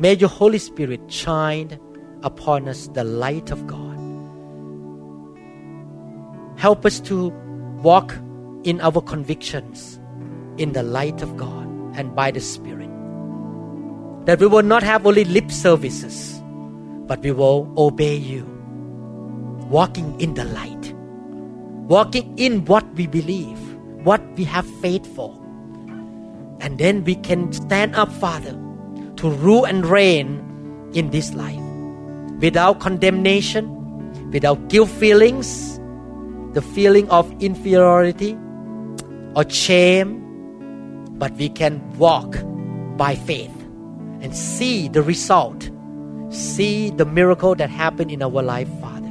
May 0.00 0.14
your 0.14 0.30
Holy 0.30 0.58
Spirit 0.58 1.00
shine 1.06 1.78
upon 2.24 2.66
us 2.66 2.88
the 2.88 3.04
light 3.04 3.50
of 3.52 3.66
God. 3.66 3.94
Help 6.58 6.84
us 6.86 6.98
to 7.00 7.28
walk 7.82 8.16
in 8.64 8.80
our 8.80 9.02
convictions 9.02 10.00
in 10.56 10.72
the 10.72 10.82
light 10.82 11.20
of 11.20 11.36
God 11.36 11.68
and 11.94 12.16
by 12.16 12.30
the 12.30 12.40
Spirit. 12.40 12.90
That 14.24 14.40
we 14.40 14.46
will 14.46 14.62
not 14.62 14.82
have 14.82 15.06
only 15.06 15.24
lip 15.24 15.50
services, 15.50 16.42
but 17.06 17.20
we 17.20 17.32
will 17.32 17.70
obey 17.76 18.16
you, 18.16 18.44
walking 19.68 20.18
in 20.18 20.32
the 20.32 20.44
light, 20.44 20.94
walking 21.86 22.38
in 22.38 22.64
what 22.64 22.86
we 22.94 23.06
believe, 23.06 23.60
what 24.02 24.22
we 24.36 24.44
have 24.44 24.66
faith 24.80 25.06
for. 25.14 25.34
And 26.60 26.78
then 26.78 27.04
we 27.04 27.16
can 27.16 27.52
stand 27.52 27.94
up, 27.94 28.10
Father, 28.10 28.58
to 29.16 29.28
rule 29.28 29.66
and 29.66 29.84
reign 29.84 30.40
in 30.94 31.10
this 31.10 31.34
life 31.34 31.63
without 32.44 32.78
condemnation, 32.78 33.64
without 34.30 34.68
guilt 34.68 34.90
feelings, 34.90 35.80
the 36.52 36.60
feeling 36.60 37.08
of 37.08 37.24
inferiority 37.42 38.36
or 39.34 39.48
shame, 39.48 40.20
but 41.18 41.32
we 41.36 41.48
can 41.48 41.80
walk 41.96 42.36
by 42.98 43.14
faith 43.14 43.50
and 44.20 44.36
see 44.36 44.88
the 44.88 45.02
result, 45.02 45.70
see 46.28 46.90
the 46.90 47.06
miracle 47.06 47.54
that 47.54 47.70
happened 47.70 48.10
in 48.10 48.22
our 48.22 48.42
life, 48.42 48.68
Father. 48.78 49.08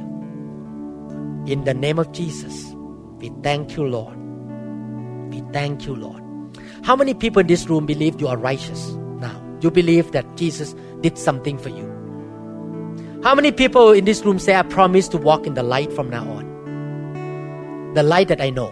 In 1.50 1.64
the 1.64 1.74
name 1.74 1.98
of 1.98 2.12
Jesus, 2.12 2.72
we 3.18 3.32
thank 3.42 3.76
you, 3.76 3.84
Lord. 3.84 4.16
We 5.32 5.40
thank 5.52 5.86
you, 5.86 5.96
Lord. 5.96 6.22
How 6.84 6.94
many 6.94 7.14
people 7.14 7.40
in 7.40 7.48
this 7.48 7.68
room 7.68 7.84
believe 7.84 8.20
you 8.20 8.28
are 8.28 8.36
righteous 8.36 8.92
now? 9.18 9.42
You 9.60 9.72
believe 9.72 10.12
that 10.12 10.36
Jesus 10.36 10.76
did 11.00 11.18
something 11.18 11.58
for 11.58 11.70
you. 11.70 11.93
How 13.24 13.34
many 13.34 13.52
people 13.52 13.90
in 13.92 14.04
this 14.04 14.22
room 14.22 14.38
say, 14.38 14.54
I 14.54 14.60
promise 14.60 15.08
to 15.08 15.16
walk 15.16 15.46
in 15.46 15.54
the 15.54 15.62
light 15.62 15.90
from 15.90 16.10
now 16.10 16.28
on? 16.28 17.94
The 17.94 18.02
light 18.02 18.28
that 18.28 18.38
I 18.38 18.50
know. 18.50 18.68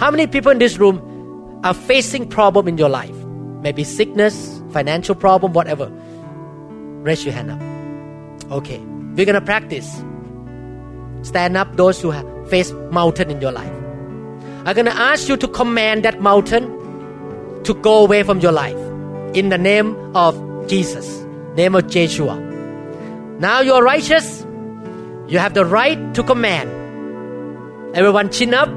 How 0.00 0.10
many 0.10 0.26
people 0.26 0.50
in 0.50 0.58
this 0.58 0.78
room 0.78 1.60
are 1.64 1.74
facing 1.74 2.26
problem 2.26 2.66
in 2.66 2.78
your 2.78 2.88
life? 2.88 3.14
Maybe 3.60 3.84
sickness, 3.84 4.62
financial 4.70 5.14
problem, 5.14 5.52
whatever. 5.52 5.92
Raise 7.02 7.26
your 7.26 7.34
hand 7.34 7.50
up. 7.50 8.52
Okay. 8.52 8.78
We're 8.78 9.26
to 9.26 9.42
practice. 9.42 10.02
Stand 11.20 11.58
up 11.58 11.76
those 11.76 12.00
who 12.00 12.10
have 12.10 12.26
faced 12.48 12.72
mountain 12.90 13.30
in 13.30 13.42
your 13.42 13.52
life. 13.52 13.70
I'm 14.64 14.76
to 14.76 14.96
ask 14.96 15.28
you 15.28 15.36
to 15.36 15.46
command 15.46 16.06
that 16.06 16.22
mountain 16.22 16.72
to 17.64 17.74
go 17.74 18.02
away 18.02 18.22
from 18.22 18.40
your 18.40 18.52
life 18.52 18.78
in 19.34 19.50
the 19.50 19.58
name 19.58 19.94
of 20.16 20.34
Jesus 20.68 21.27
name 21.58 21.74
of 21.74 21.88
Joshua. 21.88 22.38
Now 23.40 23.60
you 23.60 23.74
are 23.74 23.82
righteous. 23.82 24.46
You 25.26 25.38
have 25.38 25.54
the 25.54 25.64
right 25.64 25.98
to 26.14 26.22
command. 26.22 26.70
Everyone 27.96 28.30
chin 28.30 28.54
up. 28.54 28.68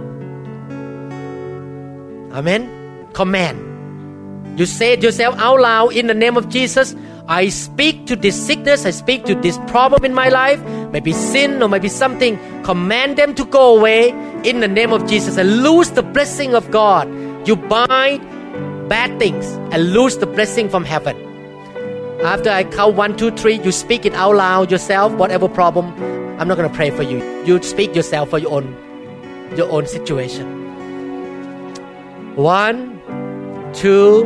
Amen. 2.33 3.07
Command. 3.13 4.59
You 4.59 4.65
say 4.65 4.93
it 4.93 5.03
yourself 5.03 5.37
out 5.37 5.61
loud 5.61 5.93
in 5.93 6.07
the 6.07 6.13
name 6.13 6.35
of 6.37 6.49
Jesus. 6.49 6.95
I 7.27 7.49
speak 7.49 8.07
to 8.07 8.15
this 8.15 8.35
sickness, 8.35 8.85
I 8.85 8.89
speak 8.89 9.23
to 9.25 9.35
this 9.35 9.57
problem 9.67 10.03
in 10.03 10.13
my 10.13 10.27
life, 10.27 10.61
maybe 10.91 11.13
sin 11.13 11.61
or 11.63 11.69
maybe 11.69 11.87
something. 11.87 12.37
Command 12.63 13.17
them 13.17 13.35
to 13.35 13.45
go 13.45 13.77
away 13.77 14.09
in 14.43 14.59
the 14.59 14.67
name 14.67 14.91
of 14.91 15.07
Jesus 15.07 15.37
and 15.37 15.63
lose 15.63 15.91
the 15.91 16.03
blessing 16.03 16.55
of 16.55 16.69
God. 16.71 17.07
You 17.47 17.55
bind 17.55 18.25
bad 18.89 19.17
things 19.19 19.45
and 19.71 19.93
lose 19.93 20.17
the 20.17 20.25
blessing 20.27 20.67
from 20.67 20.83
heaven. 20.83 21.30
After 22.23 22.51
I 22.51 22.63
count 22.63 22.95
one, 22.95 23.17
two, 23.17 23.31
three, 23.31 23.59
you 23.61 23.71
speak 23.71 24.05
it 24.05 24.13
out 24.13 24.35
loud 24.35 24.69
yourself, 24.69 25.11
whatever 25.13 25.49
problem. 25.49 25.87
I'm 26.39 26.47
not 26.47 26.55
going 26.55 26.69
to 26.69 26.75
pray 26.75 26.91
for 26.91 27.01
you. 27.01 27.17
You 27.45 27.59
speak 27.63 27.95
yourself 27.95 28.29
for 28.29 28.37
your 28.37 28.51
own, 28.51 28.75
your 29.57 29.71
own 29.71 29.87
situation. 29.87 30.45
One, 32.35 33.01
two. 33.73 34.25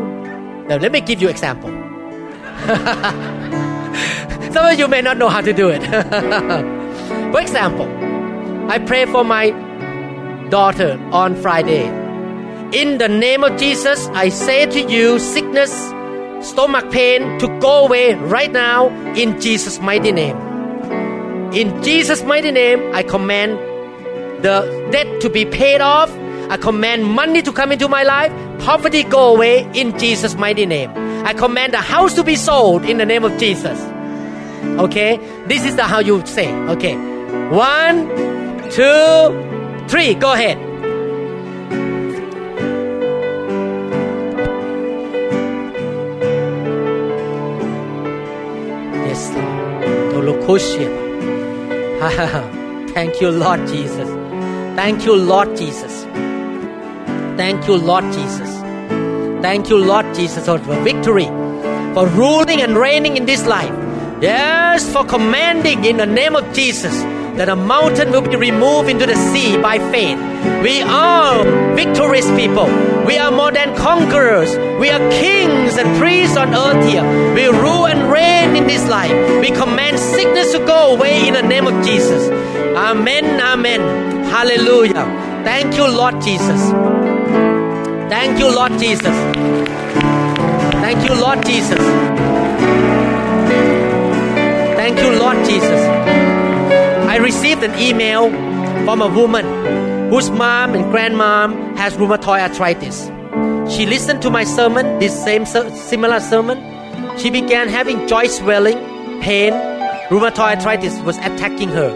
Now 0.67 0.75
let 0.75 0.91
me 0.91 0.99
give 0.99 1.21
you 1.21 1.29
example. 1.29 1.69
Some 4.51 4.65
of 4.65 4.77
you 4.77 4.89
may 4.89 5.01
not 5.01 5.17
know 5.17 5.29
how 5.29 5.39
to 5.39 5.53
do 5.53 5.69
it. 5.69 5.81
for 7.31 7.39
example, 7.39 7.87
I 8.69 8.77
pray 8.79 9.05
for 9.05 9.23
my 9.23 9.51
daughter 10.49 10.99
on 11.13 11.33
Friday. 11.35 11.85
In 12.77 12.97
the 12.97 13.07
name 13.07 13.45
of 13.45 13.57
Jesus, 13.57 14.09
I 14.09 14.27
say 14.27 14.65
to 14.65 14.81
you, 14.81 15.17
sickness, 15.17 15.71
stomach 16.45 16.91
pain 16.91 17.39
to 17.39 17.47
go 17.59 17.85
away 17.85 18.13
right 18.13 18.51
now 18.51 18.89
in 19.15 19.39
Jesus' 19.41 19.79
mighty 19.79 20.11
name. 20.11 20.37
In 21.53 21.81
Jesus' 21.83 22.23
mighty 22.23 22.51
name, 22.51 22.79
I 22.93 23.03
command 23.03 23.57
the 24.43 24.89
debt 24.91 25.21
to 25.21 25.29
be 25.29 25.45
paid 25.45 25.81
off. 25.81 26.11
I 26.49 26.57
command 26.57 27.05
money 27.05 27.41
to 27.41 27.51
come 27.51 27.71
into 27.71 27.87
my 27.87 28.03
life. 28.03 28.31
Poverty 28.59 29.03
go 29.03 29.33
away 29.33 29.69
in 29.73 29.97
Jesus' 29.97 30.35
mighty 30.35 30.65
name. 30.65 30.91
I 31.25 31.33
command 31.33 31.73
the 31.73 31.81
house 31.81 32.13
to 32.15 32.23
be 32.23 32.35
sold 32.35 32.85
in 32.85 32.97
the 32.97 33.05
name 33.05 33.23
of 33.23 33.37
Jesus. 33.39 33.79
Okay? 34.79 35.17
This 35.47 35.65
is 35.65 35.75
the 35.75 35.83
how 35.83 35.99
you 35.99 36.25
say. 36.25 36.53
Okay. 36.69 36.95
One, 37.49 38.07
two, 38.69 39.87
three. 39.87 40.13
Go 40.13 40.33
ahead. 40.33 40.64
Thank 52.93 53.19
you, 53.19 53.31
Lord 53.31 53.65
Jesus. 53.67 54.07
Thank 54.75 55.03
you, 55.03 55.15
Lord 55.15 55.57
Jesus. 55.57 56.03
Thank 57.35 57.67
you, 57.67 57.75
Lord 57.75 58.03
Jesus. 58.13 58.51
Thank 59.41 59.69
you, 59.69 59.77
Lord 59.77 60.05
Jesus, 60.13 60.45
for 60.45 60.59
victory, 60.83 61.25
for 61.95 62.07
ruling 62.09 62.61
and 62.61 62.77
reigning 62.77 63.17
in 63.17 63.25
this 63.25 63.47
life. 63.47 63.73
Yes, 64.21 64.87
for 64.93 65.03
commanding 65.03 65.83
in 65.83 65.97
the 65.97 66.05
name 66.05 66.35
of 66.35 66.53
Jesus 66.53 66.95
that 67.37 67.49
a 67.49 67.55
mountain 67.55 68.11
will 68.11 68.21
be 68.21 68.35
removed 68.35 68.87
into 68.89 69.07
the 69.07 69.15
sea 69.15 69.57
by 69.57 69.79
faith. 69.91 70.19
We 70.63 70.81
are 70.81 71.43
victorious 71.75 72.29
people. 72.31 72.65
We 73.05 73.17
are 73.17 73.31
more 73.31 73.51
than 73.51 73.75
conquerors. 73.75 74.55
We 74.79 74.89
are 74.89 74.99
kings 75.11 75.77
and 75.77 75.97
priests 75.99 76.37
on 76.37 76.53
earth 76.53 76.83
here. 76.89 77.03
We 77.33 77.45
rule 77.47 77.87
and 77.87 78.11
reign 78.11 78.55
in 78.55 78.65
this 78.67 78.87
life. 78.89 79.11
We 79.41 79.51
command 79.51 79.99
sickness 79.99 80.51
to 80.53 80.59
go 80.59 80.95
away 80.95 81.27
in 81.27 81.33
the 81.33 81.43
name 81.43 81.67
of 81.67 81.85
Jesus. 81.85 82.29
Amen. 82.75 83.39
Amen. 83.39 83.81
Hallelujah. 84.25 85.05
Thank 85.43 85.75
you, 85.75 85.87
Lord 85.87 86.21
Jesus. 86.21 86.61
Thank 88.09 88.39
you, 88.39 88.53
Lord 88.53 88.71
Jesus. 88.79 89.15
Thank 90.81 91.07
you, 91.07 91.15
Lord 91.15 91.45
Jesus. 91.45 91.79
Thank 94.75 94.99
you, 94.99 95.19
Lord 95.19 95.37
Jesus. 95.45 95.81
I 97.07 97.17
received 97.17 97.63
an 97.63 97.79
email 97.79 98.29
from 98.85 99.01
a 99.01 99.07
woman 99.07 99.45
whose 100.09 100.29
mom 100.29 100.73
and 100.75 100.85
grandmom 100.85 101.75
has 101.77 101.93
rheumatoid 101.95 102.41
arthritis. 102.41 103.11
She 103.73 103.85
listened 103.85 104.21
to 104.21 104.29
my 104.29 104.43
sermon, 104.43 104.99
this 104.99 105.23
same 105.23 105.45
similar 105.45 106.19
sermon. 106.19 106.57
She 107.17 107.29
began 107.29 107.67
having 107.67 108.07
joint 108.07 108.31
swelling, 108.31 108.77
pain. 109.21 109.53
Rheumatoid 110.09 110.57
arthritis 110.57 110.99
was 111.01 111.17
attacking 111.17 111.69
her 111.69 111.89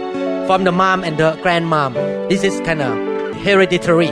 from 0.47 0.63
the 0.63 0.71
mom 0.71 1.03
and 1.03 1.17
the 1.17 1.33
grandmom. 1.43 1.93
This 2.29 2.43
is 2.43 2.59
kind 2.61 2.81
of 2.81 3.35
hereditary. 3.37 4.07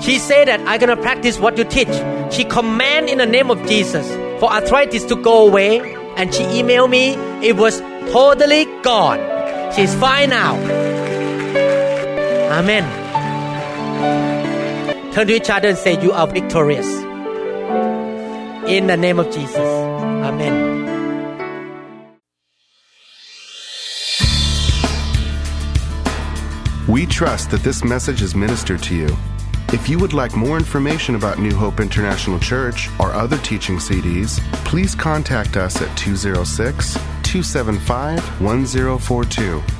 She 0.00 0.18
said 0.18 0.48
that 0.48 0.60
I'm 0.66 0.80
gonna 0.80 0.96
practice 0.96 1.38
what 1.38 1.58
you 1.58 1.64
teach. 1.64 1.92
She 2.32 2.44
command 2.44 3.10
in 3.10 3.18
the 3.18 3.26
name 3.26 3.50
of 3.50 3.60
Jesus 3.68 4.08
for 4.40 4.50
arthritis 4.50 5.04
to 5.04 5.16
go 5.16 5.46
away, 5.46 5.80
and 6.16 6.34
she 6.34 6.44
emailed 6.44 6.88
me. 6.88 7.14
It 7.46 7.56
was 7.56 7.80
totally 8.10 8.64
gone. 8.82 9.20
She's 9.74 9.94
fine 9.94 10.30
now. 10.30 10.56
Amen. 12.58 12.99
Turn 15.12 15.26
to 15.26 15.34
each 15.34 15.50
other 15.50 15.68
and 15.68 15.78
say, 15.78 16.00
You 16.00 16.12
are 16.12 16.26
victorious. 16.26 16.88
In 18.68 18.86
the 18.86 18.96
name 18.96 19.18
of 19.18 19.30
Jesus. 19.30 19.56
Amen. 19.56 20.70
We 26.88 27.06
trust 27.06 27.50
that 27.50 27.62
this 27.62 27.84
message 27.84 28.22
is 28.22 28.34
ministered 28.34 28.82
to 28.84 28.94
you. 28.96 29.16
If 29.72 29.88
you 29.88 29.98
would 30.00 30.12
like 30.12 30.34
more 30.34 30.56
information 30.56 31.14
about 31.14 31.38
New 31.38 31.54
Hope 31.54 31.78
International 31.78 32.40
Church 32.40 32.88
or 32.98 33.12
other 33.12 33.38
teaching 33.38 33.76
CDs, 33.76 34.40
please 34.64 34.96
contact 34.96 35.56
us 35.56 35.80
at 35.80 35.96
206 35.96 36.94
275 36.94 38.40
1042. 38.40 39.79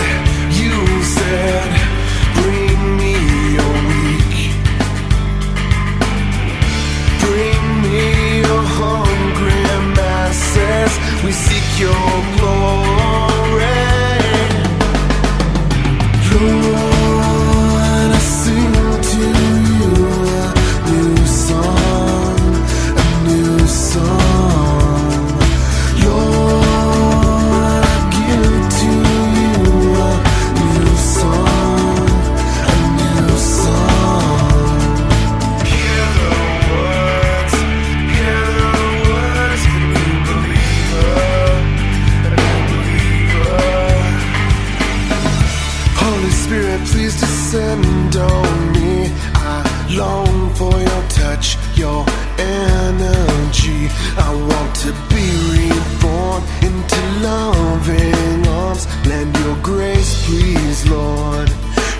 We 11.23 11.31
seek 11.31 11.79
your 11.79 11.91
glory. 12.37 13.21
Lord, 16.31 16.80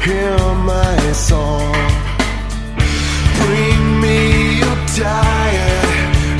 hear 0.04 0.38
my 0.66 1.12
song. 1.14 1.74
Bring 3.42 4.02
me 4.02 4.60
your 4.64 4.80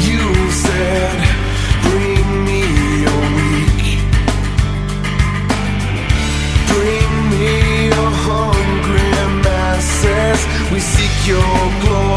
you 0.08 0.24
said. 0.66 1.18
Bring 1.88 2.28
me 2.48 2.62
your 3.06 3.22
weak. 3.38 4.00
Bring 6.72 7.14
me 7.32 7.88
your 7.94 8.12
hungry 8.28 9.12
masses. 9.46 10.42
We 10.72 10.80
seek 10.80 11.28
your 11.28 11.60
glory. 11.82 12.11